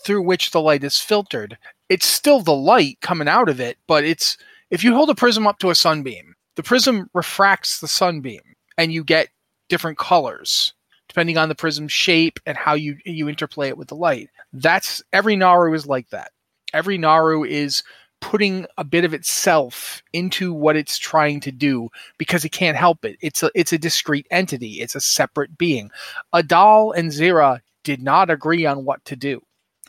through 0.06 0.22
which 0.22 0.52
the 0.52 0.62
light 0.62 0.84
is 0.84 1.00
filtered. 1.00 1.58
It's 1.90 2.06
still 2.06 2.42
the 2.42 2.54
light 2.54 3.00
coming 3.02 3.28
out 3.28 3.50
of 3.50 3.60
it, 3.60 3.78
but 3.88 4.04
it's 4.04 4.38
if 4.70 4.84
you 4.84 4.94
hold 4.94 5.10
a 5.10 5.16
prism 5.16 5.48
up 5.48 5.58
to 5.60 5.70
a 5.72 5.76
sunbeam, 5.76 6.33
the 6.56 6.64
prism 6.64 7.10
refracts 7.14 7.80
the 7.80 7.88
sunbeam, 7.88 8.42
and 8.78 8.92
you 8.94 9.04
get 9.04 9.30
different 9.70 9.98
colors 9.98 10.74
depending 11.10 11.38
on 11.38 11.50
the 11.50 11.56
prism 11.56 11.88
shape 11.88 12.40
and 12.46 12.58
how 12.58 12.74
you 12.74 12.98
you 13.06 13.30
interplay 13.30 13.68
it 13.68 13.78
with 13.78 13.88
the 13.88 13.96
light. 13.96 14.30
That's 14.52 15.02
every 15.12 15.36
Naaru 15.36 15.74
is 15.74 15.86
like 15.86 16.10
that 16.10 16.32
every 16.74 16.98
Naaru 16.98 17.44
is 17.44 17.84
putting 18.20 18.66
a 18.78 18.84
bit 18.84 19.04
of 19.04 19.14
itself 19.14 20.02
into 20.14 20.54
what 20.54 20.76
it's 20.76 20.98
trying 20.98 21.40
to 21.42 21.52
do 21.52 21.90
because 22.18 22.46
it 22.46 22.50
can't 22.50 22.78
help 22.78 23.06
it. 23.06 23.18
It's 23.22 23.44
a 23.44 23.52
it's 23.54 23.74
a 23.74 23.78
discrete 23.78 24.28
entity. 24.32 24.82
It's 24.82 24.96
a 24.96 25.02
separate 25.02 25.58
being. 25.58 25.92
Adal 26.34 26.96
and 26.96 27.12
Xe'ra 27.12 27.60
did 27.84 28.02
not 28.02 28.30
agree 28.30 28.66
on 28.66 28.86
what 28.86 29.04
to 29.06 29.16
do. 29.16 29.42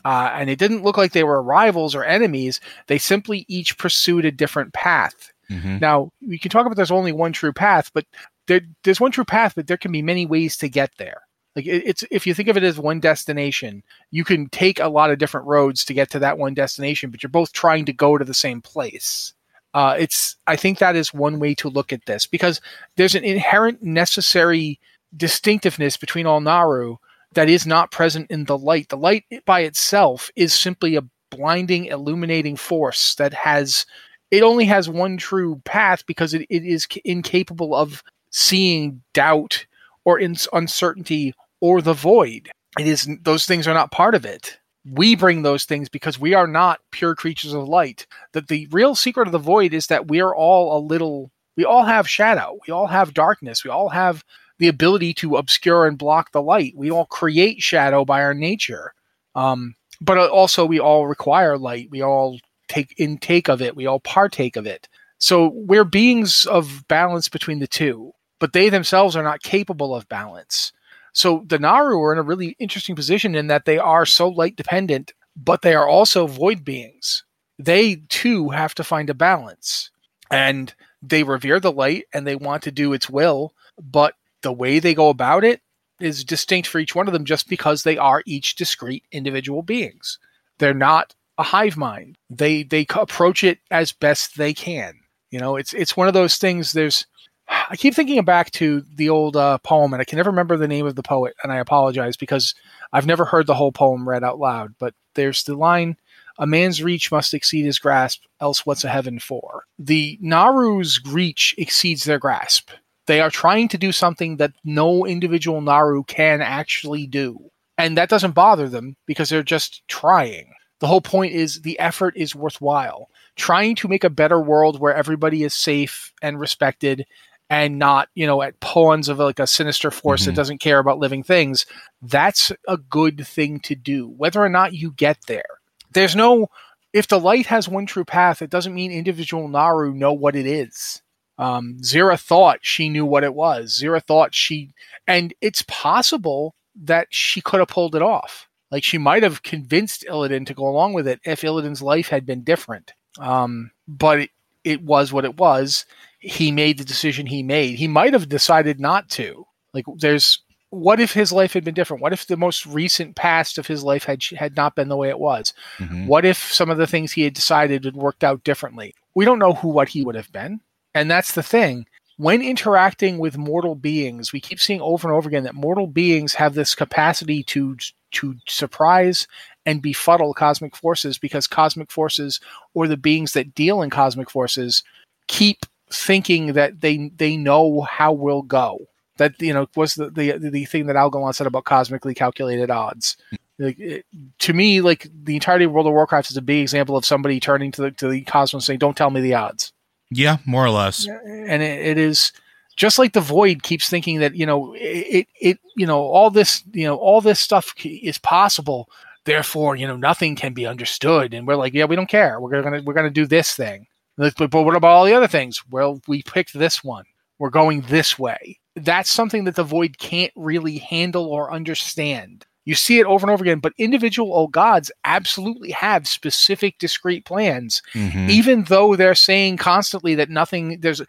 Uh, 0.03 0.29
and 0.33 0.51
it 0.51 0.59
didn't 0.59 0.83
look 0.83 0.97
like 0.97 1.13
they 1.13 1.23
were 1.23 1.41
rivals 1.41 1.95
or 1.95 2.03
enemies. 2.03 2.59
They 2.87 2.99
simply 2.99 3.43
each 3.47 3.77
pursued 3.77 4.25
a 4.25 4.31
different 4.31 4.73
path. 4.73 5.33
Mm-hmm. 5.49 5.77
Now, 5.79 6.11
we 6.25 6.39
can 6.39 6.51
talk 6.51 6.65
about 6.65 6.75
there's 6.75 6.91
only 6.91 7.11
one 7.11 7.33
true 7.33 7.53
path, 7.53 7.91
but 7.93 8.05
there, 8.47 8.61
there's 8.83 9.01
one 9.01 9.11
true 9.11 9.25
path, 9.25 9.53
but 9.55 9.67
there 9.67 9.77
can 9.77 9.91
be 9.91 10.01
many 10.01 10.25
ways 10.25 10.57
to 10.57 10.69
get 10.69 10.91
there. 10.97 11.21
Like 11.55 11.67
it's 11.67 12.03
if 12.11 12.27
you 12.27 12.33
think 12.33 12.49
of 12.49 12.57
it 12.57 12.63
as 12.63 12.77
one 12.77 12.99
destination, 12.99 13.81
you 14.11 14.25
can 14.25 14.49
take 14.49 14.79
a 14.79 14.89
lot 14.89 15.09
of 15.09 15.19
different 15.19 15.47
roads 15.47 15.85
to 15.85 15.93
get 15.93 16.11
to 16.11 16.19
that 16.19 16.37
one 16.37 16.53
destination, 16.53 17.11
but 17.11 17.23
you're 17.23 17.29
both 17.29 17.53
trying 17.53 17.85
to 17.85 17.93
go 17.93 18.17
to 18.17 18.25
the 18.25 18.33
same 18.33 18.61
place. 18.61 19.33
Uh, 19.73 19.95
it's 19.97 20.35
I 20.47 20.57
think 20.57 20.79
that 20.79 20.97
is 20.97 21.13
one 21.13 21.39
way 21.39 21.55
to 21.55 21.69
look 21.69 21.93
at 21.93 22.05
this 22.05 22.27
because 22.27 22.59
there's 22.97 23.15
an 23.15 23.23
inherent 23.23 23.81
necessary 23.83 24.79
distinctiveness 25.15 25.95
between 25.95 26.25
all 26.25 26.41
Naaru 26.41 26.97
that 27.33 27.49
is 27.49 27.65
not 27.65 27.91
present 27.91 28.29
in 28.29 28.45
the 28.45 28.57
light. 28.57 28.89
The 28.89 28.97
light 28.97 29.23
by 29.45 29.61
itself 29.61 30.29
is 30.35 30.53
simply 30.53 30.97
a 30.97 31.03
blinding, 31.29 31.85
illuminating 31.85 32.57
force 32.57 33.15
that 33.15 33.33
has 33.33 33.85
it 34.35 34.43
only 34.43 34.65
has 34.65 34.89
one 34.89 35.15
true 35.15 35.61
path 35.63 36.05
because 36.05 36.33
it, 36.33 36.45
it 36.49 36.63
is 36.65 36.87
incapable 37.05 37.73
of 37.73 38.03
seeing 38.31 39.01
doubt 39.13 39.65
or 40.03 40.19
in 40.19 40.35
uncertainty 40.51 41.33
or 41.61 41.81
the 41.81 41.93
void. 41.93 42.49
It 42.77 42.85
is 42.85 43.07
those 43.21 43.45
things 43.45 43.65
are 43.65 43.73
not 43.73 43.91
part 43.91 44.13
of 44.13 44.25
it. 44.25 44.59
We 44.85 45.15
bring 45.15 45.41
those 45.41 45.63
things 45.63 45.87
because 45.87 46.19
we 46.19 46.33
are 46.33 46.47
not 46.47 46.81
pure 46.91 47.15
creatures 47.15 47.53
of 47.53 47.67
light. 47.67 48.07
That 48.33 48.49
the 48.49 48.67
real 48.71 48.93
secret 48.93 49.27
of 49.27 49.31
the 49.31 49.39
void 49.39 49.73
is 49.73 49.87
that 49.87 50.09
we 50.09 50.19
are 50.19 50.35
all 50.35 50.77
a 50.77 50.85
little 50.85 51.31
we 51.55 51.63
all 51.63 51.85
have 51.85 52.09
shadow. 52.09 52.59
We 52.67 52.73
all 52.73 52.87
have 52.87 53.13
darkness. 53.13 53.63
We 53.63 53.71
all 53.71 53.87
have 53.87 54.25
the 54.59 54.67
ability 54.67 55.13
to 55.15 55.37
obscure 55.37 55.87
and 55.87 55.97
block 55.97 56.33
the 56.33 56.41
light. 56.41 56.73
We 56.75 56.91
all 56.91 57.05
create 57.05 57.61
shadow 57.61 58.03
by 58.03 58.21
our 58.21 58.33
nature. 58.33 58.93
Um, 59.33 59.75
but 60.01 60.17
also 60.29 60.65
we 60.65 60.81
all 60.81 61.07
require 61.07 61.57
light. 61.57 61.87
We 61.89 62.01
all 62.01 62.37
take 62.67 62.93
intake 62.97 63.47
of 63.47 63.61
it. 63.61 63.75
We 63.75 63.85
all 63.85 63.99
partake 63.99 64.55
of 64.55 64.65
it. 64.65 64.87
So 65.17 65.51
we're 65.53 65.85
beings 65.85 66.45
of 66.45 66.85
balance 66.87 67.29
between 67.29 67.59
the 67.59 67.67
two, 67.67 68.11
but 68.39 68.53
they 68.53 68.69
themselves 68.69 69.15
are 69.15 69.23
not 69.23 69.43
capable 69.43 69.95
of 69.95 70.09
balance. 70.09 70.71
So 71.13 71.43
the 71.47 71.59
Naaru 71.59 72.01
are 72.01 72.11
in 72.11 72.19
a 72.19 72.23
really 72.23 72.57
interesting 72.59 72.95
position 72.95 73.35
in 73.35 73.47
that 73.47 73.65
they 73.65 73.77
are 73.77 74.05
so 74.05 74.27
light 74.27 74.57
dependent, 74.57 75.13
but 75.35 75.61
they 75.61 75.73
are 75.73 75.87
also 75.87 76.27
void 76.27 76.65
beings. 76.65 77.23
They 77.57 78.01
too 78.09 78.49
have 78.49 78.75
to 78.75 78.83
find 78.83 79.09
a 79.09 79.13
balance. 79.13 79.89
And 80.29 80.73
they 81.01 81.23
revere 81.23 81.59
the 81.59 81.71
light 81.71 82.05
and 82.13 82.27
they 82.27 82.35
want 82.35 82.63
to 82.63 82.71
do 82.71 82.91
its 82.93 83.09
will, 83.09 83.53
but 83.81 84.15
the 84.41 84.51
way 84.51 84.79
they 84.79 84.93
go 84.93 85.09
about 85.09 85.43
it 85.43 85.61
is 85.99 86.23
distinct 86.23 86.67
for 86.67 86.79
each 86.79 86.95
one 86.95 87.07
of 87.07 87.13
them 87.13 87.25
just 87.25 87.47
because 87.47 87.83
they 87.83 87.97
are 87.97 88.23
each 88.25 88.55
discrete 88.55 89.05
individual 89.11 89.61
beings. 89.61 90.19
They're 90.57 90.73
not 90.73 91.15
a 91.37 91.43
hive 91.43 91.77
mind. 91.77 92.17
They 92.29 92.63
they 92.63 92.85
approach 92.89 93.43
it 93.43 93.59
as 93.71 93.91
best 93.91 94.37
they 94.37 94.53
can. 94.53 94.93
You 95.31 95.39
know, 95.39 95.55
it's 95.55 95.73
it's 95.73 95.97
one 95.97 96.07
of 96.07 96.13
those 96.13 96.37
things 96.37 96.71
there's 96.71 97.05
I 97.69 97.75
keep 97.75 97.93
thinking 97.93 98.23
back 98.23 98.51
to 98.51 98.83
the 98.95 99.09
old 99.09 99.35
uh, 99.35 99.57
poem, 99.59 99.93
and 99.93 100.01
I 100.01 100.05
can 100.05 100.17
never 100.17 100.29
remember 100.29 100.57
the 100.57 100.67
name 100.67 100.85
of 100.85 100.95
the 100.95 101.03
poet, 101.03 101.35
and 101.43 101.51
I 101.51 101.57
apologize 101.57 102.17
because 102.17 102.55
I've 102.93 103.05
never 103.05 103.25
heard 103.25 103.47
the 103.47 103.55
whole 103.55 103.71
poem 103.71 104.07
read 104.07 104.23
out 104.23 104.39
loud. 104.39 104.75
But 104.79 104.93
there's 105.15 105.43
the 105.43 105.55
line, 105.55 105.97
"A 106.37 106.47
man's 106.47 106.83
reach 106.83 107.11
must 107.11 107.33
exceed 107.33 107.65
his 107.65 107.79
grasp, 107.79 108.23
else 108.41 108.65
what's 108.65 108.83
a 108.83 108.89
heaven 108.89 109.19
for?" 109.19 109.63
The 109.79 110.17
Naaru's 110.21 110.99
reach 111.05 111.55
exceeds 111.57 112.05
their 112.05 112.19
grasp. 112.19 112.71
They 113.07 113.21
are 113.21 113.29
trying 113.29 113.67
to 113.69 113.77
do 113.77 113.91
something 113.91 114.37
that 114.37 114.53
no 114.63 115.05
individual 115.05 115.61
Naaru 115.61 116.03
can 116.05 116.41
actually 116.41 117.05
do, 117.05 117.51
and 117.77 117.97
that 117.97 118.09
doesn't 118.09 118.31
bother 118.31 118.67
them 118.67 118.95
because 119.05 119.29
they're 119.29 119.43
just 119.43 119.87
trying. 119.87 120.54
The 120.85 120.89
whole 120.89 121.01
point 121.01 121.33
is 121.33 121.61
the 121.61 121.79
effort 121.79 122.13
is 122.15 122.35
worthwhile. 122.35 123.09
Trying 123.35 123.73
to 123.77 123.87
make 123.87 124.03
a 124.03 124.09
better 124.11 124.39
world 124.39 124.79
where 124.79 124.93
everybody 124.93 125.41
is 125.41 125.55
safe 125.55 126.13
and 126.21 126.39
respected 126.39 127.07
and 127.49 127.79
not, 127.79 128.09
you 128.13 128.27
know, 128.27 128.43
at 128.43 128.59
pawns 128.59 129.09
of 129.09 129.17
like 129.17 129.39
a 129.39 129.47
sinister 129.47 129.89
force 129.89 130.21
Mhm. 130.21 130.25
that 130.27 130.35
doesn't 130.35 130.59
care 130.59 130.77
about 130.77 130.99
living 130.99 131.23
things, 131.23 131.65
that's 132.03 132.51
a 132.67 132.77
good 132.77 133.25
thing 133.25 133.59
to 133.61 133.73
do, 133.73 134.09
whether 134.09 134.39
or 134.39 134.47
not 134.47 134.73
you 134.73 134.91
get 134.91 135.17
there. 135.25 135.57
There's 135.91 136.15
no, 136.15 136.49
if 136.93 137.07
the 137.07 137.19
light 137.19 137.47
has 137.47 137.67
one 137.67 137.87
true 137.87 138.05
path, 138.05 138.43
it 138.43 138.51
doesn't 138.51 138.75
mean 138.75 138.91
individual 138.91 139.47
Naaru 139.47 139.91
know 139.91 140.13
what 140.13 140.35
it 140.35 140.45
is. 140.45 141.01
Um, 141.39 141.79
Xe'ra 141.81 142.21
thought 142.21 142.59
she 142.61 142.89
knew 142.89 143.07
what 143.07 143.23
it 143.23 143.33
was. 143.33 143.81
Xe'ra 143.81 144.03
thought 144.03 144.35
she, 144.35 144.69
and 145.07 145.33
it's 145.41 145.63
possible 145.67 146.53
that 146.75 147.07
she 147.09 147.41
could 147.41 147.59
have 147.59 147.69
pulled 147.69 147.95
it 147.95 148.03
off. 148.03 148.47
Like 148.75 148.83
she 148.83 148.97
might 148.97 149.23
have 149.23 149.41
convinced 149.41 150.03
Illidan 150.05 150.45
to 150.47 150.53
go 150.53 150.67
along 150.67 150.91
with 150.91 151.07
it 151.07 151.21
if 151.23 151.43
Illidan's 151.43 151.81
life 151.81 152.09
had 152.09 152.25
been 152.25 152.41
different. 152.41 152.91
Um, 153.17 153.71
but 153.87 154.19
it, 154.19 154.29
it 154.65 154.81
was 154.81 155.13
what 155.13 155.23
it 155.23 155.37
was. 155.37 155.85
He 156.19 156.51
made 156.51 156.77
the 156.77 156.83
decision 156.83 157.25
he 157.25 157.41
made. 157.41 157.77
He 157.77 157.87
might 157.87 158.11
have 158.11 158.27
decided 158.27 158.81
not 158.81 159.07
to. 159.11 159.47
Like 159.73 159.85
there's 159.99 160.41
what 160.71 160.99
if 160.99 161.13
his 161.13 161.31
life 161.31 161.53
had 161.53 161.63
been 161.63 161.73
different? 161.73 162.03
What 162.03 162.11
if 162.11 162.27
the 162.27 162.35
most 162.35 162.65
recent 162.65 163.15
past 163.15 163.57
of 163.57 163.65
his 163.65 163.81
life 163.81 164.03
had 164.03 164.21
had 164.37 164.57
not 164.57 164.75
been 164.75 164.89
the 164.89 164.97
way 164.97 165.07
it 165.07 165.19
was? 165.19 165.53
Mhm. 165.77 166.07
What 166.07 166.25
if 166.25 166.37
some 166.51 166.69
of 166.69 166.77
the 166.77 166.85
things 166.85 167.13
he 167.13 167.21
had 167.21 167.33
decided 167.33 167.85
had 167.85 167.95
worked 167.95 168.25
out 168.25 168.43
differently? 168.43 168.93
We 169.13 169.23
don't 169.23 169.39
know 169.39 169.53
who 169.53 169.69
what 169.69 169.87
he 169.87 170.03
would 170.03 170.15
have 170.15 170.33
been. 170.33 170.59
And 170.93 171.09
that's 171.09 171.31
the 171.31 171.43
thing. 171.43 171.85
When 172.17 172.41
interacting 172.41 173.19
with 173.19 173.37
mortal 173.37 173.75
beings, 173.75 174.33
we 174.33 174.41
keep 174.41 174.59
seeing 174.59 174.81
over 174.81 175.07
and 175.07 175.15
over 175.15 175.29
again 175.29 175.43
that 175.43 175.55
mortal 175.55 175.87
beings 175.87 176.33
have 176.33 176.55
this 176.55 176.75
capacity 176.75 177.41
to 177.43 177.77
to 178.15 178.35
surprise 178.47 179.27
and 179.65 179.81
befuddle 179.81 180.33
cosmic 180.33 180.75
forces 180.75 181.17
because 181.17 181.47
cosmic 181.47 181.91
forces 181.91 182.39
or 182.73 182.87
the 182.87 182.97
beings 182.97 183.33
that 183.33 183.55
deal 183.55 183.81
in 183.81 183.89
cosmic 183.89 184.29
forces 184.29 184.83
keep 185.27 185.65
thinking 185.91 186.53
that 186.53 186.81
they 186.81 187.09
they 187.15 187.37
know 187.37 187.81
how 187.81 188.11
we'll 188.11 188.41
go. 188.41 188.87
That 189.17 189.41
you 189.41 189.53
know 189.53 189.67
was 189.75 189.95
the 189.95 190.09
the, 190.09 190.37
the 190.37 190.65
thing 190.65 190.87
that 190.87 190.95
Algalon 190.95 191.33
said 191.33 191.47
about 191.47 191.65
cosmically 191.65 192.13
calculated 192.13 192.69
odds. 192.69 193.17
Like, 193.57 193.79
it, 193.79 194.05
to 194.39 194.53
me, 194.53 194.81
like 194.81 195.07
the 195.23 195.35
entirety 195.35 195.63
of 195.65 195.71
World 195.71 195.87
of 195.87 195.93
Warcraft 195.93 196.29
is 196.29 196.37
a 196.37 196.41
big 196.41 196.61
example 196.61 196.97
of 196.97 197.05
somebody 197.05 197.39
turning 197.39 197.71
to 197.73 197.83
the 197.83 197.91
to 197.91 198.09
the 198.09 198.21
cosmos 198.21 198.65
saying, 198.65 198.79
"Don't 198.79 198.97
tell 198.97 199.09
me 199.09 199.21
the 199.21 199.33
odds." 199.33 199.71
Yeah, 200.11 200.37
more 200.45 200.65
or 200.65 200.69
less. 200.69 201.07
and 201.07 201.63
it, 201.63 201.85
it 201.85 201.97
is 201.97 202.31
just 202.75 202.99
like 202.99 203.13
the 203.13 203.21
void 203.21 203.63
keeps 203.63 203.89
thinking 203.89 204.19
that 204.19 204.35
you 204.35 204.45
know 204.45 204.73
it, 204.77 205.27
it 205.39 205.59
you 205.75 205.85
know 205.85 206.01
all 206.01 206.29
this 206.29 206.63
you 206.73 206.85
know 206.85 206.95
all 206.95 207.21
this 207.21 207.39
stuff 207.39 207.73
is 207.83 208.17
possible. 208.17 208.89
Therefore 209.25 209.75
you 209.75 209.87
know 209.87 209.95
nothing 209.97 210.35
can 210.35 210.53
be 210.53 210.65
understood. 210.65 211.33
And 211.33 211.47
we're 211.47 211.55
like 211.55 211.73
yeah 211.73 211.85
we 211.85 211.95
don't 211.95 212.09
care. 212.09 212.39
We're 212.39 212.61
gonna 212.61 212.81
we're 212.83 212.93
gonna 212.93 213.09
do 213.09 213.25
this 213.25 213.55
thing. 213.55 213.87
But, 214.17 214.35
but 214.37 214.51
what 214.51 214.75
about 214.75 214.91
all 214.91 215.05
the 215.05 215.13
other 215.15 215.27
things? 215.27 215.61
Well 215.69 216.01
we 216.07 216.23
picked 216.23 216.53
this 216.53 216.83
one. 216.83 217.05
We're 217.39 217.49
going 217.49 217.81
this 217.81 218.17
way. 218.19 218.59
That's 218.75 219.09
something 219.09 219.45
that 219.45 219.55
the 219.55 219.63
void 219.63 219.97
can't 219.97 220.31
really 220.35 220.77
handle 220.77 221.25
or 221.25 221.51
understand. 221.51 222.45
You 222.65 222.75
see 222.75 222.99
it 222.99 223.05
over 223.05 223.25
and 223.25 223.31
over 223.31 223.43
again 223.43 223.59
but 223.59 223.73
individual 223.77 224.33
old 224.33 224.51
gods 224.51 224.91
absolutely 225.05 225.71
have 225.71 226.07
specific 226.07 226.77
discrete 226.79 227.25
plans. 227.25 227.81
Mhm. 227.93 228.29
even 228.29 228.63
though 228.65 228.95
they're 228.95 229.15
saying 229.15 229.57
constantly 229.57 230.15
that 230.15 230.29
nothing 230.29 230.79
there's 230.81 231.01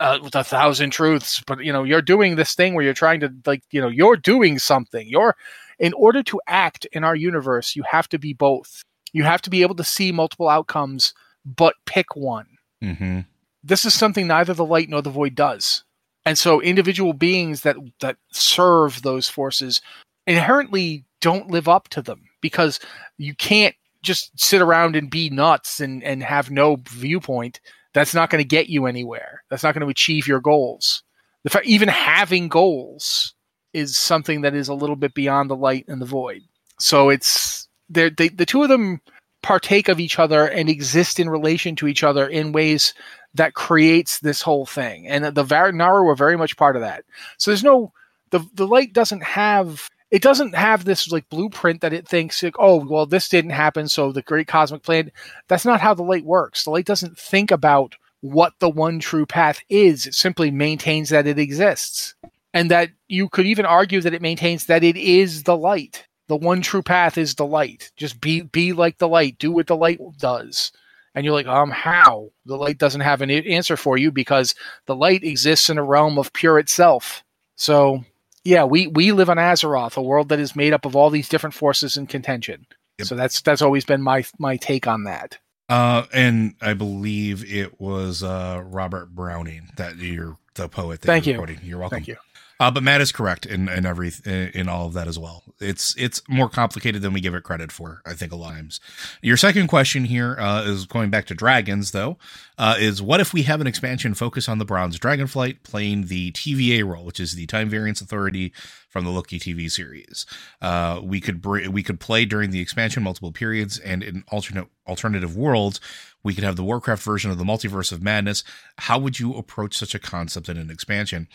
uh, 0.00 0.18
with 0.22 0.34
a 0.34 0.44
thousand 0.44 0.90
truths 0.90 1.42
but 1.46 1.64
you 1.64 1.72
know 1.72 1.84
you're 1.84 2.02
doing 2.02 2.36
this 2.36 2.54
thing 2.54 2.74
where 2.74 2.84
you're 2.84 2.92
trying 2.94 3.20
to 3.20 3.32
like 3.46 3.62
you 3.70 3.80
know 3.80 3.88
you're 3.88 4.16
doing 4.16 4.58
something. 4.58 5.06
You're 5.08 5.36
in 5.78 5.92
order 5.94 6.22
to 6.22 6.40
act 6.46 6.86
in 6.92 7.04
our 7.04 7.16
universe 7.16 7.74
you 7.76 7.82
have 7.88 8.08
to 8.08 8.18
be 8.18 8.32
both. 8.32 8.82
You 9.12 9.24
have 9.24 9.42
to 9.42 9.50
be 9.50 9.62
able 9.62 9.76
to 9.76 9.84
see 9.84 10.10
multiple 10.12 10.48
outcomes 10.48 11.14
but 11.44 11.74
pick 11.86 12.16
one. 12.16 12.46
Mhm. 12.82 13.26
this 13.62 13.84
is 13.86 13.94
something 13.94 14.26
neither 14.26 14.52
the 14.52 14.64
light 14.64 14.90
nor 14.90 15.00
the 15.00 15.10
void 15.10 15.34
does. 15.34 15.84
And 16.26 16.36
so 16.38 16.60
individual 16.60 17.12
beings 17.14 17.62
that 17.62 17.76
that 18.00 18.16
serve 18.32 19.02
those 19.02 19.28
forces 19.28 19.80
inherently 20.26 21.04
don't 21.20 21.50
live 21.50 21.68
up 21.68 21.88
to 21.90 22.02
them 22.02 22.22
because 22.40 22.80
you 23.18 23.34
can't 23.34 23.74
just 24.02 24.38
sit 24.38 24.60
around 24.60 24.96
and 24.96 25.10
be 25.10 25.30
nuts 25.30 25.80
and 25.80 26.02
and 26.02 26.22
have 26.22 26.50
no 26.50 26.76
viewpoint 26.88 27.60
that's 27.94 28.14
not 28.14 28.28
going 28.28 28.42
to 28.42 28.48
get 28.48 28.68
you 28.68 28.86
anywhere 28.86 29.42
that's 29.48 29.62
not 29.62 29.74
going 29.74 29.84
to 29.84 29.90
achieve 29.90 30.26
your 30.26 30.40
goals 30.40 31.02
the 31.44 31.50
fact 31.50 31.66
even 31.66 31.88
having 31.88 32.48
goals 32.48 33.34
is 33.72 33.96
something 33.96 34.42
that 34.42 34.54
is 34.54 34.68
a 34.68 34.74
little 34.74 34.96
bit 34.96 35.14
beyond 35.14 35.48
the 35.48 35.56
light 35.56 35.84
and 35.88 36.00
the 36.00 36.06
void 36.06 36.42
so 36.78 37.08
it's 37.08 37.68
they're, 37.88 38.10
the 38.10 38.46
two 38.46 38.62
of 38.62 38.68
them 38.68 39.00
partake 39.42 39.88
of 39.88 40.00
each 40.00 40.18
other 40.18 40.46
and 40.46 40.70
exist 40.70 41.20
in 41.20 41.28
relation 41.28 41.76
to 41.76 41.86
each 41.86 42.02
other 42.02 42.26
in 42.26 42.52
ways 42.52 42.94
that 43.34 43.52
creates 43.52 44.20
this 44.20 44.40
whole 44.40 44.64
thing. 44.64 45.06
And 45.06 45.24
the 45.24 45.44
Var- 45.44 45.72
Naaru 45.72 46.08
are 46.08 46.16
very 46.16 46.38
much 46.38 46.56
part 46.56 46.76
of 46.76 46.82
that. 46.82 47.04
So 47.36 47.50
there's 47.50 47.62
no 47.62 47.92
the 48.30 48.40
the 48.54 48.66
light 48.66 48.94
doesn't 48.94 49.22
have 49.22 49.90
it 50.14 50.22
doesn't 50.22 50.54
have 50.54 50.84
this 50.84 51.10
like 51.10 51.28
blueprint 51.28 51.80
that 51.80 51.92
it 51.92 52.06
thinks 52.06 52.40
like, 52.40 52.54
oh 52.60 52.76
well 52.86 53.04
this 53.04 53.28
didn't 53.28 53.50
happen 53.50 53.88
so 53.88 54.12
the 54.12 54.22
great 54.22 54.46
cosmic 54.46 54.84
plan. 54.84 55.10
That's 55.48 55.64
not 55.64 55.80
how 55.80 55.92
the 55.92 56.04
light 56.04 56.24
works. 56.24 56.62
The 56.62 56.70
light 56.70 56.86
doesn't 56.86 57.18
think 57.18 57.50
about 57.50 57.96
what 58.20 58.52
the 58.60 58.70
one 58.70 59.00
true 59.00 59.26
path 59.26 59.60
is. 59.68 60.06
It 60.06 60.14
simply 60.14 60.52
maintains 60.52 61.08
that 61.08 61.26
it 61.26 61.40
exists. 61.40 62.14
And 62.52 62.70
that 62.70 62.90
you 63.08 63.28
could 63.28 63.46
even 63.46 63.66
argue 63.66 64.00
that 64.02 64.14
it 64.14 64.22
maintains 64.22 64.66
that 64.66 64.84
it 64.84 64.96
is 64.96 65.42
the 65.42 65.56
light. 65.56 66.06
The 66.28 66.36
one 66.36 66.62
true 66.62 66.84
path 66.84 67.18
is 67.18 67.34
the 67.34 67.44
light. 67.44 67.90
Just 67.96 68.20
be 68.20 68.42
be 68.42 68.72
like 68.72 68.98
the 68.98 69.08
light. 69.08 69.38
Do 69.38 69.50
what 69.50 69.66
the 69.66 69.74
light 69.74 69.98
does. 70.20 70.70
And 71.16 71.24
you're 71.24 71.34
like 71.34 71.48
um 71.48 71.72
how? 71.72 72.30
The 72.46 72.56
light 72.56 72.78
doesn't 72.78 73.00
have 73.00 73.20
an 73.20 73.32
answer 73.32 73.76
for 73.76 73.98
you 73.98 74.12
because 74.12 74.54
the 74.86 74.94
light 74.94 75.24
exists 75.24 75.68
in 75.70 75.76
a 75.76 75.82
realm 75.82 76.20
of 76.20 76.32
pure 76.32 76.60
itself. 76.60 77.24
So 77.56 78.04
yeah 78.44 78.64
we 78.64 78.86
we 78.88 79.12
live 79.12 79.30
on 79.30 79.36
azeroth 79.38 79.96
a 79.96 80.02
world 80.02 80.28
that 80.28 80.38
is 80.40 80.54
made 80.56 80.72
up 80.72 80.84
of 80.84 80.94
all 80.96 81.10
these 81.10 81.28
different 81.28 81.54
forces 81.54 81.96
in 81.96 82.06
contention 82.06 82.66
Yep. 82.98 83.08
so 83.08 83.14
that's 83.16 83.40
that's 83.40 83.62
always 83.62 83.84
been 83.84 84.02
my 84.02 84.24
my 84.38 84.56
take 84.56 84.86
on 84.86 85.04
that 85.04 85.38
Uh, 85.68 86.04
and 86.12 86.54
I 86.60 86.74
believe 86.74 87.44
it 87.52 87.80
was 87.80 88.22
uh, 88.22 88.62
Robert 88.64 89.14
Browning 89.14 89.70
that 89.76 89.96
you're 89.96 90.36
the 90.54 90.68
poet. 90.68 91.00
That 91.00 91.06
Thank 91.06 91.26
you're 91.26 91.32
you. 91.34 91.38
quoting. 91.38 91.58
You're 91.64 91.78
welcome. 91.80 91.96
thank 91.96 92.08
you 92.08 92.16
Uh, 92.64 92.70
but 92.70 92.82
Matt 92.82 93.02
is 93.02 93.12
correct 93.12 93.44
in 93.44 93.68
in 93.68 93.84
every 93.84 94.10
in 94.24 94.70
all 94.70 94.86
of 94.86 94.94
that 94.94 95.06
as 95.06 95.18
well. 95.18 95.42
It's 95.60 95.94
it's 95.98 96.22
more 96.30 96.48
complicated 96.48 97.02
than 97.02 97.12
we 97.12 97.20
give 97.20 97.34
it 97.34 97.42
credit 97.42 97.70
for. 97.70 98.00
I 98.06 98.14
think 98.14 98.32
a 98.32 98.36
lot 98.36 98.52
of 98.52 98.54
times. 98.54 98.80
Your 99.20 99.36
second 99.36 99.66
question 99.66 100.06
here 100.06 100.34
uh, 100.38 100.62
is 100.62 100.86
going 100.86 101.10
back 101.10 101.26
to 101.26 101.34
dragons, 101.34 101.90
though. 101.90 102.16
Uh, 102.56 102.76
is 102.78 103.02
what 103.02 103.20
if 103.20 103.34
we 103.34 103.42
have 103.42 103.60
an 103.60 103.66
expansion 103.66 104.14
focus 104.14 104.48
on 104.48 104.56
the 104.56 104.64
Bronze 104.64 104.98
Dragonflight 104.98 105.62
playing 105.62 106.06
the 106.06 106.32
TVA 106.32 106.86
role, 106.86 107.04
which 107.04 107.20
is 107.20 107.34
the 107.34 107.44
Time 107.44 107.68
Variance 107.68 108.00
Authority 108.00 108.50
from 108.88 109.04
the 109.04 109.10
Loki 109.10 109.38
TV 109.38 109.70
series? 109.70 110.24
Uh, 110.62 111.00
we 111.02 111.20
could 111.20 111.42
br- 111.42 111.68
we 111.68 111.82
could 111.82 112.00
play 112.00 112.24
during 112.24 112.50
the 112.50 112.60
expansion 112.60 113.02
multiple 113.02 113.32
periods, 113.32 113.78
and 113.78 114.02
in 114.02 114.24
alternate 114.28 114.68
alternative 114.88 115.36
worlds, 115.36 115.82
we 116.22 116.34
could 116.34 116.44
have 116.44 116.56
the 116.56 116.64
Warcraft 116.64 117.02
version 117.02 117.30
of 117.30 117.36
the 117.36 117.44
Multiverse 117.44 117.92
of 117.92 118.02
Madness. 118.02 118.42
How 118.78 118.98
would 118.98 119.20
you 119.20 119.34
approach 119.34 119.76
such 119.76 119.94
a 119.94 119.98
concept 119.98 120.48
in 120.48 120.56
an 120.56 120.70
expansion? 120.70 121.28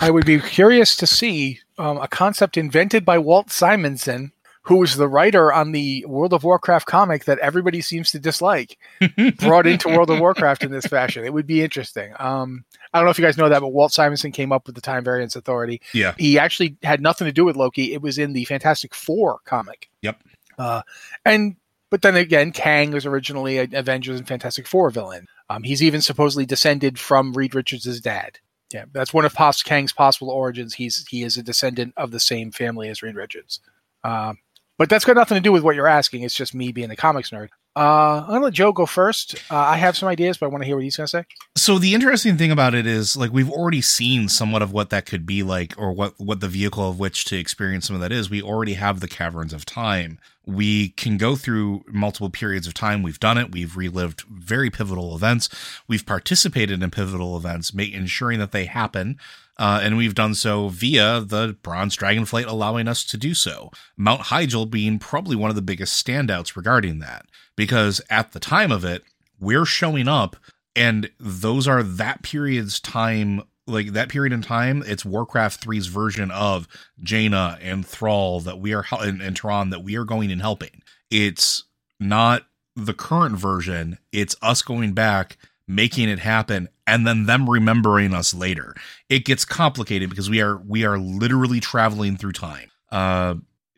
I 0.00 0.10
would 0.10 0.26
be 0.26 0.40
curious 0.40 0.96
to 0.96 1.06
see 1.06 1.60
um, 1.78 1.98
a 1.98 2.08
concept 2.08 2.56
invented 2.56 3.04
by 3.04 3.18
Walt 3.18 3.50
Simonson, 3.50 4.32
who 4.62 4.76
was 4.76 4.96
the 4.96 5.08
writer 5.08 5.52
on 5.52 5.72
the 5.72 6.04
World 6.06 6.32
of 6.32 6.44
Warcraft 6.44 6.86
comic 6.86 7.24
that 7.24 7.38
everybody 7.40 7.80
seems 7.80 8.10
to 8.12 8.18
dislike, 8.18 8.78
brought 9.38 9.66
into 9.66 9.88
World 9.88 10.10
of 10.10 10.20
Warcraft 10.20 10.64
in 10.64 10.70
this 10.70 10.86
fashion. 10.86 11.24
It 11.24 11.32
would 11.32 11.46
be 11.46 11.62
interesting. 11.62 12.14
Um, 12.18 12.64
I 12.92 12.98
don't 12.98 13.06
know 13.06 13.10
if 13.10 13.18
you 13.18 13.24
guys 13.24 13.36
know 13.36 13.48
that, 13.48 13.60
but 13.60 13.68
Walt 13.68 13.92
Simonson 13.92 14.32
came 14.32 14.52
up 14.52 14.66
with 14.66 14.74
the 14.74 14.80
Time 14.80 15.02
Variance 15.04 15.34
Authority. 15.34 15.80
Yeah. 15.92 16.14
He 16.18 16.38
actually 16.38 16.76
had 16.82 17.00
nothing 17.00 17.26
to 17.26 17.32
do 17.32 17.44
with 17.44 17.56
Loki. 17.56 17.92
It 17.92 18.02
was 18.02 18.18
in 18.18 18.32
the 18.32 18.44
Fantastic 18.44 18.94
Four 18.94 19.40
comic. 19.44 19.90
Yep. 20.02 20.22
Uh, 20.58 20.82
and 21.24 21.56
but 21.90 22.02
then 22.02 22.16
again, 22.16 22.52
Kang 22.52 22.90
was 22.90 23.04
originally 23.04 23.58
an 23.58 23.74
Avengers 23.74 24.18
and 24.18 24.26
Fantastic 24.26 24.66
Four 24.66 24.90
villain. 24.90 25.26
Um, 25.50 25.62
he's 25.62 25.82
even 25.82 26.00
supposedly 26.00 26.46
descended 26.46 26.98
from 26.98 27.34
Reed 27.34 27.54
Richards' 27.54 28.00
dad. 28.00 28.38
Yeah, 28.72 28.84
that's 28.92 29.12
one 29.12 29.24
of 29.24 29.34
Pos- 29.34 29.62
Kang's 29.62 29.92
possible 29.92 30.30
origins. 30.30 30.74
He's 30.74 31.06
he 31.08 31.22
is 31.22 31.36
a 31.36 31.42
descendant 31.42 31.94
of 31.96 32.10
the 32.10 32.20
same 32.20 32.50
family 32.50 32.88
as 32.88 33.02
Reed 33.02 33.14
Richards. 33.16 33.60
Um, 34.04 34.38
but 34.78 34.88
that's 34.88 35.04
got 35.04 35.16
nothing 35.16 35.36
to 35.36 35.40
do 35.42 35.52
with 35.52 35.62
what 35.62 35.76
you're 35.76 35.86
asking. 35.86 36.22
It's 36.22 36.34
just 36.34 36.54
me 36.54 36.72
being 36.72 36.90
a 36.90 36.96
comics 36.96 37.30
nerd. 37.30 37.48
Uh, 37.74 38.20
I'm 38.24 38.28
gonna 38.28 38.44
let 38.44 38.52
Joe 38.52 38.72
go 38.72 38.84
first. 38.84 39.34
Uh, 39.50 39.56
I 39.56 39.76
have 39.76 39.96
some 39.96 40.08
ideas, 40.08 40.36
but 40.36 40.46
I 40.46 40.48
want 40.50 40.62
to 40.62 40.66
hear 40.66 40.76
what 40.76 40.84
he's 40.84 40.96
gonna 40.96 41.08
say. 41.08 41.24
So 41.56 41.78
the 41.78 41.94
interesting 41.94 42.36
thing 42.36 42.50
about 42.50 42.74
it 42.74 42.86
is 42.86 43.16
like 43.16 43.32
we've 43.32 43.50
already 43.50 43.80
seen 43.80 44.28
somewhat 44.28 44.60
of 44.60 44.72
what 44.72 44.90
that 44.90 45.06
could 45.06 45.24
be 45.24 45.42
like 45.42 45.74
or 45.78 45.92
what 45.92 46.12
what 46.18 46.40
the 46.40 46.48
vehicle 46.48 46.86
of 46.88 46.98
which 46.98 47.24
to 47.26 47.38
experience 47.38 47.86
some 47.86 47.96
of 47.96 48.02
that 48.02 48.12
is. 48.12 48.28
We 48.28 48.42
already 48.42 48.74
have 48.74 49.00
the 49.00 49.08
caverns 49.08 49.54
of 49.54 49.64
time. 49.64 50.18
We 50.44 50.90
can 50.90 51.16
go 51.16 51.34
through 51.34 51.84
multiple 51.88 52.28
periods 52.28 52.66
of 52.66 52.74
time. 52.74 53.02
We've 53.02 53.20
done 53.20 53.38
it. 53.38 53.52
We've 53.52 53.76
relived 53.76 54.22
very 54.22 54.68
pivotal 54.68 55.14
events. 55.14 55.48
We've 55.88 56.04
participated 56.04 56.82
in 56.82 56.90
pivotal 56.90 57.36
events, 57.36 57.72
make, 57.72 57.94
ensuring 57.94 58.38
that 58.40 58.52
they 58.52 58.66
happen. 58.66 59.18
Uh, 59.62 59.78
and 59.80 59.96
we've 59.96 60.16
done 60.16 60.34
so 60.34 60.66
via 60.66 61.20
the 61.20 61.56
Bronze 61.62 61.96
Dragonflight 61.96 62.48
allowing 62.48 62.88
us 62.88 63.04
to 63.04 63.16
do 63.16 63.32
so. 63.32 63.70
Mount 63.96 64.22
Hyjal 64.22 64.68
being 64.68 64.98
probably 64.98 65.36
one 65.36 65.50
of 65.50 65.54
the 65.54 65.62
biggest 65.62 66.04
standouts 66.04 66.56
regarding 66.56 66.98
that, 66.98 67.26
because 67.54 68.00
at 68.10 68.32
the 68.32 68.40
time 68.40 68.72
of 68.72 68.84
it, 68.84 69.04
we're 69.38 69.64
showing 69.64 70.08
up 70.08 70.34
and 70.74 71.10
those 71.20 71.68
are 71.68 71.84
that 71.84 72.24
period's 72.24 72.80
time 72.80 73.42
like 73.68 73.92
that 73.92 74.08
period 74.08 74.32
in 74.32 74.42
time, 74.42 74.82
it's 74.84 75.04
Warcraft 75.04 75.64
3's 75.64 75.86
version 75.86 76.32
of 76.32 76.66
Jaina 77.00 77.56
and 77.62 77.86
Thrall 77.86 78.40
that 78.40 78.58
we 78.58 78.74
are 78.74 78.84
and, 78.98 79.22
and 79.22 79.36
that 79.72 79.84
we 79.84 79.96
are 79.96 80.04
going 80.04 80.32
and 80.32 80.40
helping. 80.40 80.82
It's 81.08 81.62
not 82.00 82.46
the 82.74 82.94
current 82.94 83.36
version. 83.36 83.98
It's 84.10 84.34
us 84.42 84.62
going 84.62 84.94
back, 84.94 85.36
making 85.68 86.08
it 86.08 86.18
happen, 86.18 86.68
and 86.92 87.06
then 87.06 87.24
them 87.24 87.48
remembering 87.48 88.12
us 88.12 88.34
later. 88.34 88.74
It 89.08 89.24
gets 89.24 89.46
complicated 89.46 90.10
because 90.10 90.28
we 90.28 90.42
are 90.42 90.58
we 90.58 90.84
are 90.84 90.98
literally 90.98 91.58
traveling 91.58 92.18
through 92.18 92.32
time. 92.32 92.70
Uh, 92.90 93.36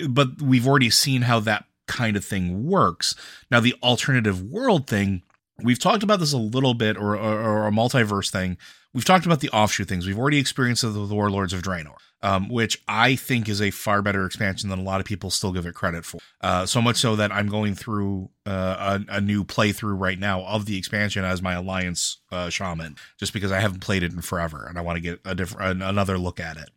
but 0.08 0.42
we've 0.42 0.66
already 0.66 0.90
seen 0.90 1.22
how 1.22 1.38
that 1.40 1.64
kind 1.86 2.16
of 2.16 2.24
thing 2.24 2.66
works. 2.66 3.14
Now 3.52 3.60
the 3.60 3.76
alternative 3.84 4.42
world 4.42 4.88
thing, 4.88 5.22
we've 5.62 5.78
talked 5.78 6.02
about 6.02 6.18
this 6.18 6.32
a 6.32 6.38
little 6.38 6.74
bit, 6.74 6.96
or 6.96 7.16
or, 7.16 7.40
or 7.40 7.68
a 7.68 7.70
multiverse 7.70 8.30
thing. 8.30 8.58
We've 8.92 9.04
talked 9.04 9.26
about 9.26 9.38
the 9.38 9.50
offshoot 9.50 9.88
things. 9.88 10.06
We've 10.06 10.18
already 10.18 10.38
experienced 10.38 10.82
the, 10.82 10.88
the 10.88 11.14
Warlords 11.14 11.52
of 11.52 11.62
Draenor 11.62 11.94
um, 12.24 12.48
which 12.48 12.82
I 12.88 13.16
think 13.16 13.50
is 13.50 13.60
a 13.60 13.70
far 13.70 14.00
better 14.00 14.24
expansion 14.24 14.70
than 14.70 14.78
a 14.78 14.82
lot 14.82 14.98
of 14.98 15.06
people 15.06 15.30
still 15.30 15.52
give 15.52 15.66
it 15.66 15.74
credit 15.74 16.06
for. 16.06 16.20
Uh, 16.40 16.64
so 16.64 16.80
much 16.80 16.96
so 16.96 17.16
that 17.16 17.30
I'm 17.30 17.48
going 17.48 17.74
through 17.74 18.30
uh, 18.46 18.98
a, 19.08 19.16
a, 19.16 19.20
new 19.20 19.44
playthrough 19.44 20.00
right 20.00 20.18
now 20.18 20.42
of 20.44 20.64
the 20.64 20.78
expansion 20.78 21.22
as 21.22 21.42
my 21.42 21.52
Alliance 21.52 22.22
uh, 22.32 22.48
Shaman, 22.48 22.96
just 23.18 23.34
because 23.34 23.52
I 23.52 23.60
haven't 23.60 23.80
played 23.80 24.02
it 24.02 24.12
in 24.12 24.22
forever 24.22 24.64
and 24.66 24.78
I 24.78 24.80
want 24.80 24.96
to 24.96 25.00
get 25.00 25.20
a 25.26 25.34
different 25.34 25.82
another 25.82 26.16
look 26.16 26.40
at 26.40 26.56
it. 26.56 26.70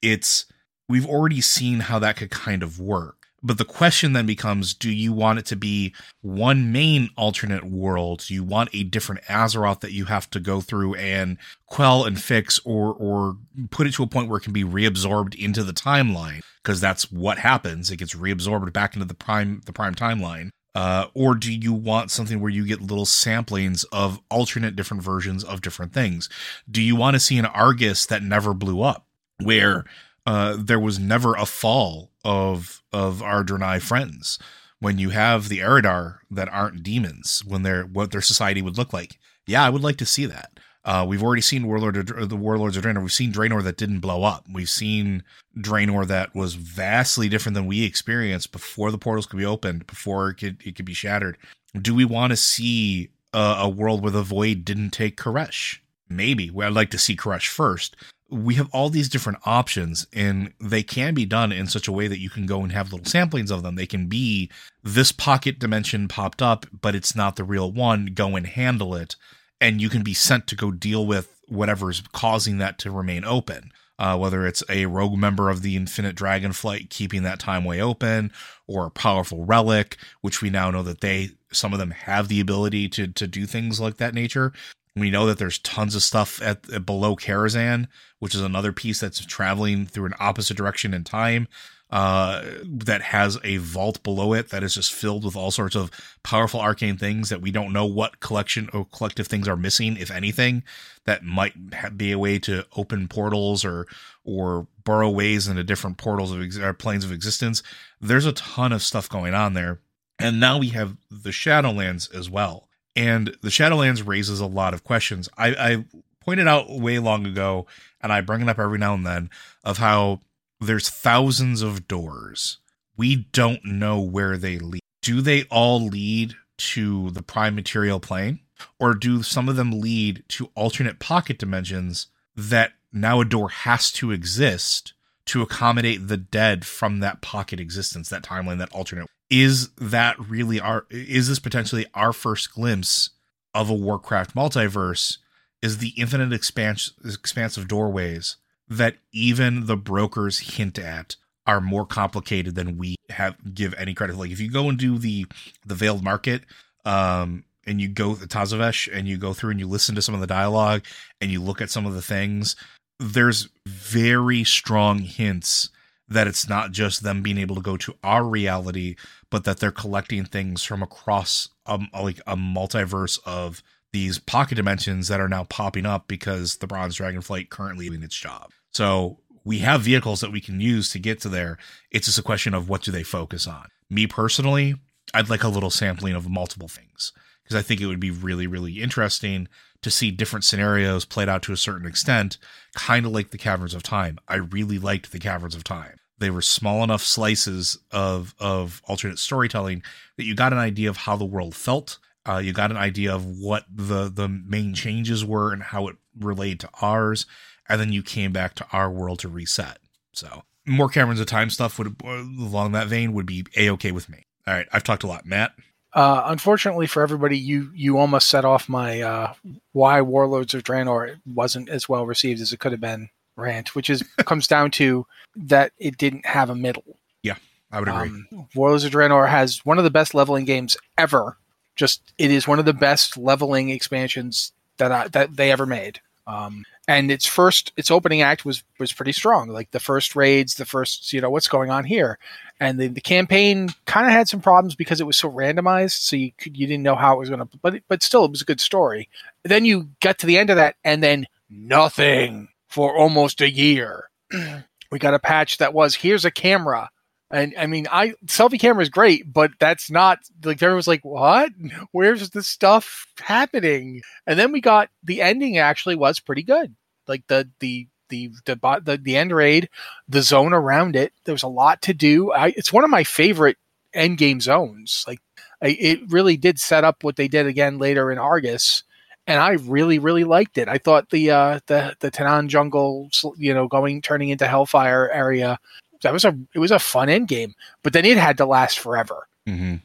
It's 0.00 0.46
we've 0.88 1.06
already 1.06 1.42
seen 1.42 1.80
how 1.80 1.98
that 1.98 2.16
could 2.16 2.30
kind 2.30 2.62
of 2.62 2.80
work. 2.80 3.17
But 3.42 3.58
the 3.58 3.64
question 3.64 4.12
then 4.12 4.26
becomes 4.26 4.74
do 4.74 4.90
you 4.90 5.12
want 5.12 5.38
it 5.38 5.46
to 5.46 5.56
be 5.56 5.94
one 6.22 6.72
main 6.72 7.10
alternate 7.16 7.64
world? 7.64 8.24
Do 8.26 8.34
you 8.34 8.42
want 8.42 8.70
a 8.72 8.82
different 8.82 9.22
Azeroth 9.24 9.80
that 9.80 9.92
you 9.92 10.06
have 10.06 10.28
to 10.30 10.40
go 10.40 10.60
through 10.60 10.94
and 10.94 11.38
quell 11.66 12.04
and 12.04 12.20
fix 12.20 12.58
or 12.64 12.92
or 12.92 13.36
put 13.70 13.86
it 13.86 13.94
to 13.94 14.02
a 14.02 14.08
point 14.08 14.28
where 14.28 14.38
it 14.38 14.42
can 14.42 14.52
be 14.52 14.64
reabsorbed 14.64 15.34
into 15.34 15.62
the 15.62 15.72
timeline? 15.72 16.40
Because 16.62 16.80
that's 16.80 17.12
what 17.12 17.38
happens. 17.38 17.90
It 17.90 17.98
gets 17.98 18.14
reabsorbed 18.14 18.72
back 18.72 18.94
into 18.94 19.06
the 19.06 19.14
prime 19.14 19.62
the 19.66 19.72
prime 19.72 19.94
timeline. 19.94 20.50
Uh, 20.74 21.06
or 21.14 21.34
do 21.34 21.52
you 21.52 21.72
want 21.72 22.10
something 22.10 22.40
where 22.40 22.50
you 22.50 22.64
get 22.64 22.80
little 22.80 23.06
samplings 23.06 23.84
of 23.90 24.20
alternate 24.30 24.76
different 24.76 25.02
versions 25.02 25.42
of 25.42 25.60
different 25.60 25.92
things? 25.92 26.28
Do 26.70 26.82
you 26.82 26.94
want 26.94 27.14
to 27.14 27.20
see 27.20 27.38
an 27.38 27.46
Argus 27.46 28.06
that 28.06 28.22
never 28.22 28.54
blew 28.54 28.82
up, 28.82 29.06
where 29.42 29.84
uh, 30.28 30.56
there 30.58 30.78
was 30.78 30.98
never 30.98 31.34
a 31.34 31.46
fall 31.46 32.10
of 32.22 32.82
of 32.92 33.22
our 33.22 33.42
Draenei 33.42 33.80
friends. 33.80 34.38
When 34.78 34.98
you 34.98 35.08
have 35.10 35.48
the 35.48 35.60
Eredar 35.60 36.18
that 36.30 36.50
aren't 36.50 36.82
demons, 36.82 37.42
when 37.46 37.62
they're 37.62 37.84
what 37.84 38.10
their 38.10 38.20
society 38.20 38.60
would 38.60 38.76
look 38.76 38.92
like, 38.92 39.18
yeah, 39.46 39.64
I 39.64 39.70
would 39.70 39.82
like 39.82 39.96
to 39.96 40.06
see 40.06 40.26
that. 40.26 40.60
Uh, 40.84 41.06
we've 41.08 41.22
already 41.22 41.40
seen 41.40 41.66
Warlord 41.66 42.10
of, 42.10 42.28
the 42.28 42.36
Warlords 42.36 42.76
of 42.76 42.84
Draenor. 42.84 43.00
We've 43.00 43.10
seen 43.10 43.32
Draenor 43.32 43.62
that 43.64 43.78
didn't 43.78 44.00
blow 44.00 44.22
up. 44.22 44.44
We've 44.52 44.68
seen 44.68 45.24
Draenor 45.56 46.06
that 46.08 46.34
was 46.34 46.54
vastly 46.54 47.30
different 47.30 47.54
than 47.54 47.66
we 47.66 47.84
experienced 47.84 48.52
before 48.52 48.90
the 48.90 48.98
portals 48.98 49.26
could 49.26 49.38
be 49.38 49.46
opened, 49.46 49.86
before 49.86 50.28
it 50.28 50.34
could 50.34 50.60
it 50.62 50.76
could 50.76 50.84
be 50.84 50.92
shattered. 50.92 51.38
Do 51.80 51.94
we 51.94 52.04
want 52.04 52.32
to 52.32 52.36
see 52.36 53.08
a, 53.32 53.56
a 53.60 53.68
world 53.68 54.02
where 54.02 54.12
the 54.12 54.22
Void 54.22 54.66
didn't 54.66 54.90
take 54.90 55.16
K'aresh? 55.16 55.78
Maybe. 56.10 56.52
I'd 56.60 56.74
like 56.74 56.90
to 56.90 56.98
see 56.98 57.16
K'aresh 57.16 57.48
first, 57.48 57.96
we 58.30 58.54
have 58.56 58.68
all 58.72 58.90
these 58.90 59.08
different 59.08 59.38
options 59.44 60.06
and 60.12 60.52
they 60.60 60.82
can 60.82 61.14
be 61.14 61.24
done 61.24 61.50
in 61.50 61.66
such 61.66 61.88
a 61.88 61.92
way 61.92 62.08
that 62.08 62.20
you 62.20 62.28
can 62.28 62.46
go 62.46 62.62
and 62.62 62.72
have 62.72 62.92
little 62.92 63.06
samplings 63.06 63.50
of 63.50 63.62
them. 63.62 63.74
They 63.74 63.86
can 63.86 64.06
be 64.06 64.50
this 64.82 65.12
pocket 65.12 65.58
dimension 65.58 66.08
popped 66.08 66.42
up, 66.42 66.66
but 66.78 66.94
it's 66.94 67.16
not 67.16 67.36
the 67.36 67.44
real 67.44 67.72
one. 67.72 68.06
Go 68.06 68.36
and 68.36 68.46
handle 68.46 68.94
it. 68.94 69.16
And 69.60 69.80
you 69.80 69.88
can 69.88 70.02
be 70.02 70.14
sent 70.14 70.46
to 70.48 70.56
go 70.56 70.70
deal 70.70 71.06
with 71.06 71.40
whatever's 71.48 72.02
causing 72.12 72.58
that 72.58 72.78
to 72.80 72.90
remain 72.90 73.24
open. 73.24 73.72
Uh, 73.98 74.16
whether 74.16 74.46
it's 74.46 74.62
a 74.68 74.86
rogue 74.86 75.18
member 75.18 75.50
of 75.50 75.62
the 75.62 75.74
Infinite 75.74 76.14
Dragonflight 76.14 76.88
keeping 76.88 77.24
that 77.24 77.40
time 77.40 77.64
way 77.64 77.80
open, 77.80 78.30
or 78.68 78.86
a 78.86 78.90
powerful 78.92 79.44
relic, 79.44 79.96
which 80.20 80.40
we 80.40 80.50
now 80.50 80.70
know 80.70 80.84
that 80.84 81.00
they 81.00 81.30
some 81.50 81.72
of 81.72 81.80
them 81.80 81.90
have 81.90 82.28
the 82.28 82.38
ability 82.38 82.88
to 82.90 83.08
to 83.08 83.26
do 83.26 83.44
things 83.44 83.80
like 83.80 83.96
that 83.96 84.14
nature. 84.14 84.52
We 84.96 85.10
know 85.10 85.26
that 85.26 85.38
there's 85.38 85.58
tons 85.58 85.94
of 85.94 86.02
stuff 86.02 86.40
at, 86.42 86.68
at 86.70 86.86
below 86.86 87.16
Karazhan, 87.16 87.88
which 88.18 88.34
is 88.34 88.40
another 88.40 88.72
piece 88.72 89.00
that's 89.00 89.24
traveling 89.24 89.86
through 89.86 90.06
an 90.06 90.14
opposite 90.18 90.56
direction 90.56 90.94
in 90.94 91.04
time. 91.04 91.48
Uh, 91.90 92.44
that 92.62 93.00
has 93.00 93.38
a 93.44 93.56
vault 93.56 94.02
below 94.02 94.34
it 94.34 94.50
that 94.50 94.62
is 94.62 94.74
just 94.74 94.92
filled 94.92 95.24
with 95.24 95.34
all 95.34 95.50
sorts 95.50 95.74
of 95.74 95.90
powerful 96.22 96.60
arcane 96.60 96.98
things 96.98 97.30
that 97.30 97.40
we 97.40 97.50
don't 97.50 97.72
know 97.72 97.86
what 97.86 98.20
collection 98.20 98.68
or 98.74 98.84
collective 98.92 99.26
things 99.26 99.48
are 99.48 99.56
missing, 99.56 99.96
if 99.96 100.10
anything, 100.10 100.62
that 101.06 101.24
might 101.24 101.54
be 101.96 102.12
a 102.12 102.18
way 102.18 102.38
to 102.38 102.66
open 102.76 103.08
portals 103.08 103.64
or 103.64 103.86
or 104.22 104.66
burrow 104.84 105.08
ways 105.08 105.48
into 105.48 105.64
different 105.64 105.96
portals 105.96 106.30
of 106.30 106.42
ex- 106.42 106.58
or 106.58 106.74
planes 106.74 107.06
of 107.06 107.12
existence. 107.12 107.62
There's 108.02 108.26
a 108.26 108.32
ton 108.32 108.70
of 108.74 108.82
stuff 108.82 109.08
going 109.08 109.32
on 109.32 109.54
there, 109.54 109.80
and 110.18 110.38
now 110.38 110.58
we 110.58 110.68
have 110.68 110.98
the 111.10 111.30
Shadowlands 111.30 112.14
as 112.14 112.28
well 112.28 112.67
and 112.96 113.36
the 113.42 113.48
Shadowlands 113.48 114.06
raises 114.06 114.40
a 114.40 114.46
lot 114.46 114.74
of 114.74 114.84
questions. 114.84 115.28
I, 115.36 115.48
I 115.48 115.84
pointed 116.20 116.48
out 116.48 116.70
way 116.70 116.98
long 116.98 117.26
ago, 117.26 117.66
and 118.00 118.12
I 118.12 118.20
bring 118.20 118.42
it 118.42 118.48
up 118.48 118.58
every 118.58 118.78
now 118.78 118.94
and 118.94 119.06
then, 119.06 119.30
of 119.64 119.78
how 119.78 120.20
there's 120.60 120.88
thousands 120.88 121.62
of 121.62 121.88
doors. 121.88 122.58
We 122.96 123.28
don't 123.32 123.64
know 123.64 124.00
where 124.00 124.36
they 124.36 124.58
lead. 124.58 124.82
Do 125.02 125.20
they 125.20 125.44
all 125.44 125.86
lead 125.86 126.34
to 126.58 127.10
the 127.10 127.22
prime 127.22 127.54
material 127.54 128.00
plane? 128.00 128.40
Or 128.80 128.94
do 128.94 129.22
some 129.22 129.48
of 129.48 129.54
them 129.54 129.80
lead 129.80 130.24
to 130.30 130.50
alternate 130.56 130.98
pocket 130.98 131.38
dimensions 131.38 132.08
that 132.34 132.72
now 132.92 133.20
a 133.20 133.24
door 133.24 133.50
has 133.50 133.92
to 133.92 134.10
exist 134.10 134.94
to 135.26 135.42
accommodate 135.42 136.08
the 136.08 136.16
dead 136.16 136.64
from 136.66 137.00
that 137.00 137.20
pocket 137.20 137.60
existence, 137.60 138.08
that 138.08 138.22
timeline, 138.22 138.58
that 138.58 138.72
alternate 138.72 139.06
is 139.30 139.70
that 139.76 140.18
really 140.18 140.60
our 140.60 140.86
is 140.90 141.28
this 141.28 141.38
potentially 141.38 141.86
our 141.94 142.12
first 142.12 142.52
glimpse 142.52 143.10
of 143.54 143.70
a 143.70 143.74
Warcraft 143.74 144.34
multiverse? 144.34 145.18
Is 145.60 145.78
the 145.78 145.92
infinite 145.96 146.32
expanse 146.32 146.92
expansive 147.04 147.66
doorways 147.66 148.36
that 148.68 148.96
even 149.12 149.66
the 149.66 149.76
brokers 149.76 150.56
hint 150.56 150.78
at 150.78 151.16
are 151.46 151.60
more 151.60 151.86
complicated 151.86 152.54
than 152.54 152.76
we 152.76 152.94
have 153.08 153.34
give 153.54 153.74
any 153.78 153.94
credit. 153.94 154.16
Like 154.16 154.30
if 154.30 154.38
you 154.38 154.50
go 154.50 154.68
and 154.68 154.78
do 154.78 154.98
the 154.98 155.26
the 155.66 155.74
veiled 155.74 156.04
market, 156.04 156.42
um, 156.84 157.44
and 157.66 157.80
you 157.80 157.88
go 157.88 158.14
the 158.14 158.26
Tazavesh 158.26 158.88
and 158.92 159.06
you 159.06 159.18
go 159.18 159.32
through 159.32 159.50
and 159.50 159.60
you 159.60 159.66
listen 159.66 159.94
to 159.94 160.02
some 160.02 160.14
of 160.14 160.20
the 160.20 160.26
dialogue 160.26 160.84
and 161.20 161.30
you 161.30 161.40
look 161.40 161.60
at 161.60 161.70
some 161.70 161.86
of 161.86 161.94
the 161.94 162.02
things, 162.02 162.56
there's 162.98 163.48
very 163.66 164.42
strong 164.42 165.00
hints 165.00 165.68
that 166.08 166.26
it's 166.26 166.48
not 166.48 166.72
just 166.72 167.02
them 167.02 167.22
being 167.22 167.36
able 167.36 167.54
to 167.54 167.60
go 167.60 167.76
to 167.76 167.94
our 168.02 168.24
reality, 168.24 168.96
but 169.30 169.44
that 169.44 169.58
they're 169.58 169.70
collecting 169.70 170.24
things 170.24 170.62
from 170.62 170.82
across 170.82 171.48
um, 171.66 171.88
like 171.92 172.20
a 172.26 172.36
multiverse 172.36 173.18
of 173.26 173.62
these 173.92 174.18
pocket 174.18 174.54
dimensions 174.54 175.08
that 175.08 175.20
are 175.20 175.28
now 175.28 175.44
popping 175.44 175.86
up 175.86 176.08
because 176.08 176.56
the 176.56 176.66
Bronze 176.66 176.96
Dragonflight 176.96 177.48
currently 177.48 177.88
doing 177.88 178.02
its 178.02 178.16
job. 178.16 178.50
So 178.72 179.20
we 179.44 179.58
have 179.58 179.82
vehicles 179.82 180.20
that 180.20 180.32
we 180.32 180.40
can 180.40 180.60
use 180.60 180.90
to 180.90 180.98
get 180.98 181.20
to 181.22 181.28
there. 181.28 181.58
It's 181.90 182.06
just 182.06 182.18
a 182.18 182.22
question 182.22 182.54
of 182.54 182.68
what 182.68 182.82
do 182.82 182.90
they 182.90 183.02
focus 183.02 183.46
on. 183.46 183.68
Me 183.88 184.06
personally, 184.06 184.74
I'd 185.14 185.30
like 185.30 185.44
a 185.44 185.48
little 185.48 185.70
sampling 185.70 186.14
of 186.14 186.28
multiple 186.28 186.68
things 186.68 187.12
because 187.42 187.56
I 187.56 187.62
think 187.62 187.80
it 187.80 187.86
would 187.86 188.00
be 188.00 188.10
really, 188.10 188.46
really 188.46 188.82
interesting 188.82 189.48
to 189.80 189.90
see 189.90 190.10
different 190.10 190.44
scenarios 190.44 191.04
played 191.04 191.28
out 191.28 191.42
to 191.44 191.52
a 191.52 191.56
certain 191.56 191.86
extent, 191.86 192.36
kind 192.74 193.06
of 193.06 193.12
like 193.12 193.30
the 193.30 193.38
Caverns 193.38 193.74
of 193.74 193.82
Time. 193.82 194.18
I 194.28 194.36
really 194.36 194.78
liked 194.78 195.12
the 195.12 195.18
Caverns 195.18 195.54
of 195.54 195.64
Time 195.64 195.97
they 196.18 196.30
were 196.30 196.42
small 196.42 196.82
enough 196.84 197.02
slices 197.02 197.78
of 197.90 198.34
of 198.38 198.82
alternate 198.86 199.18
storytelling 199.18 199.82
that 200.16 200.24
you 200.24 200.34
got 200.34 200.52
an 200.52 200.58
idea 200.58 200.88
of 200.88 200.98
how 200.98 201.16
the 201.16 201.24
world 201.24 201.54
felt. 201.54 201.98
Uh, 202.28 202.38
you 202.38 202.52
got 202.52 202.70
an 202.70 202.76
idea 202.76 203.14
of 203.14 203.24
what 203.24 203.64
the 203.72 204.08
the 204.08 204.28
main 204.28 204.74
changes 204.74 205.24
were 205.24 205.52
and 205.52 205.62
how 205.62 205.88
it 205.88 205.96
related 206.18 206.60
to 206.60 206.70
ours, 206.82 207.26
and 207.68 207.80
then 207.80 207.92
you 207.92 208.02
came 208.02 208.32
back 208.32 208.54
to 208.54 208.66
our 208.72 208.90
world 208.90 209.18
to 209.20 209.28
reset. 209.28 209.78
So 210.12 210.42
more 210.66 210.88
Caverns 210.88 211.20
of 211.20 211.26
Time 211.26 211.50
stuff 211.50 211.78
would 211.78 211.96
along 212.04 212.72
that 212.72 212.88
vein 212.88 213.12
would 213.12 213.26
be 213.26 213.46
a 213.56 213.70
okay 213.70 213.92
with 213.92 214.08
me. 214.08 214.26
All 214.46 214.54
right, 214.54 214.66
I've 214.72 214.84
talked 214.84 215.02
a 215.02 215.06
lot, 215.06 215.26
Matt. 215.26 215.52
Uh, 215.94 216.22
unfortunately 216.26 216.86
for 216.86 217.02
everybody, 217.02 217.38
you 217.38 217.70
you 217.74 217.98
almost 217.98 218.28
set 218.28 218.44
off 218.44 218.68
my 218.68 219.00
uh, 219.00 219.34
why 219.72 220.02
Warlords 220.02 220.54
of 220.54 220.62
Draenor 220.62 221.20
wasn't 221.24 221.68
as 221.68 221.88
well 221.88 222.04
received 222.04 222.40
as 222.40 222.52
it 222.52 222.60
could 222.60 222.72
have 222.72 222.80
been 222.80 223.08
rant, 223.38 223.74
which 223.74 223.88
is 223.90 224.02
comes 224.18 224.46
down 224.46 224.70
to 224.72 225.06
that 225.36 225.72
it 225.78 225.96
didn't 225.98 226.26
have 226.26 226.50
a 226.50 226.54
middle. 226.54 226.98
Yeah, 227.22 227.36
I 227.70 227.80
would 227.80 227.88
agree. 227.88 228.08
Um, 228.08 228.48
Warlords 228.54 228.84
of 228.84 228.92
Draenor 228.92 229.28
has 229.28 229.64
one 229.64 229.78
of 229.78 229.84
the 229.84 229.90
best 229.90 230.14
leveling 230.14 230.44
games 230.44 230.76
ever. 230.96 231.36
Just 231.76 232.12
it 232.18 232.30
is 232.30 232.48
one 232.48 232.58
of 232.58 232.64
the 232.64 232.72
best 232.72 233.16
leveling 233.16 233.70
expansions 233.70 234.52
that 234.78 234.90
I, 234.90 235.08
that 235.08 235.36
they 235.36 235.52
ever 235.52 235.66
made. 235.66 236.00
Um, 236.26 236.64
and 236.88 237.10
its 237.10 237.26
first 237.26 237.72
its 237.76 237.90
opening 237.90 238.22
act 238.22 238.44
was 238.44 238.64
was 238.78 238.92
pretty 238.92 239.12
strong. 239.12 239.48
Like 239.48 239.70
the 239.70 239.80
first 239.80 240.16
raids, 240.16 240.54
the 240.54 240.64
first 240.64 241.12
you 241.12 241.20
know 241.20 241.30
what's 241.30 241.48
going 241.48 241.70
on 241.70 241.84
here, 241.84 242.18
and 242.58 242.78
the, 242.78 242.88
the 242.88 243.00
campaign 243.00 243.68
kind 243.84 244.06
of 244.06 244.12
had 244.12 244.28
some 244.28 244.40
problems 244.40 244.74
because 244.74 245.00
it 245.00 245.06
was 245.06 245.16
so 245.16 245.30
randomized, 245.30 246.00
so 246.00 246.16
you 246.16 246.32
could, 246.38 246.56
you 246.56 246.66
didn't 246.66 246.82
know 246.82 246.96
how 246.96 247.14
it 247.14 247.18
was 247.18 247.28
going 247.28 247.40
to. 247.40 247.58
But 247.62 247.82
but 247.88 248.02
still, 248.02 248.24
it 248.24 248.30
was 248.30 248.42
a 248.42 248.46
good 248.46 248.60
story. 248.60 249.08
Then 249.44 249.64
you 249.64 249.90
got 250.00 250.18
to 250.18 250.26
the 250.26 250.38
end 250.38 250.50
of 250.50 250.56
that, 250.56 250.76
and 250.82 251.02
then 251.02 251.26
nothing 251.50 252.48
for 252.78 252.96
almost 252.96 253.40
a 253.40 253.50
year. 253.50 254.08
we 254.92 255.00
got 255.00 255.12
a 255.12 255.18
patch 255.18 255.58
that 255.58 255.74
was 255.74 255.96
here's 255.96 256.24
a 256.24 256.30
camera. 256.30 256.90
And 257.28 257.52
I 257.58 257.66
mean, 257.66 257.88
I 257.90 258.14
selfie 258.26 258.60
camera 258.60 258.84
is 258.84 258.88
great, 258.88 259.32
but 259.32 259.50
that's 259.58 259.90
not 259.90 260.20
like 260.44 260.62
everyone's 260.62 260.86
like, 260.86 261.04
what? 261.04 261.50
Where's 261.90 262.30
the 262.30 262.44
stuff 262.44 263.08
happening? 263.18 264.02
And 264.28 264.38
then 264.38 264.52
we 264.52 264.60
got 264.60 264.90
the 265.02 265.22
ending 265.22 265.58
actually 265.58 265.96
was 265.96 266.20
pretty 266.20 266.44
good. 266.44 266.76
Like 267.08 267.26
the 267.26 267.50
the 267.58 267.88
the 268.10 268.30
the 268.46 268.80
the, 268.84 269.00
the 269.02 269.16
end 269.16 269.32
raid, 269.32 269.70
the 270.08 270.22
zone 270.22 270.52
around 270.52 270.94
it. 270.94 271.12
There 271.24 271.34
was 271.34 271.42
a 271.42 271.48
lot 271.48 271.82
to 271.82 271.92
do. 271.94 272.30
I, 272.30 272.54
it's 272.56 272.72
one 272.72 272.84
of 272.84 272.90
my 272.90 273.02
favorite 273.02 273.56
end 273.92 274.18
game 274.18 274.40
zones. 274.40 275.02
Like 275.04 275.18
I, 275.60 275.70
it 275.70 275.98
really 276.10 276.36
did 276.36 276.60
set 276.60 276.84
up 276.84 277.02
what 277.02 277.16
they 277.16 277.26
did 277.26 277.46
again 277.46 277.78
later 277.78 278.12
in 278.12 278.18
Argus 278.18 278.84
and 279.28 279.38
I 279.38 279.50
really, 279.50 279.98
really 279.98 280.24
liked 280.24 280.56
it. 280.56 280.68
I 280.68 280.78
thought 280.78 281.10
the 281.10 281.30
uh, 281.30 281.60
the 281.66 281.94
the 282.00 282.10
Tanaan 282.10 282.48
jungle, 282.48 283.10
you 283.36 283.52
know, 283.52 283.68
going 283.68 284.00
turning 284.00 284.30
into 284.30 284.48
Hellfire 284.48 285.10
area, 285.10 285.58
that 286.02 286.14
was 286.14 286.24
a 286.24 286.36
it 286.54 286.58
was 286.58 286.70
a 286.70 286.78
fun 286.78 287.10
end 287.10 287.28
game. 287.28 287.54
But 287.82 287.92
then 287.92 288.06
it 288.06 288.16
had 288.16 288.38
to 288.38 288.46
last 288.46 288.78
forever. 288.78 289.28
Mm-hmm. 289.46 289.76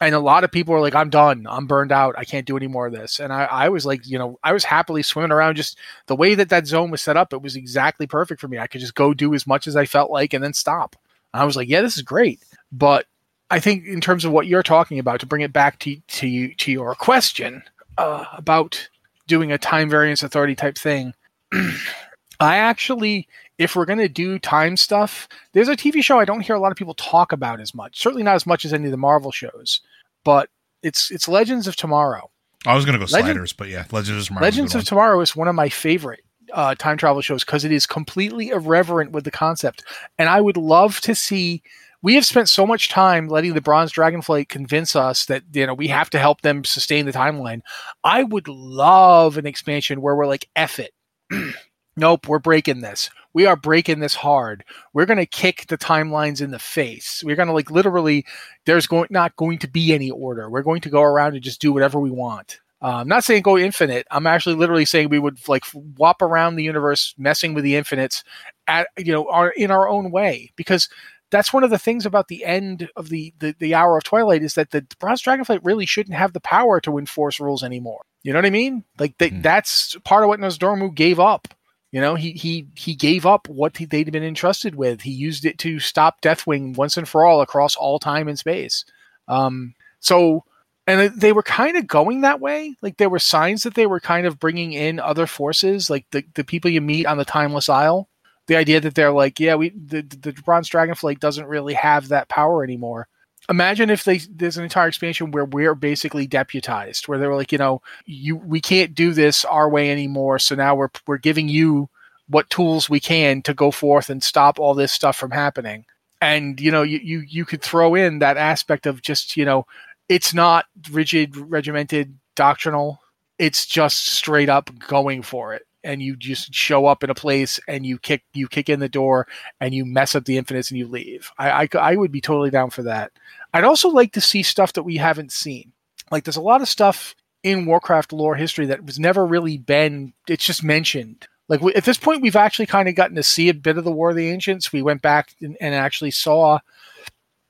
And 0.00 0.14
a 0.14 0.20
lot 0.20 0.44
of 0.44 0.52
people 0.52 0.72
were 0.72 0.80
like, 0.80 0.94
"I'm 0.94 1.10
done. 1.10 1.46
I'm 1.48 1.66
burned 1.66 1.92
out. 1.92 2.14
I 2.18 2.24
can't 2.24 2.46
do 2.46 2.56
any 2.56 2.68
more 2.68 2.86
of 2.86 2.94
this." 2.94 3.20
And 3.20 3.34
I, 3.34 3.44
I 3.44 3.68
was 3.68 3.84
like, 3.84 4.06
you 4.06 4.18
know, 4.18 4.38
I 4.42 4.54
was 4.54 4.64
happily 4.64 5.02
swimming 5.02 5.30
around. 5.32 5.56
Just 5.56 5.78
the 6.06 6.16
way 6.16 6.34
that 6.34 6.48
that 6.48 6.66
zone 6.66 6.90
was 6.90 7.02
set 7.02 7.18
up, 7.18 7.34
it 7.34 7.42
was 7.42 7.54
exactly 7.54 8.06
perfect 8.06 8.40
for 8.40 8.48
me. 8.48 8.58
I 8.58 8.66
could 8.66 8.80
just 8.80 8.94
go 8.94 9.12
do 9.12 9.34
as 9.34 9.46
much 9.46 9.66
as 9.66 9.76
I 9.76 9.84
felt 9.84 10.10
like, 10.10 10.32
and 10.32 10.42
then 10.42 10.54
stop. 10.54 10.96
And 11.34 11.42
I 11.42 11.44
was 11.44 11.56
like, 11.56 11.68
"Yeah, 11.68 11.82
this 11.82 11.96
is 11.96 12.02
great." 12.02 12.42
But 12.72 13.04
I 13.50 13.60
think 13.60 13.84
in 13.84 14.00
terms 14.00 14.24
of 14.24 14.32
what 14.32 14.46
you're 14.46 14.62
talking 14.62 14.98
about, 14.98 15.20
to 15.20 15.26
bring 15.26 15.42
it 15.42 15.52
back 15.52 15.78
to 15.80 15.96
to 15.96 16.54
to 16.54 16.72
your 16.72 16.94
question, 16.94 17.62
uh, 17.98 18.24
about 18.32 18.88
doing 19.26 19.52
a 19.52 19.58
time 19.58 19.90
variance 19.90 20.22
authority 20.22 20.54
type 20.54 20.78
thing. 20.78 21.14
I 22.40 22.56
actually, 22.58 23.28
if 23.58 23.74
we're 23.74 23.86
going 23.86 23.98
to 23.98 24.08
do 24.08 24.38
time 24.38 24.76
stuff, 24.76 25.28
there's 25.52 25.68
a 25.68 25.76
TV 25.76 26.02
show 26.02 26.18
I 26.18 26.24
don't 26.24 26.42
hear 26.42 26.54
a 26.54 26.60
lot 26.60 26.70
of 26.70 26.76
people 26.76 26.94
talk 26.94 27.32
about 27.32 27.60
as 27.60 27.74
much. 27.74 27.98
Certainly 27.98 28.24
not 28.24 28.34
as 28.34 28.46
much 28.46 28.64
as 28.64 28.72
any 28.72 28.84
of 28.86 28.90
the 28.90 28.96
Marvel 28.96 29.32
shows, 29.32 29.80
but 30.24 30.50
it's 30.82 31.10
it's 31.10 31.28
Legends 31.28 31.66
of 31.66 31.76
Tomorrow. 31.76 32.30
I 32.66 32.74
was 32.74 32.84
going 32.84 32.98
to 32.98 32.98
go 32.98 33.10
Legend- 33.10 33.26
sliders, 33.26 33.52
but 33.52 33.68
yeah, 33.68 33.84
Legends 33.90 34.22
of 34.22 34.26
Tomorrow. 34.28 34.44
Legends 34.44 34.74
of 34.74 34.84
Tomorrow 34.84 35.20
is 35.20 35.36
one 35.36 35.48
of 35.48 35.54
my 35.54 35.68
favorite 35.68 36.20
uh, 36.52 36.74
time 36.74 36.98
travel 36.98 37.22
shows 37.22 37.44
because 37.44 37.64
it 37.64 37.72
is 37.72 37.86
completely 37.86 38.50
irreverent 38.50 39.12
with 39.12 39.24
the 39.24 39.30
concept, 39.30 39.84
and 40.18 40.28
I 40.28 40.40
would 40.40 40.56
love 40.56 41.00
to 41.02 41.14
see 41.14 41.62
we 42.02 42.14
have 42.14 42.26
spent 42.26 42.48
so 42.48 42.66
much 42.66 42.88
time 42.88 43.28
letting 43.28 43.54
the 43.54 43.60
bronze 43.60 43.92
dragonflight 43.92 44.48
convince 44.48 44.94
us 44.94 45.26
that 45.26 45.42
you 45.52 45.66
know 45.66 45.74
we 45.74 45.88
have 45.88 46.10
to 46.10 46.18
help 46.18 46.42
them 46.42 46.64
sustain 46.64 47.06
the 47.06 47.12
timeline. 47.12 47.60
I 48.04 48.24
would 48.24 48.48
love 48.48 49.36
an 49.36 49.46
expansion 49.46 50.00
where 50.00 50.14
we're 50.14 50.26
like 50.26 50.48
F 50.56 50.78
it. 50.78 50.92
Nope 51.98 52.28
we're 52.28 52.38
breaking 52.38 52.82
this. 52.82 53.08
We 53.32 53.46
are 53.46 53.56
breaking 53.56 54.00
this 54.00 54.14
hard. 54.14 54.64
We're 54.92 55.06
going 55.06 55.18
to 55.18 55.26
kick 55.26 55.66
the 55.68 55.78
timelines 55.78 56.42
in 56.42 56.50
the 56.50 56.58
face. 56.58 57.22
We're 57.24 57.36
going 57.36 57.48
to 57.48 57.54
like 57.54 57.70
literally 57.70 58.26
there's 58.66 58.86
going 58.86 59.08
not 59.10 59.34
going 59.36 59.58
to 59.58 59.68
be 59.68 59.94
any 59.94 60.10
order. 60.10 60.50
We're 60.50 60.62
going 60.62 60.82
to 60.82 60.90
go 60.90 61.02
around 61.02 61.34
and 61.34 61.42
just 61.42 61.60
do 61.60 61.72
whatever 61.72 61.98
we 61.98 62.10
want. 62.10 62.60
Uh, 62.82 62.96
I'm 62.96 63.08
not 63.08 63.24
saying 63.24 63.42
go 63.42 63.56
infinite. 63.56 64.06
I'm 64.10 64.26
actually 64.26 64.56
literally 64.56 64.84
saying 64.84 65.08
we 65.08 65.18
would 65.18 65.38
like 65.48 65.64
whop 65.96 66.20
around 66.20 66.56
the 66.56 66.64
universe, 66.64 67.14
messing 67.16 67.54
with 67.54 67.64
the 67.64 67.74
infinites, 67.74 68.22
at 68.66 68.88
you 68.98 69.12
know, 69.12 69.28
our, 69.30 69.50
in 69.50 69.70
our 69.70 69.88
own 69.88 70.10
way. 70.10 70.52
Because 70.56 70.90
that's 71.36 71.52
one 71.52 71.64
of 71.64 71.70
the 71.70 71.78
things 71.78 72.06
about 72.06 72.28
the 72.28 72.46
end 72.46 72.88
of 72.96 73.10
the, 73.10 73.34
the, 73.40 73.54
the 73.58 73.74
hour 73.74 73.98
of 73.98 74.04
twilight 74.04 74.42
is 74.42 74.54
that 74.54 74.70
the 74.70 74.86
bronze 74.98 75.22
dragonflight 75.22 75.60
really 75.62 75.84
shouldn't 75.84 76.16
have 76.16 76.32
the 76.32 76.40
power 76.40 76.80
to 76.80 76.96
enforce 76.96 77.38
rules 77.38 77.62
anymore. 77.62 78.00
You 78.22 78.32
know 78.32 78.38
what 78.38 78.46
i 78.46 78.50
mean? 78.50 78.84
Like 78.98 79.18
they, 79.18 79.28
mm-hmm. 79.28 79.42
that's 79.42 79.96
part 80.04 80.22
of 80.22 80.28
what 80.28 80.40
Nozdormu 80.40 80.94
gave 80.94 81.20
up. 81.20 81.48
You 81.92 82.00
know 82.00 82.14
he 82.14 82.32
he 82.32 82.66
he 82.74 82.94
gave 82.94 83.24
up 83.26 83.48
what 83.48 83.76
he, 83.76 83.84
they'd 83.84 84.10
been 84.10 84.24
entrusted 84.24 84.74
with. 84.74 85.02
He 85.02 85.12
used 85.12 85.44
it 85.44 85.58
to 85.58 85.78
stop 85.78 86.20
deathwing 86.20 86.76
once 86.76 86.96
and 86.96 87.08
for 87.08 87.24
all 87.24 87.40
across 87.40 87.76
all 87.76 87.98
time 87.98 88.28
and 88.28 88.38
space. 88.38 88.84
Um 89.28 89.74
so 90.00 90.44
and 90.86 91.12
they 91.20 91.32
were 91.32 91.42
kind 91.42 91.76
of 91.76 91.86
going 91.86 92.22
that 92.22 92.40
way. 92.40 92.76
Like 92.80 92.96
there 92.96 93.10
were 93.10 93.18
signs 93.18 93.62
that 93.64 93.74
they 93.74 93.86
were 93.86 94.00
kind 94.00 94.26
of 94.26 94.38
bringing 94.38 94.72
in 94.72 95.00
other 95.00 95.26
forces 95.26 95.90
like 95.90 96.06
the, 96.12 96.24
the 96.34 96.44
people 96.44 96.70
you 96.70 96.80
meet 96.80 97.06
on 97.06 97.18
the 97.18 97.24
timeless 97.24 97.68
isle 97.68 98.08
the 98.46 98.56
idea 98.56 98.80
that 98.80 98.94
they're 98.94 99.12
like, 99.12 99.40
yeah, 99.40 99.54
we 99.54 99.70
the, 99.70 100.02
the 100.02 100.32
bronze 100.44 100.70
dragonflight 100.70 101.20
doesn't 101.20 101.46
really 101.46 101.74
have 101.74 102.08
that 102.08 102.28
power 102.28 102.62
anymore. 102.62 103.08
Imagine 103.48 103.90
if 103.90 104.04
they 104.04 104.18
there's 104.18 104.56
an 104.56 104.64
entire 104.64 104.88
expansion 104.88 105.30
where 105.30 105.44
we're 105.44 105.74
basically 105.74 106.26
deputized, 106.26 107.06
where 107.06 107.18
they're 107.18 107.34
like, 107.34 107.52
you 107.52 107.58
know, 107.58 107.82
you 108.04 108.36
we 108.36 108.60
can't 108.60 108.94
do 108.94 109.12
this 109.12 109.44
our 109.44 109.68
way 109.68 109.90
anymore, 109.90 110.38
so 110.38 110.54
now 110.54 110.74
we're 110.74 110.90
we're 111.06 111.18
giving 111.18 111.48
you 111.48 111.88
what 112.28 112.50
tools 112.50 112.90
we 112.90 112.98
can 112.98 113.42
to 113.42 113.54
go 113.54 113.70
forth 113.70 114.10
and 114.10 114.22
stop 114.22 114.58
all 114.58 114.74
this 114.74 114.90
stuff 114.92 115.16
from 115.16 115.30
happening. 115.30 115.84
And 116.20 116.60
you 116.60 116.70
know, 116.70 116.82
you 116.82 116.98
you 117.02 117.20
you 117.20 117.44
could 117.44 117.62
throw 117.62 117.94
in 117.94 118.18
that 118.20 118.36
aspect 118.36 118.86
of 118.86 119.02
just 119.02 119.36
you 119.36 119.44
know, 119.44 119.66
it's 120.08 120.34
not 120.34 120.66
rigid, 120.90 121.36
regimented, 121.36 122.16
doctrinal. 122.34 123.00
It's 123.38 123.66
just 123.66 124.06
straight 124.06 124.48
up 124.48 124.70
going 124.78 125.22
for 125.22 125.54
it 125.54 125.65
and 125.86 126.02
you 126.02 126.16
just 126.16 126.52
show 126.52 126.86
up 126.86 127.04
in 127.04 127.10
a 127.10 127.14
place 127.14 127.60
and 127.68 127.86
you 127.86 127.98
kick 127.98 128.24
you 128.34 128.48
kick 128.48 128.68
in 128.68 128.80
the 128.80 128.88
door 128.88 129.26
and 129.60 129.72
you 129.72 129.86
mess 129.86 130.14
up 130.14 130.24
the 130.24 130.36
infinites 130.36 130.70
and 130.70 130.78
you 130.78 130.86
leave. 130.86 131.30
I, 131.38 131.62
I, 131.62 131.68
I 131.78 131.96
would 131.96 132.12
be 132.12 132.20
totally 132.20 132.50
down 132.50 132.70
for 132.70 132.82
that. 132.82 133.12
I'd 133.54 133.64
also 133.64 133.88
like 133.88 134.12
to 134.12 134.20
see 134.20 134.42
stuff 134.42 134.72
that 134.74 134.82
we 134.82 134.96
haven't 134.96 135.32
seen. 135.32 135.72
Like 136.10 136.24
there's 136.24 136.36
a 136.36 136.42
lot 136.42 136.60
of 136.60 136.68
stuff 136.68 137.14
in 137.42 137.66
Warcraft 137.66 138.12
lore 138.12 138.34
history 138.34 138.66
that 138.66 138.84
was 138.84 138.98
never 138.98 139.24
really 139.24 139.56
been. 139.56 140.12
It's 140.28 140.44
just 140.44 140.64
mentioned. 140.64 141.28
Like 141.48 141.60
we, 141.60 141.72
at 141.74 141.84
this 141.84 141.98
point, 141.98 142.22
we've 142.22 142.34
actually 142.34 142.66
kind 142.66 142.88
of 142.88 142.96
gotten 142.96 143.16
to 143.16 143.22
see 143.22 143.48
a 143.48 143.54
bit 143.54 143.78
of 143.78 143.84
the 143.84 143.92
War 143.92 144.10
of 144.10 144.16
the 144.16 144.28
Ancients. 144.28 144.72
We 144.72 144.82
went 144.82 145.00
back 145.00 145.34
and, 145.40 145.56
and 145.60 145.74
actually 145.74 146.10
saw 146.10 146.58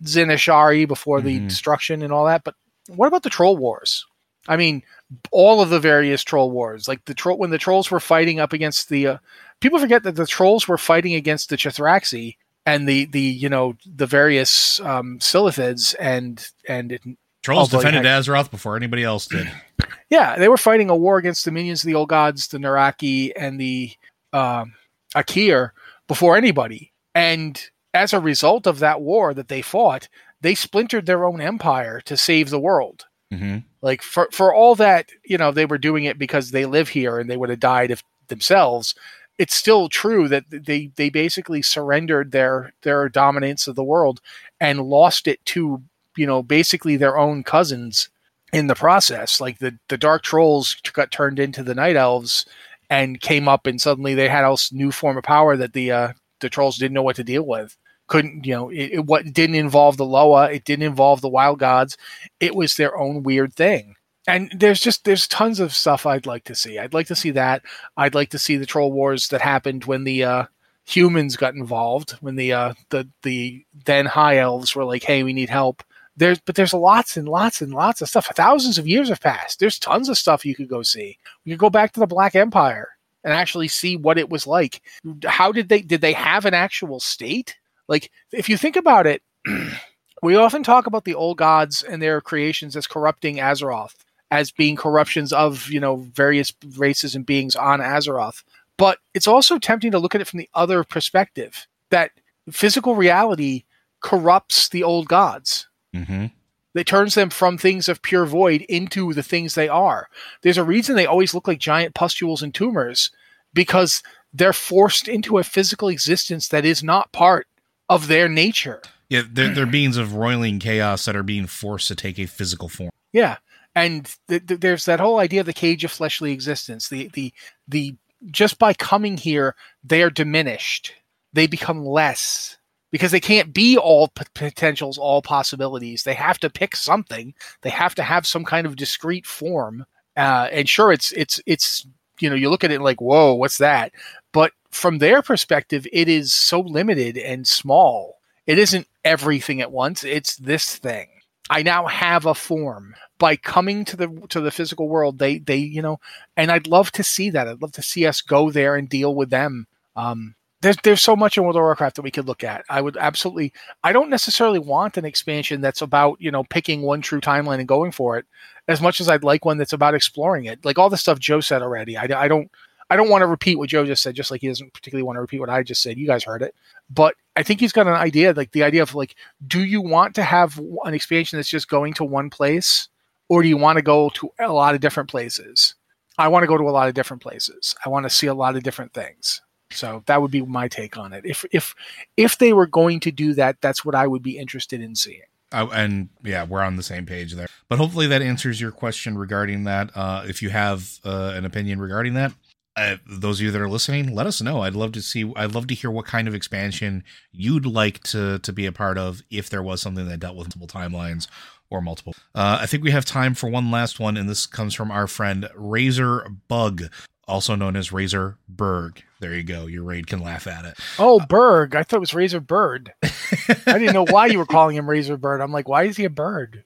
Zin-Azshari 0.04 0.86
before 0.86 1.18
mm-hmm. 1.18 1.26
the 1.26 1.38
destruction 1.40 2.02
and 2.02 2.12
all 2.12 2.26
that. 2.26 2.44
But 2.44 2.54
what 2.88 3.06
about 3.06 3.22
the 3.22 3.30
Troll 3.30 3.56
Wars? 3.56 4.04
I 4.46 4.56
mean, 4.56 4.82
all 5.30 5.60
of 5.60 5.70
the 5.70 5.80
various 5.80 6.22
troll 6.22 6.50
wars, 6.50 6.88
like 6.88 7.04
the 7.04 7.14
troll 7.14 7.38
when 7.38 7.50
the 7.50 7.58
trolls 7.58 7.90
were 7.90 8.00
fighting 8.00 8.40
up 8.40 8.52
against 8.52 8.88
the 8.88 9.06
uh, 9.06 9.18
people 9.60 9.78
forget 9.78 10.02
that 10.02 10.16
the 10.16 10.26
trolls 10.26 10.66
were 10.66 10.78
fighting 10.78 11.14
against 11.14 11.48
the 11.48 11.56
Chithraxi 11.56 12.36
and 12.64 12.88
the 12.88 13.06
the 13.06 13.20
you 13.20 13.48
know 13.48 13.76
the 13.86 14.06
various 14.06 14.80
um, 14.80 15.18
Silithids 15.18 15.94
and 16.00 16.48
and 16.68 16.92
it, 16.92 17.02
trolls 17.42 17.70
defended 17.70 18.04
had, 18.04 18.22
Azeroth 18.22 18.50
before 18.50 18.76
anybody 18.76 19.04
else 19.04 19.26
did. 19.26 19.50
Yeah, 20.08 20.36
they 20.38 20.48
were 20.48 20.56
fighting 20.56 20.88
a 20.88 20.94
war 20.94 21.18
against 21.18 21.44
the 21.44 21.50
minions 21.50 21.82
of 21.82 21.88
the 21.88 21.96
old 21.96 22.08
gods, 22.08 22.46
the 22.46 22.58
N'raqi 22.58 23.32
and 23.36 23.60
the 23.60 23.90
um, 24.32 24.74
Aqir 25.16 25.70
before 26.06 26.36
anybody, 26.36 26.92
and 27.12 27.60
as 27.92 28.12
a 28.12 28.20
result 28.20 28.68
of 28.68 28.78
that 28.78 29.00
war 29.00 29.34
that 29.34 29.48
they 29.48 29.62
fought, 29.62 30.08
they 30.40 30.54
splintered 30.54 31.06
their 31.06 31.24
own 31.24 31.40
empire 31.40 32.00
to 32.02 32.16
save 32.16 32.50
the 32.50 32.60
world 32.60 33.06
Mm-hmm. 33.32 33.58
Like 33.82 34.02
for 34.02 34.28
for 34.32 34.54
all 34.54 34.74
that, 34.76 35.10
you 35.24 35.38
know, 35.38 35.50
they 35.50 35.66
were 35.66 35.78
doing 35.78 36.04
it 36.04 36.18
because 36.18 36.50
they 36.50 36.64
live 36.64 36.88
here 36.88 37.18
and 37.18 37.28
they 37.28 37.36
would 37.36 37.50
have 37.50 37.60
died 37.60 37.90
if 37.90 38.02
themselves. 38.28 38.94
It's 39.38 39.56
still 39.56 39.88
true 39.88 40.28
that 40.28 40.44
they 40.48 40.90
they 40.96 41.10
basically 41.10 41.62
surrendered 41.62 42.32
their 42.32 42.72
their 42.82 43.08
dominance 43.08 43.66
of 43.66 43.74
the 43.76 43.84
world 43.84 44.20
and 44.60 44.80
lost 44.80 45.26
it 45.28 45.44
to 45.46 45.82
you 46.16 46.26
know 46.26 46.42
basically 46.42 46.96
their 46.96 47.18
own 47.18 47.42
cousins 47.42 48.08
in 48.52 48.68
the 48.68 48.74
process. 48.74 49.40
Like 49.40 49.58
the 49.58 49.76
the 49.88 49.98
dark 49.98 50.22
trolls 50.22 50.76
got 50.92 51.10
turned 51.10 51.38
into 51.38 51.62
the 51.62 51.74
night 51.74 51.96
elves 51.96 52.46
and 52.88 53.20
came 53.20 53.48
up 53.48 53.66
and 53.66 53.80
suddenly 53.80 54.14
they 54.14 54.28
had 54.28 54.44
a 54.44 54.56
new 54.72 54.92
form 54.92 55.16
of 55.16 55.24
power 55.24 55.56
that 55.56 55.72
the 55.72 55.90
uh, 55.90 56.12
the 56.40 56.48
trolls 56.48 56.78
didn't 56.78 56.94
know 56.94 57.02
what 57.02 57.16
to 57.16 57.24
deal 57.24 57.44
with 57.44 57.76
couldn't 58.08 58.46
you 58.46 58.54
know 58.54 58.68
it, 58.70 58.92
it 58.92 59.04
what 59.06 59.32
didn't 59.32 59.56
involve 59.56 59.96
the 59.96 60.04
Loa, 60.04 60.50
it 60.50 60.64
didn't 60.64 60.84
involve 60.84 61.20
the 61.20 61.28
Wild 61.28 61.58
Gods. 61.58 61.96
It 62.40 62.54
was 62.54 62.74
their 62.74 62.96
own 62.98 63.22
weird 63.22 63.54
thing. 63.54 63.96
And 64.28 64.50
there's 64.56 64.80
just 64.80 65.04
there's 65.04 65.28
tons 65.28 65.60
of 65.60 65.72
stuff 65.72 66.04
I'd 66.04 66.26
like 66.26 66.44
to 66.44 66.54
see. 66.54 66.78
I'd 66.78 66.94
like 66.94 67.06
to 67.08 67.16
see 67.16 67.30
that. 67.32 67.62
I'd 67.96 68.14
like 68.14 68.30
to 68.30 68.38
see 68.38 68.56
the 68.56 68.66
troll 68.66 68.92
wars 68.92 69.28
that 69.28 69.40
happened 69.40 69.84
when 69.84 70.04
the 70.04 70.24
uh, 70.24 70.44
humans 70.84 71.36
got 71.36 71.54
involved, 71.54 72.12
when 72.20 72.36
the 72.36 72.52
uh, 72.52 72.74
the 72.90 73.08
the 73.22 73.64
then 73.84 74.06
high 74.06 74.38
elves 74.38 74.74
were 74.74 74.84
like, 74.84 75.04
"Hey, 75.04 75.22
we 75.22 75.32
need 75.32 75.50
help." 75.50 75.82
There's 76.16 76.40
but 76.40 76.54
there's 76.54 76.72
lots 76.72 77.16
and 77.16 77.28
lots 77.28 77.60
and 77.60 77.72
lots 77.74 78.00
of 78.00 78.08
stuff. 78.08 78.26
Thousands 78.34 78.78
of 78.78 78.88
years 78.88 79.10
have 79.10 79.20
passed. 79.20 79.60
There's 79.60 79.78
tons 79.78 80.08
of 80.08 80.16
stuff 80.18 80.46
you 80.46 80.54
could 80.54 80.68
go 80.68 80.82
see. 80.82 81.18
You 81.44 81.54
could 81.54 81.60
go 81.60 81.70
back 81.70 81.92
to 81.92 82.00
the 82.00 82.06
Black 82.06 82.34
Empire 82.34 82.88
and 83.22 83.34
actually 83.34 83.68
see 83.68 83.96
what 83.96 84.18
it 84.18 84.30
was 84.30 84.46
like. 84.46 84.80
How 85.26 85.52
did 85.52 85.68
they 85.68 85.82
did 85.82 86.00
they 86.00 86.14
have 86.14 86.46
an 86.46 86.54
actual 86.54 87.00
state? 87.00 87.56
Like, 87.88 88.10
if 88.32 88.48
you 88.48 88.56
think 88.56 88.76
about 88.76 89.06
it, 89.06 89.22
we 90.22 90.36
often 90.36 90.62
talk 90.62 90.86
about 90.86 91.04
the 91.04 91.14
old 91.14 91.38
gods 91.38 91.82
and 91.82 92.00
their 92.00 92.20
creations 92.20 92.76
as 92.76 92.86
corrupting 92.86 93.36
Azeroth, 93.36 93.94
as 94.30 94.50
being 94.50 94.76
corruptions 94.76 95.32
of, 95.32 95.68
you 95.68 95.80
know, 95.80 95.96
various 95.96 96.52
races 96.76 97.14
and 97.14 97.24
beings 97.24 97.54
on 97.54 97.80
Azeroth. 97.80 98.42
But 98.76 98.98
it's 99.14 99.28
also 99.28 99.58
tempting 99.58 99.92
to 99.92 99.98
look 99.98 100.14
at 100.14 100.20
it 100.20 100.26
from 100.26 100.38
the 100.38 100.50
other 100.54 100.84
perspective 100.84 101.66
that 101.90 102.10
physical 102.50 102.94
reality 102.94 103.64
corrupts 104.00 104.68
the 104.68 104.82
old 104.82 105.08
gods. 105.08 105.68
Mm-hmm. 105.94 106.26
It 106.74 106.86
turns 106.86 107.14
them 107.14 107.30
from 107.30 107.56
things 107.56 107.88
of 107.88 108.02
pure 108.02 108.26
void 108.26 108.62
into 108.62 109.14
the 109.14 109.22
things 109.22 109.54
they 109.54 109.68
are. 109.68 110.08
There's 110.42 110.58
a 110.58 110.64
reason 110.64 110.94
they 110.94 111.06
always 111.06 111.32
look 111.32 111.48
like 111.48 111.58
giant 111.58 111.94
pustules 111.94 112.42
and 112.42 112.54
tumors 112.54 113.10
because 113.54 114.02
they're 114.34 114.52
forced 114.52 115.08
into 115.08 115.38
a 115.38 115.44
physical 115.44 115.88
existence 115.88 116.48
that 116.48 116.66
is 116.66 116.82
not 116.82 117.12
part 117.12 117.46
of 117.88 118.08
their 118.08 118.28
nature. 118.28 118.82
Yeah, 119.08 119.22
they're, 119.30 119.54
they're 119.54 119.66
beings 119.78 119.96
of 119.96 120.14
roiling 120.14 120.58
chaos 120.58 121.04
that 121.04 121.16
are 121.16 121.22
being 121.22 121.46
forced 121.46 121.88
to 121.88 121.94
take 121.94 122.18
a 122.18 122.26
physical 122.26 122.68
form. 122.68 122.90
Yeah, 123.12 123.36
and 123.74 124.10
th- 124.28 124.46
th- 124.46 124.60
there's 124.60 124.84
that 124.86 125.00
whole 125.00 125.18
idea 125.18 125.40
of 125.40 125.46
the 125.46 125.52
cage 125.52 125.84
of 125.84 125.92
fleshly 125.92 126.32
existence. 126.32 126.88
The 126.88 127.08
the 127.12 127.32
the 127.68 127.96
just 128.30 128.58
by 128.58 128.72
coming 128.72 129.16
here, 129.16 129.54
they 129.84 130.02
are 130.02 130.10
diminished. 130.10 130.94
They 131.32 131.46
become 131.46 131.84
less 131.84 132.56
because 132.90 133.10
they 133.10 133.20
can't 133.20 133.52
be 133.52 133.76
all 133.76 134.08
p- 134.08 134.24
potentials, 134.34 134.96
all 134.96 135.20
possibilities. 135.22 136.02
They 136.02 136.14
have 136.14 136.38
to 136.40 136.50
pick 136.50 136.74
something. 136.74 137.34
They 137.62 137.70
have 137.70 137.94
to 137.96 138.02
have 138.02 138.26
some 138.26 138.44
kind 138.44 138.66
of 138.66 138.76
discrete 138.76 139.26
form. 139.26 139.84
Uh, 140.16 140.48
and 140.50 140.68
sure, 140.68 140.92
it's 140.92 141.12
it's 141.12 141.40
it's 141.46 141.86
you 142.20 142.30
know 142.30 142.36
you 142.36 142.50
look 142.50 142.64
at 142.64 142.70
it 142.70 142.80
like 142.80 143.00
whoa, 143.00 143.34
what's 143.34 143.58
that? 143.58 143.92
But 144.32 144.52
from 144.70 144.98
their 144.98 145.22
perspective, 145.22 145.86
it 145.92 146.08
is 146.08 146.34
so 146.34 146.60
limited 146.60 147.16
and 147.16 147.46
small. 147.46 148.18
It 148.46 148.58
isn't 148.58 148.86
everything 149.04 149.60
at 149.60 149.72
once. 149.72 150.04
It's 150.04 150.36
this 150.36 150.76
thing. 150.76 151.08
I 151.48 151.62
now 151.62 151.86
have 151.86 152.26
a 152.26 152.34
form 152.34 152.94
by 153.18 153.36
coming 153.36 153.84
to 153.86 153.96
the 153.96 154.08
to 154.28 154.40
the 154.40 154.50
physical 154.50 154.88
world. 154.88 155.18
They 155.18 155.38
they 155.38 155.56
you 155.56 155.82
know, 155.82 156.00
and 156.36 156.50
I'd 156.50 156.66
love 156.66 156.90
to 156.92 157.04
see 157.04 157.30
that. 157.30 157.48
I'd 157.48 157.62
love 157.62 157.72
to 157.72 157.82
see 157.82 158.06
us 158.06 158.20
go 158.20 158.50
there 158.50 158.76
and 158.76 158.88
deal 158.88 159.14
with 159.14 159.30
them. 159.30 159.66
Um, 159.94 160.34
there's 160.66 160.76
there's 160.82 161.02
so 161.02 161.14
much 161.14 161.36
in 161.36 161.44
World 161.44 161.54
of 161.54 161.62
Warcraft 161.62 161.94
that 161.96 162.02
we 162.02 162.10
could 162.10 162.26
look 162.26 162.42
at. 162.42 162.64
I 162.68 162.80
would 162.80 162.96
absolutely. 162.96 163.52
I 163.84 163.92
don't 163.92 164.10
necessarily 164.10 164.58
want 164.58 164.96
an 164.96 165.04
expansion 165.04 165.60
that's 165.60 165.80
about 165.80 166.20
you 166.20 166.32
know 166.32 166.42
picking 166.42 166.82
one 166.82 167.00
true 167.00 167.20
timeline 167.20 167.60
and 167.60 167.68
going 167.68 167.92
for 167.92 168.18
it, 168.18 168.26
as 168.66 168.80
much 168.80 169.00
as 169.00 169.08
I'd 169.08 169.22
like 169.22 169.44
one 169.44 169.58
that's 169.58 169.72
about 169.72 169.94
exploring 169.94 170.46
it. 170.46 170.64
Like 170.64 170.76
all 170.76 170.90
the 170.90 170.96
stuff 170.96 171.20
Joe 171.20 171.40
said 171.40 171.62
already. 171.62 171.96
I, 171.96 172.08
I 172.16 172.26
don't 172.26 172.50
I 172.90 172.96
don't 172.96 173.08
want 173.08 173.22
to 173.22 173.28
repeat 173.28 173.58
what 173.58 173.68
Joe 173.68 173.86
just 173.86 174.02
said, 174.02 174.16
just 174.16 174.32
like 174.32 174.40
he 174.40 174.48
doesn't 174.48 174.74
particularly 174.74 175.04
want 175.04 175.16
to 175.16 175.20
repeat 175.20 175.38
what 175.38 175.50
I 175.50 175.62
just 175.62 175.82
said. 175.82 175.98
You 175.98 176.06
guys 176.06 176.24
heard 176.24 176.42
it, 176.42 176.52
but 176.90 177.14
I 177.36 177.44
think 177.44 177.60
he's 177.60 177.72
got 177.72 177.86
an 177.86 177.94
idea, 177.94 178.32
like 178.32 178.50
the 178.50 178.64
idea 178.64 178.82
of 178.82 178.92
like, 178.92 179.14
do 179.46 179.64
you 179.64 179.80
want 179.80 180.16
to 180.16 180.24
have 180.24 180.60
an 180.84 180.94
expansion 180.94 181.38
that's 181.38 181.48
just 181.48 181.68
going 181.68 181.94
to 181.94 182.04
one 182.04 182.28
place, 182.28 182.88
or 183.28 183.40
do 183.42 183.48
you 183.48 183.56
want 183.56 183.76
to 183.76 183.82
go 183.82 184.10
to 184.10 184.30
a 184.40 184.52
lot 184.52 184.74
of 184.74 184.80
different 184.80 185.08
places? 185.08 185.76
I 186.18 186.26
want 186.26 186.42
to 186.42 186.48
go 186.48 186.56
to 186.56 186.64
a 186.64 186.70
lot 186.70 186.88
of 186.88 186.94
different 186.94 187.22
places. 187.22 187.76
I 187.84 187.88
want 187.88 188.04
to 188.04 188.10
see 188.10 188.26
a 188.26 188.34
lot 188.34 188.56
of 188.56 188.64
different 188.64 188.94
things. 188.94 189.42
So 189.70 190.02
that 190.06 190.22
would 190.22 190.30
be 190.30 190.42
my 190.42 190.68
take 190.68 190.96
on 190.96 191.12
it. 191.12 191.24
If 191.24 191.44
if 191.52 191.74
if 192.16 192.38
they 192.38 192.52
were 192.52 192.66
going 192.66 193.00
to 193.00 193.10
do 193.10 193.34
that, 193.34 193.60
that's 193.60 193.84
what 193.84 193.94
I 193.94 194.06
would 194.06 194.22
be 194.22 194.38
interested 194.38 194.80
in 194.80 194.94
seeing. 194.94 195.22
Uh, 195.52 195.68
and 195.72 196.08
yeah, 196.24 196.44
we're 196.44 196.62
on 196.62 196.76
the 196.76 196.82
same 196.82 197.06
page 197.06 197.34
there. 197.34 197.46
But 197.68 197.78
hopefully 197.78 198.06
that 198.08 198.22
answers 198.22 198.60
your 198.60 198.72
question 198.72 199.16
regarding 199.16 199.64
that. 199.64 199.90
Uh, 199.94 200.24
if 200.26 200.42
you 200.42 200.50
have 200.50 200.98
uh, 201.04 201.32
an 201.34 201.44
opinion 201.44 201.80
regarding 201.80 202.14
that, 202.14 202.32
uh, 202.76 202.96
those 203.06 203.38
of 203.40 203.44
you 203.44 203.50
that 203.50 203.60
are 203.60 203.68
listening, 203.68 204.14
let 204.14 204.26
us 204.26 204.42
know. 204.42 204.60
I'd 204.60 204.74
love 204.74 204.92
to 204.92 205.02
see. 205.02 205.32
I'd 205.34 205.54
love 205.54 205.66
to 205.68 205.74
hear 205.74 205.90
what 205.90 206.04
kind 206.04 206.28
of 206.28 206.34
expansion 206.34 207.04
you'd 207.32 207.66
like 207.66 208.02
to 208.04 208.38
to 208.40 208.52
be 208.52 208.66
a 208.66 208.72
part 208.72 208.98
of 208.98 209.22
if 209.30 209.48
there 209.48 209.62
was 209.62 209.80
something 209.80 210.06
that 210.08 210.20
dealt 210.20 210.36
with 210.36 210.54
multiple 210.56 210.66
timelines 210.66 211.26
or 211.70 211.80
multiple. 211.80 212.14
Uh, 212.34 212.58
I 212.60 212.66
think 212.66 212.84
we 212.84 212.90
have 212.90 213.04
time 213.04 213.34
for 213.34 213.48
one 213.48 213.70
last 213.70 213.98
one, 213.98 214.16
and 214.16 214.28
this 214.28 214.46
comes 214.46 214.74
from 214.74 214.90
our 214.90 215.06
friend 215.06 215.48
Razor 215.54 216.28
Bug, 216.48 216.82
also 217.26 217.54
known 217.54 217.76
as 217.76 217.92
Razor 217.92 218.36
Berg. 218.48 219.02
There 219.20 219.34
you 219.34 219.42
go. 219.42 219.66
Your 219.66 219.82
raid 219.82 220.06
can 220.06 220.20
laugh 220.20 220.46
at 220.46 220.64
it. 220.64 220.78
Oh, 220.98 221.20
Berg! 221.20 221.74
I 221.74 221.82
thought 221.82 221.96
it 221.96 222.00
was 222.00 222.14
Razor 222.14 222.40
Bird. 222.40 222.92
I 223.02 223.78
didn't 223.78 223.94
know 223.94 224.04
why 224.04 224.26
you 224.26 224.38
were 224.38 224.46
calling 224.46 224.76
him 224.76 224.88
Razor 224.88 225.16
Bird. 225.16 225.40
I'm 225.40 225.52
like, 225.52 225.68
why 225.68 225.84
is 225.84 225.96
he 225.96 226.04
a 226.04 226.10
bird? 226.10 226.64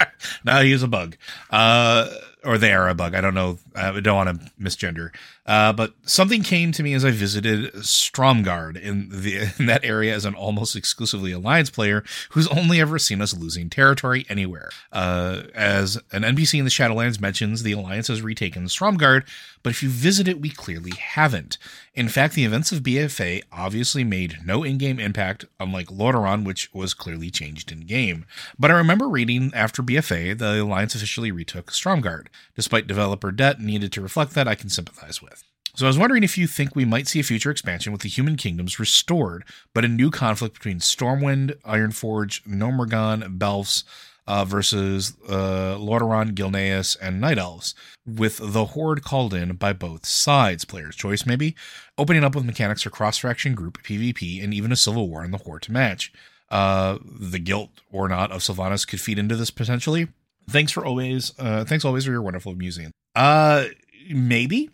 no, 0.44 0.62
he's 0.62 0.82
a 0.82 0.88
bug. 0.88 1.16
Uh, 1.50 2.08
or 2.44 2.58
they 2.58 2.72
are 2.72 2.88
a 2.88 2.94
bug. 2.94 3.14
I 3.14 3.20
don't 3.20 3.34
know. 3.34 3.58
I 3.74 4.00
don't 4.00 4.16
want 4.16 4.40
to 4.40 4.50
misgender. 4.60 5.10
Uh, 5.46 5.72
but 5.72 5.94
something 6.04 6.42
came 6.42 6.72
to 6.72 6.82
me 6.82 6.94
as 6.94 7.04
I 7.04 7.10
visited 7.10 7.72
Stromgarde 7.74 8.80
in 8.80 9.08
the 9.10 9.52
in 9.58 9.66
that 9.66 9.84
area 9.84 10.14
as 10.14 10.24
an 10.24 10.34
almost 10.34 10.76
exclusively 10.76 11.32
Alliance 11.32 11.70
player 11.70 12.04
who's 12.30 12.48
only 12.48 12.80
ever 12.80 12.98
seen 12.98 13.20
us 13.20 13.36
losing 13.36 13.70
territory 13.70 14.26
anywhere. 14.28 14.70
Uh, 14.92 15.42
as 15.54 15.96
an 16.12 16.22
NPC 16.22 16.58
in 16.58 16.64
the 16.64 16.70
Shadowlands 16.70 17.20
mentions, 17.20 17.62
the 17.62 17.72
Alliance 17.72 18.08
has 18.08 18.22
retaken 18.22 18.64
Stromgarde, 18.64 19.24
but 19.62 19.70
if 19.70 19.82
you 19.82 19.88
visit 19.88 20.28
it, 20.28 20.40
we 20.40 20.50
clearly 20.50 20.92
haven't. 20.92 21.58
In 21.94 22.08
fact, 22.08 22.34
the 22.34 22.44
events 22.44 22.72
of 22.72 22.82
BFA 22.82 23.42
obviously 23.52 24.04
made 24.04 24.38
no 24.44 24.62
in-game 24.62 24.98
impact, 24.98 25.44
unlike 25.60 25.88
Lordaeron, 25.88 26.44
which 26.44 26.72
was 26.72 26.94
clearly 26.94 27.30
changed 27.30 27.70
in-game. 27.70 28.24
But 28.58 28.70
I 28.70 28.74
remember 28.74 29.08
reading 29.08 29.52
after 29.54 29.82
BFA, 29.82 30.36
the 30.36 30.62
Alliance 30.62 30.94
officially 30.94 31.30
retook 31.30 31.70
Stromgarde. 31.70 32.28
Despite 32.56 32.86
developer 32.86 33.30
debt 33.30 33.60
needed 33.60 33.92
to 33.92 34.00
reflect 34.00 34.34
that, 34.34 34.48
I 34.48 34.54
can 34.54 34.68
sympathize 34.68 35.22
with. 35.22 35.44
So 35.74 35.86
I 35.86 35.88
was 35.88 35.98
wondering 35.98 36.22
if 36.22 36.36
you 36.36 36.46
think 36.46 36.76
we 36.76 36.84
might 36.84 37.08
see 37.08 37.20
a 37.20 37.24
future 37.24 37.50
expansion 37.50 37.92
with 37.92 38.02
the 38.02 38.08
human 38.08 38.36
kingdoms 38.36 38.78
restored, 38.78 39.42
but 39.72 39.86
a 39.86 39.88
new 39.88 40.10
conflict 40.10 40.54
between 40.54 40.80
Stormwind, 40.80 41.58
Ironforge, 41.62 42.42
Gnomeregan, 42.42 43.38
Belfs, 43.38 43.84
uh, 44.26 44.44
versus 44.44 45.14
uh, 45.28 45.76
Lordaeron, 45.78 46.34
Gilneas, 46.34 46.96
and 47.00 47.20
Night 47.20 47.38
Elves, 47.38 47.74
with 48.06 48.38
the 48.42 48.66
Horde 48.66 49.02
called 49.02 49.34
in 49.34 49.54
by 49.54 49.72
both 49.72 50.06
sides. 50.06 50.64
Player's 50.64 50.96
choice, 50.96 51.26
maybe, 51.26 51.54
opening 51.98 52.24
up 52.24 52.34
with 52.34 52.44
mechanics 52.44 52.82
for 52.82 52.90
cross 52.90 53.18
faction 53.18 53.54
group, 53.54 53.82
PvP, 53.82 54.42
and 54.42 54.54
even 54.54 54.72
a 54.72 54.76
civil 54.76 55.08
war 55.08 55.24
in 55.24 55.30
the 55.30 55.38
Horde 55.38 55.62
to 55.62 55.72
match. 55.72 56.12
Uh, 56.50 56.98
the 57.04 57.38
guilt 57.38 57.70
or 57.90 58.08
not 58.08 58.30
of 58.30 58.42
Sylvanas 58.42 58.86
could 58.86 59.00
feed 59.00 59.18
into 59.18 59.36
this 59.36 59.50
potentially. 59.50 60.08
Thanks 60.50 60.72
for 60.72 60.84
always, 60.84 61.32
uh, 61.38 61.64
thanks 61.64 61.84
always 61.84 62.04
for 62.04 62.10
your 62.10 62.22
wonderful 62.22 62.54
musing. 62.54 62.90
Uh, 63.14 63.66
maybe. 64.10 64.70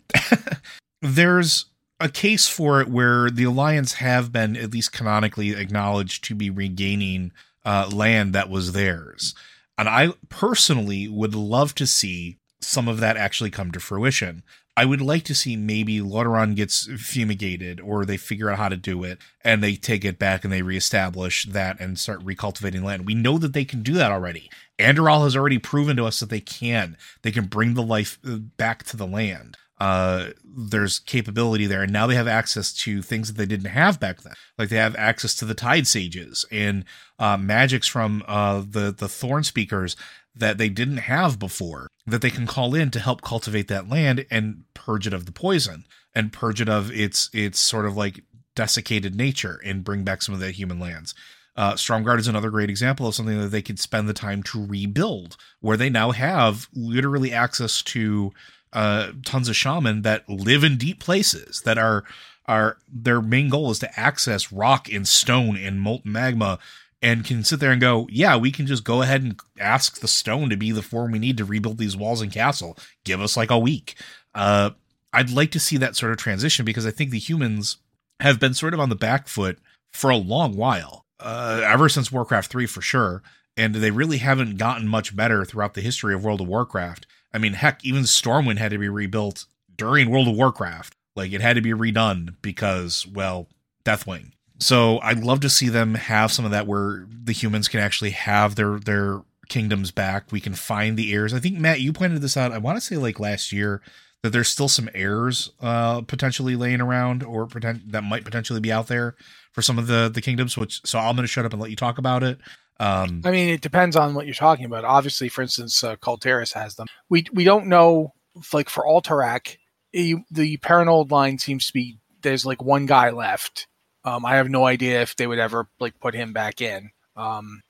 There's 1.01 1.65
a 1.99 2.09
case 2.09 2.47
for 2.47 2.81
it 2.81 2.87
where 2.87 3.29
the 3.29 3.43
Alliance 3.43 3.93
have 3.93 4.31
been, 4.31 4.55
at 4.55 4.71
least 4.71 4.91
canonically, 4.91 5.51
acknowledged 5.51 6.23
to 6.25 6.35
be 6.35 6.49
regaining 6.49 7.31
uh, 7.69 7.87
land 7.93 8.33
that 8.33 8.49
was 8.49 8.71
theirs. 8.71 9.35
And 9.77 9.87
I 9.87 10.13
personally 10.27 11.07
would 11.07 11.35
love 11.35 11.75
to 11.75 11.85
see 11.85 12.39
some 12.59 12.87
of 12.87 12.99
that 12.99 13.15
actually 13.15 13.51
come 13.51 13.71
to 13.71 13.79
fruition. 13.79 14.41
I 14.75 14.85
would 14.85 15.01
like 15.01 15.23
to 15.25 15.35
see 15.35 15.55
maybe 15.55 15.99
Lordaeron 15.99 16.55
gets 16.55 16.89
fumigated 16.97 17.79
or 17.79 18.05
they 18.05 18.17
figure 18.17 18.49
out 18.49 18.57
how 18.57 18.69
to 18.69 18.75
do 18.77 19.03
it 19.03 19.19
and 19.43 19.61
they 19.61 19.75
take 19.75 20.03
it 20.03 20.17
back 20.17 20.43
and 20.43 20.51
they 20.51 20.63
reestablish 20.63 21.45
that 21.45 21.79
and 21.79 21.99
start 21.99 22.25
recultivating 22.25 22.81
land. 22.81 23.05
We 23.05 23.13
know 23.13 23.37
that 23.37 23.53
they 23.53 23.65
can 23.65 23.83
do 23.83 23.93
that 23.93 24.11
already. 24.11 24.49
Andorhal 24.79 25.25
has 25.25 25.35
already 25.35 25.59
proven 25.59 25.95
to 25.97 26.05
us 26.05 26.19
that 26.21 26.31
they 26.31 26.39
can. 26.39 26.97
They 27.21 27.31
can 27.31 27.45
bring 27.45 27.75
the 27.75 27.83
life 27.83 28.17
uh, 28.27 28.37
back 28.37 28.83
to 28.85 28.97
the 28.97 29.07
land 29.07 29.57
uh, 29.79 30.31
there's 30.43 30.99
capability 30.99 31.65
there, 31.65 31.83
and 31.83 31.93
now 31.93 32.05
they 32.05 32.15
have 32.15 32.27
access 32.27 32.73
to 32.73 33.01
things 33.01 33.29
that 33.29 33.37
they 33.37 33.45
didn't 33.45 33.71
have 33.71 33.99
back 33.99 34.21
then. 34.21 34.33
Like 34.57 34.69
they 34.69 34.75
have 34.77 34.95
access 34.97 35.33
to 35.35 35.45
the 35.45 35.53
Tide 35.53 35.87
Sages 35.87 36.45
and 36.51 36.83
uh, 37.19 37.37
magics 37.37 37.87
from 37.87 38.23
uh, 38.27 38.63
the 38.67 38.93
the 38.97 39.07
Thorn 39.09 39.43
Speakers 39.43 39.95
that 40.35 40.57
they 40.57 40.69
didn't 40.69 40.97
have 40.97 41.37
before. 41.37 41.87
That 42.07 42.21
they 42.21 42.31
can 42.31 42.47
call 42.47 42.73
in 42.73 42.89
to 42.91 42.99
help 42.99 43.21
cultivate 43.21 43.67
that 43.67 43.89
land 43.89 44.25
and 44.31 44.63
purge 44.73 45.05
it 45.05 45.13
of 45.13 45.25
the 45.25 45.31
poison 45.31 45.85
and 46.15 46.33
purge 46.33 46.61
it 46.61 46.69
of 46.69 46.91
its 46.91 47.29
its 47.33 47.59
sort 47.59 47.85
of 47.85 47.95
like 47.95 48.23
desiccated 48.55 49.15
nature 49.15 49.59
and 49.63 49.83
bring 49.83 50.03
back 50.03 50.21
some 50.21 50.33
of 50.33 50.41
the 50.41 50.51
human 50.51 50.79
lands. 50.79 51.13
Uh, 51.55 51.75
is 51.75 52.27
another 52.27 52.49
great 52.49 52.69
example 52.69 53.05
of 53.05 53.13
something 53.13 53.37
that 53.39 53.49
they 53.49 53.61
could 53.61 53.79
spend 53.79 54.07
the 54.07 54.13
time 54.13 54.41
to 54.41 54.65
rebuild, 54.65 55.35
where 55.59 55.75
they 55.75 55.89
now 55.89 56.11
have 56.11 56.69
literally 56.73 57.33
access 57.33 57.81
to 57.81 58.31
uh, 58.71 59.11
tons 59.25 59.49
of 59.49 59.55
shaman 59.57 60.03
that 60.03 60.27
live 60.29 60.63
in 60.63 60.77
deep 60.77 60.99
places 60.99 61.61
that 61.65 61.77
are 61.77 62.05
are 62.45 62.77
their 62.91 63.21
main 63.21 63.49
goal 63.49 63.71
is 63.71 63.79
to 63.79 63.99
access 63.99 64.51
rock 64.51 64.91
and 64.91 65.07
stone 65.07 65.55
and 65.55 65.81
molten 65.81 66.11
magma 66.11 66.57
and 67.01 67.25
can 67.25 67.43
sit 67.43 67.59
there 67.59 67.71
and 67.71 67.81
go, 67.81 68.07
yeah, 68.11 68.35
we 68.35 68.51
can 68.51 68.67
just 68.67 68.83
go 68.83 69.01
ahead 69.01 69.23
and 69.23 69.39
ask 69.59 69.99
the 69.99 70.07
stone 70.07 70.49
to 70.49 70.57
be 70.57 70.71
the 70.71 70.81
form 70.81 71.11
we 71.11 71.19
need 71.19 71.37
to 71.37 71.45
rebuild 71.45 71.77
these 71.77 71.95
walls 71.95 72.21
and 72.21 72.31
castle. 72.31 72.77
Give 73.05 73.21
us 73.21 73.37
like 73.37 73.51
a 73.51 73.59
week. 73.59 73.95
Uh, 74.35 74.71
I'd 75.13 75.31
like 75.31 75.51
to 75.51 75.59
see 75.59 75.77
that 75.77 75.95
sort 75.95 76.11
of 76.11 76.17
transition 76.17 76.65
because 76.65 76.85
I 76.85 76.91
think 76.91 77.11
the 77.11 77.19
humans 77.19 77.77
have 78.19 78.39
been 78.39 78.53
sort 78.53 78.73
of 78.73 78.79
on 78.79 78.89
the 78.89 78.95
back 78.95 79.27
foot 79.27 79.59
for 79.91 80.09
a 80.09 80.17
long 80.17 80.55
while, 80.55 81.05
uh, 81.19 81.61
ever 81.63 81.89
since 81.89 82.11
Warcraft 82.11 82.51
3 82.51 82.65
for 82.65 82.81
sure. 82.81 83.23
And 83.55 83.75
they 83.75 83.91
really 83.91 84.17
haven't 84.17 84.57
gotten 84.57 84.87
much 84.87 85.15
better 85.15 85.43
throughout 85.45 85.73
the 85.73 85.81
history 85.81 86.13
of 86.13 86.23
World 86.23 86.41
of 86.41 86.47
Warcraft. 86.47 87.07
I 87.33 87.37
mean, 87.37 87.53
heck, 87.53 87.83
even 87.83 88.03
Stormwind 88.03 88.57
had 88.57 88.71
to 88.71 88.77
be 88.77 88.89
rebuilt 88.89 89.45
during 89.75 90.09
World 90.09 90.27
of 90.27 90.35
Warcraft. 90.35 90.95
Like 91.15 91.31
it 91.31 91.41
had 91.41 91.55
to 91.55 91.61
be 91.61 91.71
redone 91.71 92.35
because, 92.41 93.07
well, 93.07 93.47
Deathwing. 93.83 94.31
So 94.59 94.99
I'd 94.99 95.23
love 95.23 95.39
to 95.41 95.49
see 95.49 95.69
them 95.69 95.95
have 95.95 96.31
some 96.31 96.45
of 96.45 96.51
that 96.51 96.67
where 96.67 97.07
the 97.09 97.31
humans 97.33 97.67
can 97.67 97.79
actually 97.79 98.11
have 98.11 98.55
their 98.55 98.79
their 98.79 99.21
kingdoms 99.47 99.91
back. 99.91 100.31
We 100.31 100.41
can 100.41 100.53
find 100.53 100.97
the 100.97 101.13
heirs. 101.13 101.33
I 101.33 101.39
think 101.39 101.57
Matt, 101.57 101.81
you 101.81 101.93
pointed 101.93 102.21
this 102.21 102.37
out. 102.37 102.51
I 102.51 102.57
want 102.57 102.77
to 102.77 102.81
say 102.81 102.97
like 102.97 103.19
last 103.19 103.51
year 103.51 103.81
that 104.21 104.31
there's 104.31 104.49
still 104.49 104.67
some 104.67 104.89
heirs 104.93 105.51
uh, 105.61 106.01
potentially 106.01 106.55
laying 106.55 106.81
around 106.81 107.23
or 107.23 107.47
pretend 107.47 107.83
that 107.87 108.03
might 108.03 108.25
potentially 108.25 108.59
be 108.59 108.71
out 108.71 108.87
there 108.87 109.15
for 109.53 109.61
some 109.61 109.79
of 109.79 109.87
the 109.87 110.09
the 110.13 110.21
kingdoms. 110.21 110.57
Which 110.57 110.81
so 110.85 110.99
I'm 110.99 111.15
going 111.15 111.23
to 111.23 111.27
shut 111.27 111.45
up 111.45 111.53
and 111.53 111.61
let 111.61 111.71
you 111.71 111.75
talk 111.75 111.97
about 111.97 112.23
it. 112.23 112.39
Um, 112.81 113.21
I 113.25 113.31
mean, 113.31 113.49
it 113.49 113.61
depends 113.61 113.95
on 113.95 114.13
what 114.13 114.25
you're 114.25 114.35
talking 114.35 114.65
about. 114.65 114.85
Obviously, 114.85 115.27
for 115.27 115.41
instance, 115.41 115.83
uh, 115.83 115.95
Kul 115.97 116.17
has 116.23 116.75
them. 116.75 116.87
We 117.09 117.25
we 117.33 117.43
don't 117.43 117.67
know, 117.67 118.13
like 118.53 118.69
for 118.69 118.85
Alterac, 118.85 119.57
you, 119.91 120.23
the 120.31 120.57
Perenolde 120.57 121.11
line 121.11 121.39
seems 121.39 121.67
to 121.67 121.73
be 121.73 121.99
there's 122.21 122.45
like 122.45 122.61
one 122.61 122.85
guy 122.85 123.09
left. 123.09 123.67
Um, 124.05 124.25
I 124.25 124.35
have 124.35 124.49
no 124.49 124.65
idea 124.65 125.01
if 125.01 125.15
they 125.15 125.27
would 125.27 125.39
ever 125.39 125.67
like 125.79 125.99
put 125.99 126.13
him 126.13 126.33
back 126.33 126.61
in. 126.61 126.91
Um, 127.15 127.61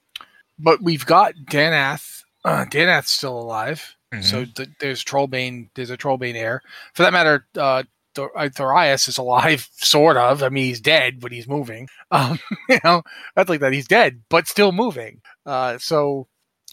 but 0.57 0.81
we've 0.81 1.05
got 1.05 1.33
Danath. 1.49 2.23
Uh, 2.45 2.65
Danath's 2.65 3.11
still 3.11 3.37
alive. 3.39 3.95
Mhm. 4.13 4.23
So 4.23 4.45
th- 4.45 4.69
there's 4.79 5.03
Trollbane. 5.03 5.69
There's 5.75 5.89
a 5.91 5.97
Trollbane 5.97 6.35
heir. 6.35 6.61
For 6.93 7.03
that 7.03 7.13
matter, 7.13 7.45
uh, 7.57 7.83
uh, 8.17 8.49
Thoras 8.49 9.07
is 9.07 9.17
alive, 9.17 9.69
sort 9.77 10.17
of. 10.17 10.43
I 10.43 10.49
mean, 10.49 10.65
he's 10.65 10.81
dead, 10.81 11.19
but 11.19 11.31
he's 11.31 11.47
moving. 11.47 11.87
Um, 12.11 12.39
you 12.67 12.79
know, 12.83 13.03
that's 13.35 13.49
like 13.49 13.59
that. 13.59 13.71
He's 13.73 13.87
dead, 13.87 14.23
but 14.29 14.47
still 14.47 14.71
moving. 14.71 15.21
Uh, 15.45 15.77
so, 15.77 16.27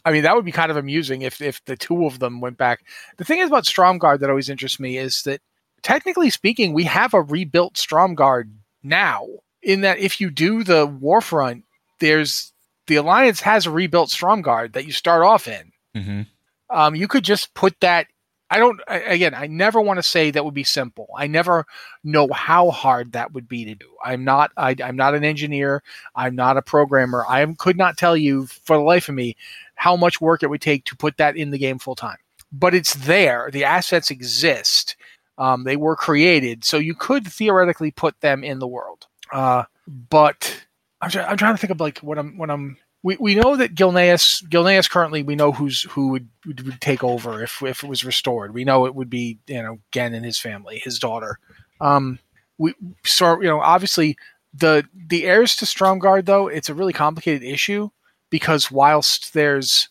I 0.04 0.10
mean, 0.12 0.22
that 0.22 0.34
would 0.34 0.46
be 0.46 0.52
kind 0.52 0.70
of 0.70 0.78
amusing 0.78 1.22
if 1.22 1.42
if 1.42 1.62
the 1.66 1.76
two 1.76 2.06
of 2.06 2.20
them 2.20 2.40
went 2.40 2.56
back. 2.56 2.80
The 3.18 3.24
thing 3.24 3.40
is 3.40 3.48
about 3.48 3.64
Stromgarde 3.64 4.20
that 4.20 4.30
always 4.30 4.48
interests 4.48 4.80
me 4.80 4.96
is 4.96 5.22
that, 5.24 5.40
technically 5.82 6.30
speaking, 6.30 6.72
we 6.72 6.84
have 6.84 7.12
a 7.12 7.20
rebuilt 7.22 7.74
Stromgarde 7.74 8.50
now. 8.82 9.26
In 9.66 9.82
that, 9.82 9.98
if 9.98 10.20
you 10.20 10.30
do 10.30 10.64
the 10.64 10.86
Warfront, 10.86 11.64
there's 12.00 12.52
the 12.86 12.96
Alliance 12.96 13.40
has 13.40 13.66
a 13.66 13.70
rebuilt 13.70 14.10
Stromgarde 14.10 14.72
that 14.72 14.86
you 14.86 14.92
start 14.92 15.22
off 15.24 15.46
in. 15.48 15.72
Hmm 15.94 16.22
um, 16.70 16.94
you 16.94 17.08
could 17.08 17.24
just 17.24 17.54
put 17.54 17.78
that 17.80 18.06
i 18.50 18.58
don't 18.58 18.80
I- 18.88 18.98
again 18.98 19.34
i 19.34 19.46
never 19.46 19.80
want 19.80 19.98
to 19.98 20.02
say 20.02 20.30
that 20.30 20.44
would 20.44 20.54
be 20.54 20.64
simple. 20.64 21.08
I 21.16 21.26
never 21.26 21.64
know 22.04 22.28
how 22.32 22.70
hard 22.70 23.12
that 23.12 23.32
would 23.32 23.48
be 23.48 23.64
to 23.64 23.74
do. 23.74 23.86
I'm 24.04 24.24
not 24.24 24.52
I, 24.56 24.76
i'm 24.84 24.96
not 24.96 25.14
an 25.14 25.24
engineer. 25.24 25.82
I'm 26.14 26.36
not 26.36 26.56
a 26.56 26.62
programmer. 26.62 27.24
I 27.28 27.40
am, 27.40 27.56
could 27.56 27.76
not 27.76 27.96
tell 27.96 28.16
you 28.16 28.46
for 28.46 28.76
the 28.76 28.82
life 28.82 29.08
of 29.08 29.14
me 29.14 29.36
how 29.74 29.96
much 29.96 30.20
work 30.20 30.42
it 30.42 30.50
would 30.50 30.60
take 30.60 30.84
to 30.86 30.96
put 30.96 31.16
that 31.16 31.36
in 31.36 31.50
the 31.50 31.58
game 31.58 31.78
full 31.78 31.96
time. 31.96 32.18
But 32.52 32.74
it's 32.74 32.94
there. 32.94 33.50
The 33.52 33.64
assets 33.64 34.10
exist. 34.10 34.96
Um, 35.38 35.64
they 35.64 35.76
were 35.76 35.96
created. 35.96 36.64
So 36.64 36.78
you 36.78 36.94
could 36.94 37.26
theoretically 37.26 37.90
put 37.90 38.20
them 38.20 38.42
in 38.42 38.58
the 38.58 38.68
world 38.68 39.06
uh, 39.32 39.64
but 40.10 40.64
I'm, 41.00 41.10
try- 41.10 41.24
I'm 41.24 41.36
trying 41.36 41.54
to 41.54 41.58
think 41.58 41.70
of 41.70 41.80
like 41.80 41.98
what 41.98 42.18
i'm 42.18 42.36
when 42.38 42.50
i'm 42.50 42.76
we, 43.02 43.16
we 43.20 43.34
know 43.36 43.54
that 43.54 43.74
Gilneas 43.74 44.42
Gilneas 44.48 44.90
currently 44.90 45.22
we 45.22 45.36
know 45.36 45.52
who's 45.52 45.82
who 45.82 46.08
would, 46.08 46.28
would, 46.44 46.66
would 46.66 46.80
take 46.80 47.04
over 47.04 47.40
if 47.42 47.62
if 47.62 47.84
it 47.84 47.88
was 47.88 48.04
restored. 48.04 48.52
We 48.52 48.64
know 48.64 48.84
it 48.86 48.96
would 48.96 49.08
be 49.08 49.38
you 49.46 49.62
know 49.62 49.78
Genn 49.92 50.12
and 50.12 50.24
his 50.24 50.40
family, 50.40 50.80
his 50.82 50.98
daughter. 50.98 51.38
Um, 51.80 52.18
we 52.58 52.74
so 53.04 53.40
you 53.40 53.46
know 53.46 53.60
obviously 53.60 54.16
the 54.52 54.84
the 54.92 55.24
heirs 55.24 55.54
to 55.56 55.66
Stromgarde 55.66 56.24
though 56.24 56.48
it's 56.48 56.68
a 56.68 56.74
really 56.74 56.92
complicated 56.92 57.44
issue 57.44 57.90
because 58.28 58.72
whilst 58.72 59.34
there's 59.34 59.88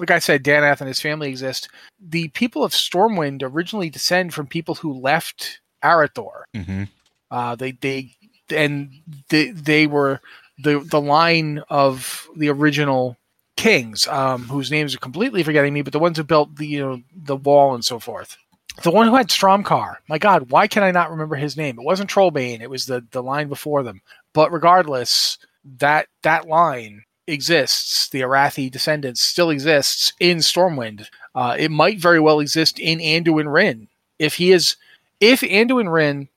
like 0.00 0.10
I 0.10 0.18
said, 0.18 0.44
Danath 0.44 0.80
and 0.80 0.88
his 0.88 1.00
family 1.00 1.28
exist. 1.28 1.68
The 2.00 2.28
people 2.28 2.62
of 2.62 2.72
Stormwind 2.72 3.42
originally 3.42 3.90
descend 3.90 4.34
from 4.34 4.46
people 4.46 4.74
who 4.76 4.92
left 4.92 5.60
Arathor. 5.82 6.42
hmm 6.54 6.84
Uh, 7.30 7.56
they 7.56 7.72
they 7.72 8.14
and 8.50 8.90
they 9.28 9.50
they 9.50 9.86
were 9.86 10.20
the 10.58 10.80
the 10.80 11.00
line 11.00 11.62
of 11.68 12.28
the 12.36 12.48
original 12.48 13.16
kings, 13.56 14.06
um, 14.06 14.44
whose 14.44 14.70
names 14.70 14.94
are 14.94 14.98
completely 14.98 15.42
forgetting 15.42 15.72
me, 15.72 15.82
but 15.82 15.92
the 15.92 15.98
ones 15.98 16.16
who 16.16 16.24
built 16.24 16.56
the 16.56 16.66
you 16.66 16.80
know 16.80 17.02
the 17.14 17.36
wall 17.36 17.74
and 17.74 17.84
so 17.84 17.98
forth. 17.98 18.36
The 18.84 18.92
one 18.92 19.08
who 19.08 19.16
had 19.16 19.28
Strom'kar. 19.28 19.96
My 20.08 20.18
God, 20.18 20.50
why 20.50 20.68
can 20.68 20.84
I 20.84 20.92
not 20.92 21.10
remember 21.10 21.34
his 21.34 21.56
name? 21.56 21.78
It 21.78 21.84
wasn't 21.84 22.10
Trollbane. 22.10 22.60
It 22.60 22.70
was 22.70 22.86
the 22.86 23.04
the 23.10 23.22
line 23.22 23.48
before 23.48 23.82
them. 23.82 24.02
But 24.32 24.52
regardless, 24.52 25.38
that 25.78 26.06
that 26.22 26.46
line 26.46 27.04
exists. 27.26 28.08
The 28.08 28.22
Arathi 28.22 28.70
descendants 28.70 29.20
still 29.20 29.50
exists 29.50 30.12
in 30.18 30.38
Stormwind. 30.38 31.06
Uh, 31.34 31.56
it 31.58 31.70
might 31.70 31.98
very 31.98 32.20
well 32.20 32.40
exist 32.40 32.78
in 32.78 32.98
Anduin 32.98 33.46
Wrynn 33.46 33.88
if 34.18 34.34
he 34.34 34.52
is 34.52 34.76
if 35.20 35.40
Anduin 35.40 35.86
Wrynn 35.86 36.28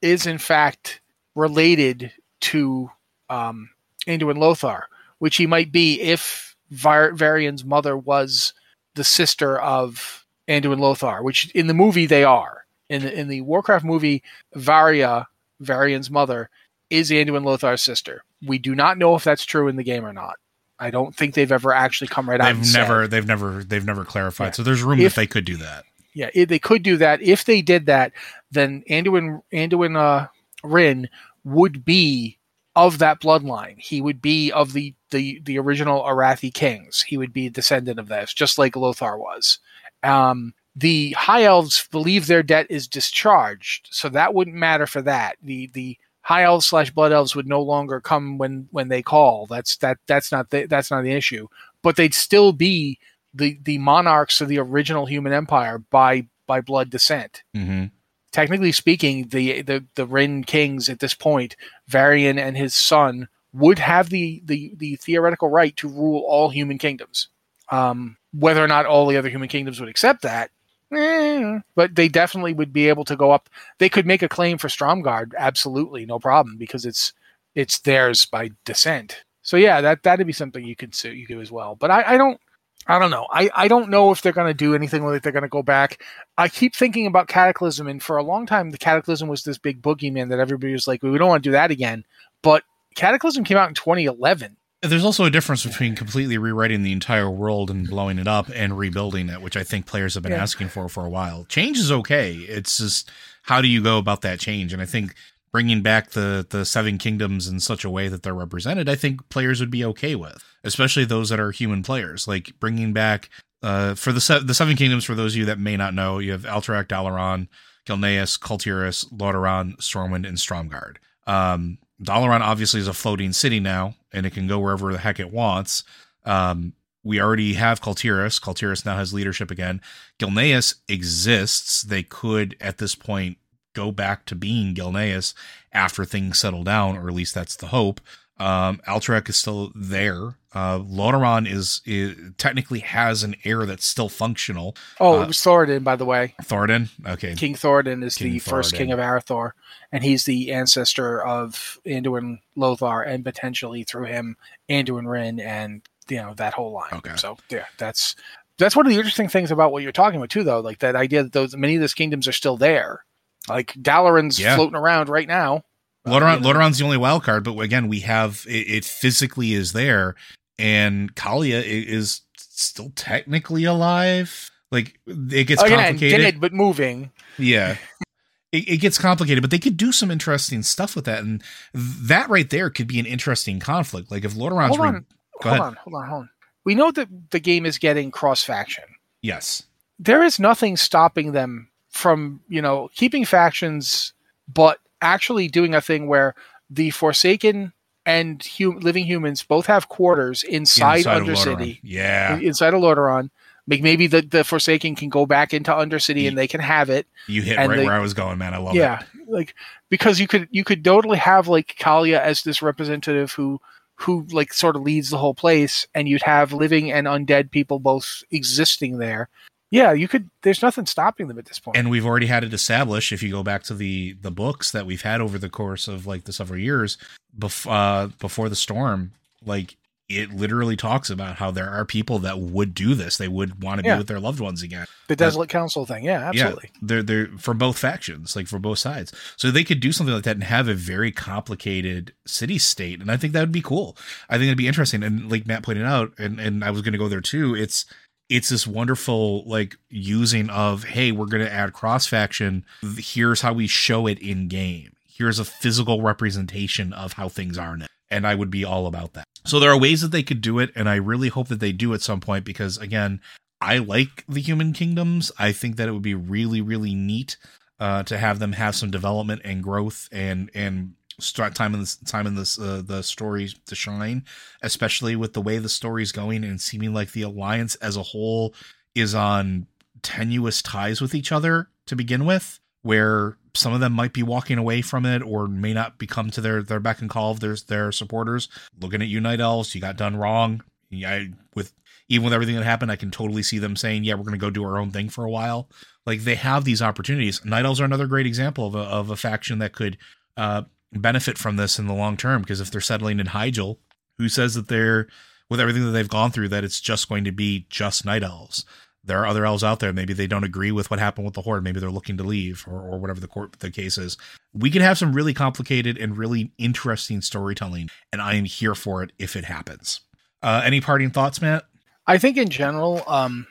is 0.00 0.26
in 0.26 0.38
fact 0.38 1.00
related 1.34 2.12
to 2.40 2.90
um, 3.30 3.70
Anduin 4.06 4.36
Lothar, 4.38 4.86
which 5.18 5.36
he 5.36 5.46
might 5.46 5.72
be 5.72 6.00
if 6.00 6.56
Var- 6.70 7.12
Varian's 7.12 7.64
mother 7.64 7.96
was 7.96 8.52
the 8.94 9.04
sister 9.04 9.58
of 9.60 10.24
Anduin 10.48 10.78
Lothar, 10.80 11.22
which 11.22 11.50
in 11.52 11.66
the 11.66 11.74
movie 11.74 12.06
they 12.06 12.24
are. 12.24 12.64
In 12.88 13.02
the, 13.02 13.18
in 13.18 13.28
the 13.28 13.40
Warcraft 13.40 13.86
movie, 13.86 14.22
Varia, 14.54 15.26
Varian's 15.60 16.10
mother, 16.10 16.50
is 16.90 17.10
Anduin 17.10 17.42
Lothar's 17.44 17.80
sister. 17.80 18.22
We 18.46 18.58
do 18.58 18.74
not 18.74 18.98
know 18.98 19.14
if 19.14 19.24
that's 19.24 19.46
true 19.46 19.68
in 19.68 19.76
the 19.76 19.82
game 19.84 20.04
or 20.04 20.12
not. 20.12 20.34
I 20.78 20.90
don't 20.90 21.14
think 21.14 21.32
they've 21.34 21.50
ever 21.52 21.72
actually 21.72 22.08
come 22.08 22.28
right 22.28 22.38
out. 22.40 22.54
They've 22.54 22.66
said. 22.66 22.80
never, 22.82 23.06
they've 23.08 23.26
never, 23.26 23.64
they've 23.64 23.84
never 23.86 24.04
clarified. 24.04 24.46
Yeah. 24.48 24.50
So 24.52 24.62
there's 24.64 24.82
room 24.82 25.00
If- 25.00 25.14
that 25.14 25.20
they 25.20 25.26
could 25.26 25.44
do 25.46 25.56
that. 25.58 25.84
yeah, 26.12 26.28
they 26.44 26.58
could 26.58 26.82
do 26.82 26.98
that. 26.98 27.22
If 27.22 27.44
they 27.46 27.62
did 27.62 27.86
that, 27.86 28.12
then 28.50 28.82
Anduin 28.90 29.42
Anduin 29.52 29.96
uh, 29.96 30.26
Wrynn 30.64 31.08
would 31.44 31.84
be 31.84 32.38
of 32.74 32.98
that 32.98 33.20
bloodline. 33.20 33.78
He 33.78 34.00
would 34.00 34.22
be 34.22 34.50
of 34.52 34.72
the 34.72 34.94
the 35.10 35.40
the 35.44 35.58
original 35.58 36.02
Arathi 36.02 36.52
kings. 36.52 37.02
He 37.02 37.16
would 37.16 37.32
be 37.32 37.46
a 37.46 37.50
descendant 37.50 37.98
of 37.98 38.08
this, 38.08 38.32
just 38.32 38.58
like 38.58 38.76
Lothar 38.76 39.18
was. 39.18 39.58
Um, 40.02 40.54
the 40.74 41.12
High 41.12 41.44
Elves 41.44 41.86
believe 41.90 42.26
their 42.26 42.42
debt 42.42 42.66
is 42.70 42.88
discharged, 42.88 43.88
so 43.90 44.08
that 44.08 44.34
wouldn't 44.34 44.56
matter 44.56 44.86
for 44.86 45.02
that. 45.02 45.36
The 45.42 45.70
the 45.74 45.98
High 46.22 46.44
Elves 46.44 46.66
slash 46.66 46.90
Blood 46.90 47.12
Elves 47.12 47.36
would 47.36 47.46
no 47.46 47.60
longer 47.60 48.00
come 48.00 48.38
when 48.38 48.68
when 48.70 48.88
they 48.88 49.02
call. 49.02 49.46
That's 49.46 49.76
that 49.78 49.98
that's 50.06 50.32
not 50.32 50.50
the, 50.50 50.66
that's 50.66 50.90
not 50.90 51.02
the 51.02 51.12
issue. 51.12 51.48
But 51.82 51.96
they'd 51.96 52.14
still 52.14 52.52
be 52.52 52.98
the 53.34 53.58
the 53.62 53.78
monarchs 53.78 54.40
of 54.40 54.48
the 54.48 54.58
original 54.58 55.04
human 55.06 55.32
empire 55.32 55.78
by 55.78 56.26
by 56.46 56.60
blood 56.60 56.90
descent. 56.90 57.42
hmm 57.54 57.86
Technically 58.32 58.72
speaking, 58.72 59.28
the 59.28 59.62
the 59.62 59.84
the 59.94 60.06
Wrynn 60.06 60.46
kings 60.46 60.88
at 60.88 61.00
this 61.00 61.14
point, 61.14 61.54
Varian 61.86 62.38
and 62.38 62.56
his 62.56 62.74
son, 62.74 63.28
would 63.52 63.78
have 63.78 64.08
the 64.08 64.42
the 64.44 64.74
the 64.76 64.96
theoretical 64.96 65.50
right 65.50 65.76
to 65.76 65.88
rule 65.88 66.24
all 66.26 66.48
human 66.48 66.78
kingdoms. 66.78 67.28
Um, 67.70 68.16
whether 68.32 68.64
or 68.64 68.68
not 68.68 68.86
all 68.86 69.06
the 69.06 69.16
other 69.16 69.28
human 69.28 69.48
kingdoms 69.48 69.80
would 69.80 69.88
accept 69.88 70.22
that, 70.22 70.50
eh, 70.92 71.58
but 71.74 71.94
they 71.94 72.08
definitely 72.08 72.54
would 72.54 72.72
be 72.72 72.88
able 72.88 73.04
to 73.04 73.16
go 73.16 73.30
up. 73.30 73.48
They 73.78 73.88
could 73.88 74.06
make 74.06 74.22
a 74.22 74.28
claim 74.28 74.58
for 74.58 74.68
Stromgarde, 74.68 75.32
absolutely, 75.36 76.06
no 76.06 76.18
problem, 76.18 76.56
because 76.56 76.86
it's 76.86 77.12
it's 77.54 77.80
theirs 77.80 78.24
by 78.24 78.50
descent. 78.64 79.24
So 79.42 79.56
yeah, 79.56 79.80
that 79.80 80.02
that'd 80.02 80.26
be 80.26 80.32
something 80.32 80.64
you 80.64 80.76
could 80.76 81.02
you 81.04 81.26
could 81.26 81.34
do 81.34 81.40
as 81.40 81.52
well. 81.52 81.74
But 81.74 81.90
I, 81.90 82.14
I 82.14 82.16
don't 82.16 82.40
I 82.86 82.98
don't 82.98 83.10
know. 83.10 83.26
I, 83.30 83.48
I 83.54 83.68
don't 83.68 83.90
know 83.90 84.10
if 84.10 84.22
they're 84.22 84.32
going 84.32 84.48
to 84.48 84.54
do 84.54 84.74
anything 84.74 85.04
with 85.04 85.14
it. 85.14 85.22
They're 85.22 85.32
going 85.32 85.42
to 85.42 85.48
go 85.48 85.62
back. 85.62 86.02
I 86.36 86.48
keep 86.48 86.74
thinking 86.74 87.06
about 87.06 87.28
Cataclysm, 87.28 87.86
and 87.86 88.02
for 88.02 88.16
a 88.16 88.22
long 88.22 88.44
time, 88.46 88.70
the 88.70 88.78
Cataclysm 88.78 89.28
was 89.28 89.44
this 89.44 89.58
big 89.58 89.80
boogeyman 89.80 90.28
that 90.30 90.38
everybody 90.40 90.72
was 90.72 90.86
like, 90.88 91.02
we 91.02 91.16
don't 91.16 91.28
want 91.28 91.42
to 91.44 91.48
do 91.48 91.52
that 91.52 91.70
again. 91.70 92.04
But 92.42 92.64
Cataclysm 92.96 93.44
came 93.44 93.56
out 93.56 93.68
in 93.68 93.74
2011. 93.74 94.56
There's 94.84 95.04
also 95.04 95.24
a 95.24 95.30
difference 95.30 95.64
between 95.64 95.94
completely 95.94 96.38
rewriting 96.38 96.82
the 96.82 96.90
entire 96.90 97.30
world 97.30 97.70
and 97.70 97.88
blowing 97.88 98.18
it 98.18 98.26
up 98.26 98.50
and 98.52 98.76
rebuilding 98.76 99.28
it, 99.28 99.40
which 99.40 99.56
I 99.56 99.62
think 99.62 99.86
players 99.86 100.14
have 100.14 100.24
been 100.24 100.32
Yeah. 100.32 100.42
asking 100.42 100.70
for 100.70 100.88
for 100.88 101.06
a 101.06 101.08
while. 101.10 101.44
Change 101.44 101.78
is 101.78 101.92
okay. 101.92 102.32
It's 102.34 102.78
just 102.78 103.08
how 103.42 103.60
do 103.60 103.68
you 103.68 103.80
go 103.80 103.98
about 103.98 104.22
that 104.22 104.40
change? 104.40 104.72
And 104.72 104.82
I 104.82 104.86
think 104.86 105.14
bringing 105.52 105.82
back 105.82 106.10
the 106.10 106.46
the 106.48 106.64
seven 106.64 106.98
kingdoms 106.98 107.46
in 107.46 107.60
such 107.60 107.84
a 107.84 107.90
way 107.90 108.08
that 108.08 108.22
they're 108.22 108.34
represented, 108.34 108.88
I 108.88 108.94
think 108.94 109.28
players 109.28 109.60
would 109.60 109.70
be 109.70 109.84
okay 109.84 110.14
with, 110.14 110.42
especially 110.64 111.04
those 111.04 111.28
that 111.28 111.40
are 111.40 111.50
human 111.50 111.82
players. 111.82 112.26
Like 112.26 112.58
bringing 112.58 112.92
back 112.92 113.28
uh, 113.62 113.94
for 113.94 114.12
the 114.12 114.20
se- 114.20 114.44
the 114.44 114.54
seven 114.54 114.76
kingdoms. 114.76 115.04
For 115.04 115.14
those 115.14 115.34
of 115.34 115.38
you 115.38 115.44
that 115.46 115.58
may 115.58 115.76
not 115.76 115.94
know, 115.94 116.18
you 116.18 116.32
have 116.32 116.42
Alterac, 116.42 116.88
Dalaran, 116.88 117.48
Gilneas, 117.86 118.40
Kul 118.40 118.58
Tiras, 118.58 119.04
Lordaeron, 119.12 119.76
Stormwind, 119.76 120.26
and 120.26 120.38
Stromgarde. 120.38 120.96
Um, 121.26 121.78
Dalaran 122.02 122.40
obviously 122.40 122.80
is 122.80 122.88
a 122.88 122.92
floating 122.92 123.32
city 123.32 123.60
now, 123.60 123.94
and 124.12 124.26
it 124.26 124.30
can 124.30 124.48
go 124.48 124.58
wherever 124.58 124.90
the 124.90 124.98
heck 124.98 125.20
it 125.20 125.30
wants. 125.30 125.84
Um, 126.24 126.72
we 127.04 127.20
already 127.20 127.54
have 127.54 127.80
Kul 127.80 127.94
Tiras. 127.94 128.40
Kultiris 128.40 128.84
now 128.84 128.96
has 128.96 129.12
leadership 129.12 129.50
again. 129.50 129.80
Gilneas 130.18 130.76
exists. 130.88 131.82
They 131.82 132.02
could, 132.02 132.56
at 132.60 132.78
this 132.78 132.94
point, 132.94 133.38
go 133.74 133.92
back 133.92 134.24
to 134.26 134.34
being 134.34 134.74
Gilneas 134.74 135.34
after 135.72 136.04
things 136.04 136.38
settle 136.38 136.64
down, 136.64 136.96
or 136.96 137.08
at 137.08 137.14
least 137.14 137.34
that's 137.34 137.56
the 137.56 137.68
hope. 137.68 138.00
Um, 138.38 138.80
Alterac 138.88 139.28
is 139.28 139.36
still 139.36 139.70
there. 139.74 140.36
Uh, 140.54 140.78
Lordaeron 140.80 141.48
is, 141.50 141.80
is 141.86 142.16
technically 142.38 142.80
has 142.80 143.22
an 143.22 143.36
heir 143.44 143.64
that's 143.66 143.86
still 143.86 144.08
functional. 144.08 144.74
Oh, 145.00 145.20
Uh, 145.20 145.22
it 145.22 145.28
was 145.28 145.38
Thoradin, 145.38 145.84
by 145.84 145.96
the 145.96 146.04
way. 146.04 146.34
Thoradin, 146.42 146.88
okay, 147.06 147.34
King 147.34 147.54
Thoradin 147.54 148.02
is 148.02 148.16
King 148.16 148.32
the 148.32 148.38
first 148.40 148.74
king 148.74 148.90
of 148.90 148.98
Arathor, 148.98 149.52
and 149.92 150.02
he's 150.02 150.24
the 150.24 150.52
ancestor 150.52 151.22
of 151.24 151.78
Anduin 151.86 152.40
Lothar, 152.56 153.02
and 153.02 153.24
potentially 153.24 153.84
through 153.84 154.06
him, 154.06 154.36
Anduin 154.68 155.04
Wrynn, 155.06 155.40
and 155.40 155.82
you 156.08 156.16
know 156.16 156.34
that 156.34 156.54
whole 156.54 156.72
line. 156.72 156.90
Okay. 156.94 157.16
So 157.16 157.36
yeah, 157.48 157.66
that's 157.78 158.16
that's 158.58 158.74
one 158.74 158.86
of 158.86 158.90
the 158.90 158.98
interesting 158.98 159.28
things 159.28 159.50
about 159.50 159.72
what 159.72 159.82
you're 159.82 159.92
talking 159.92 160.16
about 160.18 160.30
too, 160.30 160.42
though. 160.42 160.60
Like 160.60 160.80
that 160.80 160.96
idea 160.96 161.22
that 161.22 161.32
those 161.32 161.56
many 161.56 161.76
of 161.76 161.80
those 161.80 161.94
kingdoms 161.94 162.26
are 162.26 162.32
still 162.32 162.56
there. 162.56 163.04
Like 163.48 163.72
Dalaran's 163.74 164.38
Yeah. 164.38 164.56
floating 164.56 164.76
around 164.76 165.08
right 165.08 165.28
now. 165.28 165.64
Uh, 166.04 166.10
Lordaeron, 166.10 166.70
you 166.70 166.74
the 166.78 166.84
only 166.84 166.96
wild 166.96 167.22
card, 167.22 167.44
but 167.44 167.56
again, 167.60 167.86
we 167.88 168.00
have 168.00 168.44
it, 168.48 168.68
it 168.68 168.84
physically 168.84 169.52
is 169.52 169.72
there, 169.72 170.16
and 170.58 171.14
Calia 171.14 171.62
is 171.64 172.22
still 172.36 172.90
technically 172.96 173.64
alive. 173.64 174.50
Like 174.72 174.98
it 175.06 175.44
gets 175.46 175.62
Again, 175.62 175.78
complicated. 175.78 176.20
dead 176.20 176.40
but 176.40 176.52
moving. 176.52 177.12
Yeah. 177.38 177.76
it, 178.52 178.68
it 178.68 178.76
gets 178.78 178.98
complicated, 178.98 179.42
but 179.42 179.50
they 179.52 179.58
could 179.60 179.76
do 179.76 179.92
some 179.92 180.10
interesting 180.10 180.62
stuff 180.62 180.96
with 180.96 181.04
that, 181.04 181.20
and 181.22 181.42
that 181.74 182.28
right 182.28 182.48
there 182.50 182.68
could 182.70 182.88
be 182.88 182.98
an 182.98 183.06
interesting 183.06 183.60
conflict. 183.60 184.10
Like 184.10 184.24
if 184.24 184.34
Lordaeron's 184.34 184.76
Hold 184.76 184.80
re- 184.80 184.88
on, 184.88 185.06
Go 185.42 185.48
hold 185.50 185.60
on, 185.60 185.74
hold 185.74 185.94
on, 185.94 186.08
hold 186.08 186.20
on. 186.22 186.30
We 186.64 186.74
know 186.74 186.90
that 186.92 187.08
the 187.30 187.40
game 187.40 187.66
is 187.66 187.78
getting 187.78 188.10
cross 188.10 188.42
faction. 188.44 188.84
yes, 189.22 189.64
There 189.98 190.22
is 190.22 190.38
nothing 190.40 190.76
stopping 190.76 191.32
them 191.32 191.68
from, 191.92 192.40
you 192.48 192.60
know, 192.60 192.90
keeping 192.94 193.24
factions, 193.24 194.12
but 194.52 194.78
actually 195.00 195.46
doing 195.48 195.74
a 195.74 195.80
thing 195.80 196.06
where 196.08 196.34
the 196.70 196.90
Forsaken 196.90 197.72
and 198.04 198.42
hu- 198.58 198.78
living 198.80 199.04
humans 199.06 199.42
both 199.42 199.66
have 199.66 199.88
quarters 199.88 200.42
inside, 200.42 200.98
Inside 200.98 201.22
Undercity, 201.22 201.80
yeah, 201.82 202.38
inside 202.38 202.74
of 202.74 202.80
Lordaeron. 202.80 203.30
Like 203.68 203.80
maybe 203.80 204.08
the, 204.08 204.22
the 204.22 204.42
Forsaken 204.42 204.96
can 204.96 205.08
go 205.08 205.24
back 205.24 205.54
into 205.54 205.70
Undercity 205.70 206.26
and 206.26 206.36
they 206.36 206.48
can 206.48 206.60
have 206.60 206.90
it. 206.90 207.06
you 207.28 207.42
hit 207.42 207.56
right 207.58 207.76
they- 207.76 207.84
where 207.84 207.94
I 207.94 208.00
was 208.00 208.14
going, 208.14 208.38
man. 208.38 208.54
I 208.54 208.56
love 208.58 208.74
it. 208.74 208.78
yeah, 208.78 209.02
like 209.28 209.54
because 209.88 210.18
you 210.18 210.26
could 210.26 210.48
you 210.50 210.64
could 210.64 210.82
totally 210.82 211.18
have 211.18 211.46
like 211.46 211.76
Calia 211.78 212.18
as 212.20 212.42
this 212.42 212.60
representative 212.62 213.32
who 213.32 213.60
who 213.96 214.26
like 214.32 214.52
sort 214.52 214.74
of 214.74 214.82
leads 214.82 215.10
the 215.10 215.18
whole 215.18 215.34
place, 215.34 215.86
and 215.94 216.08
you'd 216.08 216.22
have 216.22 216.52
living 216.52 216.90
and 216.90 217.06
undead 217.06 217.50
people 217.52 217.78
both 217.78 218.24
existing 218.32 218.98
there. 218.98 219.28
Yeah, 219.72 219.92
you 219.92 220.06
could. 220.06 220.28
There's 220.42 220.60
nothing 220.62 220.86
stopping 220.86 221.26
them 221.28 221.38
at 221.38 221.46
this 221.46 221.58
point. 221.58 221.76
and 221.78 221.90
we've 221.90 222.06
already 222.06 222.26
had 222.26 222.44
it 222.44 222.52
established 222.52 223.10
if 223.10 223.22
you 223.22 223.30
go 223.32 223.42
back 223.42 223.62
to 223.64 223.74
the 223.74 224.12
the 224.20 224.30
books 224.30 224.70
that 224.70 224.86
we've 224.86 225.02
had 225.02 225.20
over 225.20 225.38
the 225.38 225.48
course 225.48 225.88
of 225.88 226.06
like 226.06 226.24
the 226.24 226.32
several 226.32 226.60
years 226.60 226.98
bef- 227.36 227.66
uh, 227.68 228.08
before 228.20 228.48
the 228.48 228.56
storm 228.56 229.12
like 229.44 229.76
it 230.08 230.30
literally 230.30 230.76
talks 230.76 231.08
about 231.08 231.36
how 231.36 231.50
there 231.50 231.70
are 231.70 231.86
people 231.86 232.18
that 232.18 232.38
would 232.38 232.74
do 232.74 232.94
this 232.94 233.16
they 233.16 233.28
would 233.28 233.62
want 233.62 233.80
to 233.80 233.86
Yeah. 233.86 233.94
be 233.94 233.98
with 234.00 234.08
their 234.08 234.20
loved 234.20 234.40
ones 234.40 234.62
again 234.62 234.84
the 235.08 235.16
Desolate 235.16 235.48
Council 235.48 235.84
thing, 235.86 236.04
yeah, 236.04 236.28
absolutely. 236.28 236.70
yeah 236.74 236.78
they're 236.82 237.02
they're 237.02 237.26
for 237.38 237.54
both 237.54 237.78
factions 237.78 238.36
like 238.36 238.46
for 238.48 238.58
both 238.58 238.78
sides 238.78 239.12
so 239.36 239.50
they 239.50 239.64
could 239.64 239.80
do 239.80 239.90
something 239.92 240.14
like 240.14 240.24
that 240.24 240.36
and 240.36 240.44
have 240.44 240.68
a 240.68 240.74
very 240.74 241.10
complicated 241.12 242.12
city 242.26 242.58
state 242.58 243.00
and 243.00 243.10
i 243.10 243.16
think 243.16 243.32
that 243.32 243.40
would 243.40 243.52
be 243.52 243.62
cool 243.62 243.96
i 244.28 244.34
think 244.34 244.44
it'd 244.48 244.58
be 244.58 244.68
interesting 244.68 245.02
and 245.02 245.30
like 245.30 245.46
matt 245.46 245.62
pointed 245.62 245.84
out 245.84 246.12
and 246.18 246.38
and 246.38 246.62
i 246.64 246.70
was 246.70 246.82
going 246.82 246.92
to 246.92 246.98
go 246.98 247.08
there 247.08 247.20
too 247.20 247.54
it's 247.54 247.86
it's 248.32 248.48
this 248.48 248.66
wonderful 248.66 249.44
like 249.44 249.76
using 249.90 250.48
of 250.48 250.84
hey 250.84 251.12
we're 251.12 251.26
going 251.26 251.44
to 251.44 251.52
add 251.52 251.74
cross 251.74 252.06
faction. 252.06 252.64
Here's 252.96 253.42
how 253.42 253.52
we 253.52 253.66
show 253.66 254.06
it 254.06 254.18
in 254.20 254.48
game. 254.48 254.94
Here's 255.04 255.38
a 255.38 255.44
physical 255.44 256.00
representation 256.00 256.94
of 256.94 257.12
how 257.12 257.28
things 257.28 257.58
are 257.58 257.76
now. 257.76 257.86
And 258.10 258.26
i 258.26 258.34
would 258.34 258.50
be 258.50 258.64
all 258.64 258.86
about 258.86 259.12
that. 259.12 259.26
So 259.44 259.60
there 259.60 259.70
are 259.70 259.78
ways 259.78 260.00
that 260.00 260.12
they 260.12 260.22
could 260.22 260.40
do 260.40 260.58
it 260.58 260.70
and 260.74 260.88
i 260.88 260.96
really 260.96 261.28
hope 261.28 261.48
that 261.48 261.60
they 261.60 261.72
do 261.72 261.92
at 261.92 262.00
some 262.00 262.20
point 262.20 262.46
because 262.46 262.78
again 262.78 263.20
i 263.60 263.76
like 263.76 264.24
the 264.26 264.40
human 264.40 264.72
kingdoms. 264.72 265.30
I 265.38 265.52
think 265.52 265.76
that 265.76 265.88
it 265.88 265.92
would 265.92 266.00
be 266.00 266.14
really 266.14 266.62
really 266.62 266.94
neat 266.94 267.36
uh, 267.78 268.02
to 268.04 268.16
have 268.16 268.38
them 268.38 268.52
have 268.52 268.74
some 268.74 268.90
development 268.90 269.42
and 269.44 269.62
growth 269.62 270.08
and 270.10 270.50
and 270.54 270.94
start 271.20 271.54
time 271.54 271.74
in 271.74 271.80
this 271.80 271.96
time 271.96 272.26
in 272.26 272.34
this 272.34 272.58
uh, 272.58 272.82
the 272.84 273.02
story 273.02 273.48
to 273.66 273.74
shine 273.74 274.24
especially 274.62 275.16
with 275.16 275.32
the 275.32 275.42
way 275.42 275.58
the 275.58 275.68
story's 275.68 276.12
going 276.12 276.44
and 276.44 276.60
seeming 276.60 276.94
like 276.94 277.12
the 277.12 277.22
alliance 277.22 277.74
as 277.76 277.96
a 277.96 278.02
whole 278.02 278.54
is 278.94 279.14
on 279.14 279.66
tenuous 280.02 280.62
ties 280.62 281.00
with 281.00 281.14
each 281.14 281.32
other 281.32 281.68
to 281.86 281.96
begin 281.96 282.24
with 282.24 282.60
where 282.82 283.36
some 283.54 283.72
of 283.72 283.80
them 283.80 283.92
might 283.92 284.12
be 284.12 284.22
walking 284.22 284.58
away 284.58 284.82
from 284.82 285.06
it 285.06 285.22
or 285.22 285.46
may 285.46 285.72
not 285.72 285.98
become 285.98 286.30
to 286.30 286.40
their 286.40 286.62
their 286.62 286.80
beck 286.80 287.00
and 287.00 287.10
call 287.10 287.30
of 287.30 287.40
their 287.40 287.56
their 287.68 287.92
supporters. 287.92 288.48
Looking 288.80 289.02
at 289.02 289.22
night 289.22 289.40
elves 289.40 289.74
you 289.74 289.80
got 289.80 289.96
done 289.96 290.16
wrong. 290.16 290.62
Yeah 290.90 291.24
with 291.54 291.72
even 292.08 292.24
with 292.24 292.34
everything 292.34 292.56
that 292.56 292.64
happened 292.64 292.90
i 292.90 292.96
can 292.96 293.10
totally 293.10 293.42
see 293.42 293.58
them 293.58 293.76
saying 293.76 294.04
yeah 294.04 294.14
we're 294.14 294.24
going 294.24 294.32
to 294.32 294.38
go 294.38 294.50
do 294.50 294.64
our 294.64 294.78
own 294.78 294.90
thing 294.90 295.08
for 295.08 295.24
a 295.24 295.30
while. 295.30 295.68
Like 296.04 296.20
they 296.20 296.34
have 296.34 296.64
these 296.64 296.82
opportunities. 296.82 297.44
Night 297.44 297.64
elves 297.64 297.80
are 297.80 297.84
another 297.84 298.06
great 298.06 298.26
example 298.26 298.66
of 298.66 298.74
a, 298.74 298.80
of 298.80 299.10
a 299.10 299.16
faction 299.16 299.58
that 299.58 299.72
could 299.72 299.98
uh 300.36 300.62
benefit 300.92 301.38
from 301.38 301.56
this 301.56 301.78
in 301.78 301.86
the 301.86 301.94
long 301.94 302.16
term 302.16 302.42
because 302.42 302.60
if 302.60 302.70
they're 302.70 302.80
settling 302.80 303.20
in 303.20 303.28
Hyjal, 303.28 303.78
who 304.18 304.28
says 304.28 304.54
that 304.54 304.68
they're 304.68 305.08
with 305.48 305.60
everything 305.60 305.84
that 305.84 305.90
they've 305.90 306.08
gone 306.08 306.30
through 306.30 306.48
that 306.48 306.64
it's 306.64 306.80
just 306.80 307.08
going 307.08 307.24
to 307.24 307.32
be 307.32 307.66
just 307.68 308.04
night 308.04 308.22
elves. 308.22 308.64
There 309.04 309.18
are 309.18 309.26
other 309.26 309.44
elves 309.44 309.64
out 309.64 309.80
there. 309.80 309.92
Maybe 309.92 310.12
they 310.12 310.28
don't 310.28 310.44
agree 310.44 310.70
with 310.70 310.90
what 310.90 311.00
happened 311.00 311.24
with 311.24 311.34
the 311.34 311.42
horde. 311.42 311.64
Maybe 311.64 311.80
they're 311.80 311.90
looking 311.90 312.16
to 312.18 312.22
leave 312.22 312.64
or, 312.68 312.80
or 312.80 312.98
whatever 312.98 313.20
the 313.20 313.26
court 313.26 313.58
the 313.58 313.70
case 313.70 313.98
is. 313.98 314.16
We 314.52 314.70
could 314.70 314.82
have 314.82 314.96
some 314.96 315.12
really 315.12 315.34
complicated 315.34 315.98
and 315.98 316.16
really 316.16 316.52
interesting 316.56 317.20
storytelling, 317.20 317.88
and 318.12 318.22
I 318.22 318.34
am 318.34 318.44
here 318.44 318.74
for 318.74 319.02
it 319.02 319.12
if 319.18 319.34
it 319.34 319.44
happens. 319.44 320.02
Uh, 320.42 320.62
any 320.64 320.80
parting 320.80 321.10
thoughts, 321.10 321.40
Matt? 321.40 321.64
I 322.06 322.18
think 322.18 322.36
in 322.36 322.48
general, 322.48 323.02
um, 323.06 323.46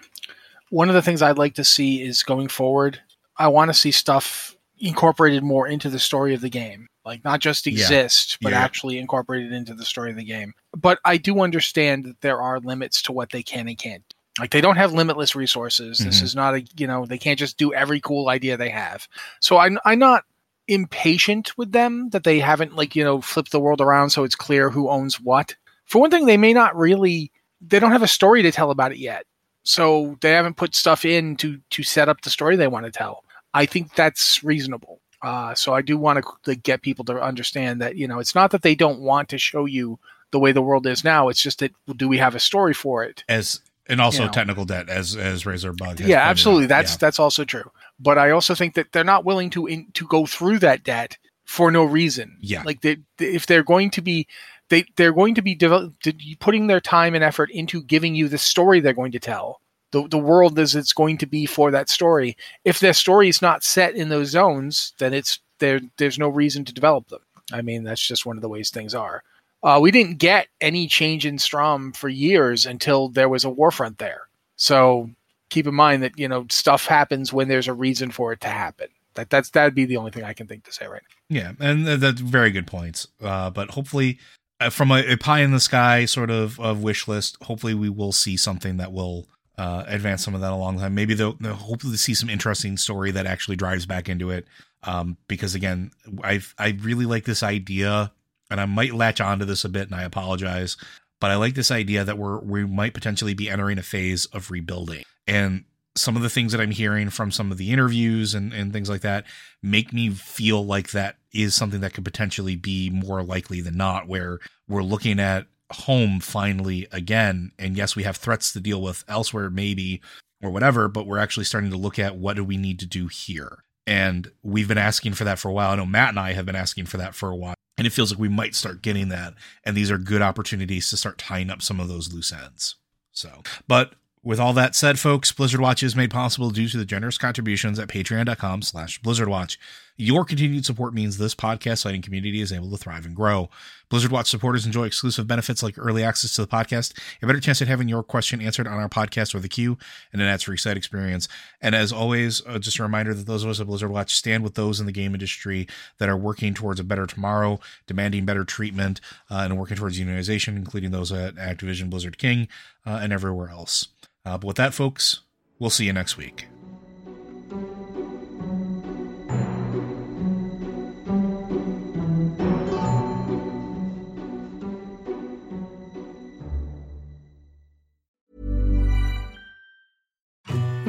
one 0.69 0.89
of 0.89 0.95
the 0.95 1.01
things 1.01 1.21
I'd 1.21 1.37
like 1.37 1.55
to 1.55 1.63
see 1.63 2.01
is 2.01 2.23
going 2.23 2.47
forward. 2.47 3.01
I 3.37 3.47
want 3.49 3.69
to 3.69 3.73
see 3.73 3.91
stuff 3.91 4.55
incorporated 4.79 5.43
more 5.43 5.67
into 5.67 5.89
the 5.89 5.99
story 5.99 6.33
of 6.33 6.41
the 6.41 6.49
game, 6.49 6.87
like 7.05 7.23
not 7.23 7.39
just 7.39 7.65
Yeah. 7.67 7.73
exist, 7.73 8.37
but 8.41 8.51
Yeah. 8.51 8.59
actually 8.61 8.97
incorporated 8.99 9.51
into 9.53 9.73
the 9.73 9.85
story 9.85 10.11
of 10.11 10.17
the 10.17 10.23
game. 10.23 10.53
But 10.75 10.99
I 11.05 11.17
do 11.17 11.41
understand 11.41 12.05
that 12.05 12.21
there 12.21 12.41
are 12.41 12.59
limits 12.59 13.01
to 13.03 13.11
what 13.11 13.31
they 13.31 13.43
can 13.43 13.67
and 13.67 13.77
can't. 13.77 14.03
do. 14.09 14.15
Like 14.39 14.51
they 14.51 14.61
don't 14.61 14.77
have 14.77 14.93
limitless 14.93 15.35
resources. 15.35 15.97
This 15.99 16.21
Mhm. 16.21 16.23
is 16.23 16.35
not 16.35 16.55
a 16.55 16.63
you 16.77 16.87
know 16.87 17.05
they 17.05 17.17
can't 17.17 17.37
just 17.39 17.57
do 17.57 17.73
every 17.73 17.99
cool 17.99 18.29
idea 18.29 18.55
they 18.57 18.69
have. 18.69 19.07
So 19.41 19.57
I'm 19.57 19.77
I'm 19.83 19.99
not 19.99 20.23
impatient 20.67 21.57
with 21.57 21.71
them 21.73 22.09
that 22.11 22.23
they 22.23 22.39
haven't 22.39 22.75
like 22.75 22.95
you 22.95 23.03
know 23.03 23.19
flipped 23.21 23.51
the 23.51 23.59
world 23.59 23.81
around 23.81 24.09
so 24.11 24.23
it's 24.23 24.35
clear 24.35 24.69
who 24.69 24.89
owns 24.89 25.19
what. 25.19 25.55
For 25.85 25.99
one 25.99 26.09
thing, 26.11 26.25
they 26.25 26.37
may 26.37 26.53
not 26.53 26.75
really 26.77 27.31
they 27.59 27.77
don't 27.79 27.91
have 27.91 28.03
a 28.03 28.07
story 28.07 28.41
to 28.43 28.51
tell 28.51 28.71
about 28.71 28.91
it 28.91 28.97
yet. 28.97 29.25
So 29.63 30.17
they 30.21 30.31
haven't 30.31 30.55
put 30.57 30.75
stuff 30.75 31.03
in 31.05 31.35
to 31.37 31.59
to 31.71 31.83
set 31.83 32.07
up 32.09 32.21
the 32.21 32.29
story 32.29 32.55
they 32.55 32.67
want 32.69 32.85
to 32.85 32.91
tell. 32.91 33.23
I 33.53 33.65
think 33.65 33.95
that's 33.95 34.41
reasonable. 34.43 35.01
Uh, 35.21 35.53
so 35.53 35.73
I 35.73 35.81
do 35.81 35.97
want 35.97 36.23
to 36.43 36.55
get 36.55 36.81
people 36.81 37.05
to 37.05 37.21
understand 37.21 37.81
that 37.81 37.95
you 37.95 38.07
know 38.07 38.19
it's 38.19 38.35
not 38.35 38.51
that 38.51 38.61
they 38.63 38.75
don't 38.75 38.99
want 39.01 39.29
to 39.29 39.37
show 39.37 39.65
you 39.65 39.99
the 40.31 40.39
way 40.39 40.51
the 40.51 40.61
world 40.61 40.87
is 40.87 41.03
now. 41.03 41.29
It's 41.29 41.41
just 41.41 41.59
that 41.59 41.71
do 41.95 42.07
we 42.07 42.17
have 42.17 42.35
a 42.35 42.39
story 42.39 42.73
for 42.73 43.03
it? 43.03 43.23
As 43.29 43.61
and 43.87 43.99
also 44.01 44.21
You 44.23 44.25
know. 44.27 44.31
technical 44.33 44.65
debt, 44.65 44.89
as 44.89 45.15
as 45.15 45.45
Razor 45.45 45.73
Bug. 45.73 45.99
has 45.99 46.07
yeah, 46.07 46.21
absolutely. 46.27 46.65
out. 46.65 46.69
That's 46.69 46.93
Yeah. 46.93 46.97
that's 47.01 47.19
also 47.19 47.43
true. 47.45 47.69
But 47.99 48.17
I 48.17 48.31
also 48.31 48.55
think 48.55 48.73
that 48.75 48.91
they're 48.91 49.03
not 49.03 49.25
willing 49.25 49.49
to 49.51 49.67
in, 49.67 49.87
to 49.93 50.07
go 50.07 50.25
through 50.25 50.59
that 50.59 50.83
debt 50.83 51.17
for 51.45 51.71
no 51.71 51.83
reason. 51.83 52.37
Yeah. 52.41 52.63
like 52.65 52.81
they, 52.81 52.97
they- 53.17 53.27
if 53.33 53.45
they're 53.45 53.63
going 53.63 53.91
to 53.91 54.01
be 54.01 54.27
they 54.69 54.85
they're 54.95 55.13
going 55.13 55.35
to 55.35 55.41
be 55.43 55.55
devel- 55.55 55.93
putting 56.39 56.65
their 56.67 56.79
time 56.81 57.13
and 57.13 57.23
effort 57.23 57.51
into 57.51 57.83
giving 57.83 58.15
you 58.15 58.27
the 58.27 58.37
story 58.39 58.79
they're 58.79 58.93
going 58.93 59.11
to 59.11 59.19
tell. 59.19 59.60
The, 59.91 60.07
the 60.07 60.17
world 60.17 60.57
as 60.57 60.75
it's 60.75 60.93
going 60.93 61.17
to 61.19 61.25
be 61.25 61.45
for 61.45 61.71
that 61.71 61.89
story. 61.89 62.37
If 62.63 62.79
their 62.79 62.93
story 62.93 63.27
is 63.27 63.41
not 63.41 63.63
set 63.63 63.95
in 63.95 64.09
those 64.09 64.29
zones, 64.29 64.93
then 64.99 65.13
it's 65.13 65.39
there. 65.59 65.81
There's 65.97 66.19
no 66.19 66.29
reason 66.29 66.65
to 66.65 66.73
develop 66.73 67.07
them. 67.09 67.21
I 67.51 67.61
mean, 67.61 67.83
that's 67.83 68.05
just 68.05 68.25
one 68.25 68.37
of 68.37 68.41
the 68.41 68.49
ways 68.49 68.69
things 68.69 68.95
are. 68.95 69.23
Uh, 69.63 69.79
we 69.81 69.91
didn't 69.91 70.17
get 70.17 70.47
any 70.59 70.87
change 70.87 71.25
in 71.25 71.37
Strom 71.37 71.91
for 71.93 72.09
years 72.09 72.65
until 72.65 73.09
there 73.09 73.29
was 73.29 73.45
a 73.45 73.49
warfront 73.49 73.97
there. 73.97 74.23
So 74.55 75.09
keep 75.49 75.67
in 75.67 75.75
mind 75.75 76.01
that 76.03 76.17
you 76.17 76.27
know 76.27 76.47
stuff 76.49 76.85
happens 76.85 77.31
when 77.31 77.47
there's 77.47 77.67
a 77.67 77.73
reason 77.73 78.09
for 78.09 78.33
it 78.33 78.41
to 78.41 78.47
happen. 78.47 78.87
That 79.13 79.29
that's 79.29 79.51
that'd 79.51 79.75
be 79.75 79.85
the 79.85 79.97
only 79.97 80.11
thing 80.11 80.23
I 80.23 80.33
can 80.33 80.47
think 80.47 80.63
to 80.63 80.71
say 80.71 80.87
right 80.87 81.01
now. 81.01 81.37
Yeah, 81.37 81.51
and 81.59 81.85
that's 81.85 82.21
very 82.21 82.49
good 82.49 82.65
points. 82.65 83.07
Uh, 83.21 83.49
but 83.49 83.71
hopefully, 83.71 84.17
uh, 84.59 84.69
from 84.69 84.91
a, 84.91 85.03
a 85.11 85.17
pie 85.17 85.41
in 85.41 85.51
the 85.51 85.59
sky 85.59 86.05
sort 86.05 86.31
of, 86.31 86.59
of 86.59 86.81
wish 86.81 87.07
list, 87.07 87.37
hopefully 87.43 87.73
we 87.73 87.89
will 87.89 88.11
see 88.11 88.37
something 88.37 88.77
that 88.77 88.91
will 88.91 89.27
uh, 89.61 89.83
advance 89.85 90.23
some 90.23 90.33
of 90.33 90.41
that 90.41 90.51
along 90.51 90.75
the 90.75 90.81
time. 90.81 90.95
Maybe 90.95 91.13
they'll, 91.13 91.37
they'll 91.39 91.53
hopefully 91.53 91.95
see 91.95 92.15
some 92.15 92.31
interesting 92.31 92.77
story 92.77 93.11
that 93.11 93.27
actually 93.27 93.57
drives 93.57 93.85
back 93.85 94.09
into 94.09 94.31
it. 94.31 94.47
Um, 94.81 95.17
because 95.27 95.53
again, 95.53 95.91
I 96.23 96.41
I 96.57 96.75
really 96.81 97.05
like 97.05 97.25
this 97.25 97.43
idea, 97.43 98.11
and 98.49 98.59
I 98.59 98.65
might 98.65 98.95
latch 98.95 99.21
onto 99.21 99.45
this 99.45 99.63
a 99.63 99.69
bit, 99.69 99.85
and 99.87 99.93
I 99.93 100.01
apologize, 100.01 100.77
but 101.19 101.29
I 101.29 101.35
like 101.35 101.53
this 101.53 101.69
idea 101.69 102.03
that 102.03 102.17
we're 102.17 102.39
we 102.39 102.65
might 102.65 102.95
potentially 102.95 103.35
be 103.35 103.51
entering 103.51 103.77
a 103.77 103.83
phase 103.83 104.25
of 104.33 104.49
rebuilding, 104.49 105.03
and 105.27 105.65
some 105.95 106.15
of 106.15 106.23
the 106.23 106.29
things 106.29 106.53
that 106.53 106.61
I'm 106.61 106.71
hearing 106.71 107.11
from 107.11 107.31
some 107.31 107.51
of 107.51 107.57
the 107.57 107.71
interviews 107.71 108.33
and, 108.33 108.53
and 108.53 108.71
things 108.73 108.89
like 108.89 109.01
that 109.01 109.25
make 109.61 109.91
me 109.93 110.09
feel 110.09 110.65
like 110.65 110.91
that 110.91 111.17
is 111.33 111.53
something 111.53 111.81
that 111.81 111.93
could 111.93 112.05
potentially 112.05 112.55
be 112.55 112.89
more 112.89 113.21
likely 113.21 113.61
than 113.61 113.77
not, 113.77 114.07
where 114.07 114.39
we're 114.67 114.83
looking 114.83 115.19
at 115.19 115.45
home 115.71 116.19
finally 116.19 116.87
again. 116.91 117.51
And 117.57 117.75
yes, 117.75 117.95
we 117.95 118.03
have 118.03 118.17
threats 118.17 118.53
to 118.53 118.59
deal 118.59 118.81
with 118.81 119.03
elsewhere, 119.07 119.49
maybe, 119.49 120.01
or 120.41 120.49
whatever, 120.49 120.87
but 120.87 121.05
we're 121.05 121.17
actually 121.17 121.45
starting 121.45 121.71
to 121.71 121.77
look 121.77 121.99
at 121.99 122.15
what 122.15 122.35
do 122.35 122.43
we 122.43 122.57
need 122.57 122.79
to 122.79 122.85
do 122.85 123.07
here. 123.07 123.63
And 123.87 124.31
we've 124.43 124.67
been 124.67 124.77
asking 124.77 125.13
for 125.13 125.23
that 125.23 125.39
for 125.39 125.49
a 125.49 125.53
while. 125.53 125.71
I 125.71 125.75
know 125.75 125.85
Matt 125.85 126.09
and 126.09 126.19
I 126.19 126.33
have 126.33 126.45
been 126.45 126.55
asking 126.55 126.85
for 126.85 126.97
that 126.97 127.15
for 127.15 127.29
a 127.29 127.35
while. 127.35 127.55
And 127.77 127.87
it 127.87 127.93
feels 127.93 128.11
like 128.11 128.19
we 128.19 128.29
might 128.29 128.53
start 128.53 128.81
getting 128.81 129.09
that. 129.09 129.33
And 129.63 129.75
these 129.75 129.89
are 129.89 129.97
good 129.97 130.21
opportunities 130.21 130.89
to 130.89 130.97
start 130.97 131.17
tying 131.17 131.49
up 131.49 131.61
some 131.61 131.79
of 131.79 131.87
those 131.87 132.13
loose 132.13 132.31
ends. 132.31 132.75
So, 133.11 133.41
but 133.67 133.93
with 134.23 134.39
all 134.39 134.53
that 134.53 134.75
said, 134.75 134.99
folks, 134.99 135.31
Blizzard 135.31 135.61
Watch 135.61 135.81
is 135.81 135.95
made 135.95 136.11
possible 136.11 136.51
due 136.51 136.67
to 136.67 136.77
the 136.77 136.85
generous 136.85 137.17
contributions 137.17 137.79
at 137.79 137.87
patreon.com 137.87 138.61
slash 138.61 139.01
blizzardwatch. 139.01 139.57
Your 140.01 140.25
continued 140.25 140.65
support 140.65 140.95
means 140.95 141.19
this 141.19 141.35
podcast 141.35 141.77
site 141.77 141.93
and 141.93 142.03
community 142.03 142.41
is 142.41 142.51
able 142.51 142.71
to 142.71 142.77
thrive 142.77 143.05
and 143.05 143.15
grow. 143.15 143.51
Blizzard 143.87 144.11
Watch 144.11 144.31
supporters 144.31 144.65
enjoy 144.65 144.85
exclusive 144.85 145.27
benefits 145.27 145.61
like 145.61 145.75
early 145.77 146.03
access 146.03 146.33
to 146.33 146.41
the 146.41 146.47
podcast, 146.47 146.97
a 147.21 147.27
better 147.27 147.39
chance 147.39 147.61
at 147.61 147.67
having 147.67 147.87
your 147.87 148.01
question 148.01 148.41
answered 148.41 148.65
on 148.65 148.79
our 148.79 148.89
podcast 148.89 149.35
or 149.35 149.39
the 149.39 149.47
queue, 149.47 149.77
and 150.11 150.19
an 150.19 150.27
ads-free 150.27 150.57
site 150.57 150.75
experience. 150.75 151.27
And 151.61 151.75
as 151.75 151.93
always, 151.93 152.41
uh, 152.47 152.57
just 152.57 152.79
a 152.79 152.83
reminder 152.83 153.13
that 153.13 153.27
those 153.27 153.43
of 153.43 153.51
us 153.51 153.59
at 153.59 153.67
Blizzard 153.67 153.91
Watch 153.91 154.15
stand 154.15 154.43
with 154.43 154.55
those 154.55 154.79
in 154.79 154.87
the 154.87 154.91
game 154.91 155.13
industry 155.13 155.67
that 155.99 156.09
are 156.09 156.17
working 156.17 156.55
towards 156.55 156.79
a 156.79 156.83
better 156.83 157.05
tomorrow, 157.05 157.59
demanding 157.85 158.25
better 158.25 158.43
treatment, 158.43 159.01
uh, 159.29 159.41
and 159.43 159.55
working 159.59 159.77
towards 159.77 159.99
unionization, 159.99 160.55
including 160.55 160.89
those 160.89 161.11
at 161.11 161.35
Activision, 161.35 161.91
Blizzard 161.91 162.17
King, 162.17 162.47
uh, 162.87 162.99
and 163.03 163.13
everywhere 163.13 163.49
else. 163.49 163.89
Uh, 164.25 164.35
but 164.39 164.47
with 164.47 164.57
that, 164.57 164.73
folks, 164.73 165.19
we'll 165.59 165.69
see 165.69 165.85
you 165.85 165.93
next 165.93 166.17
week. 166.17 166.47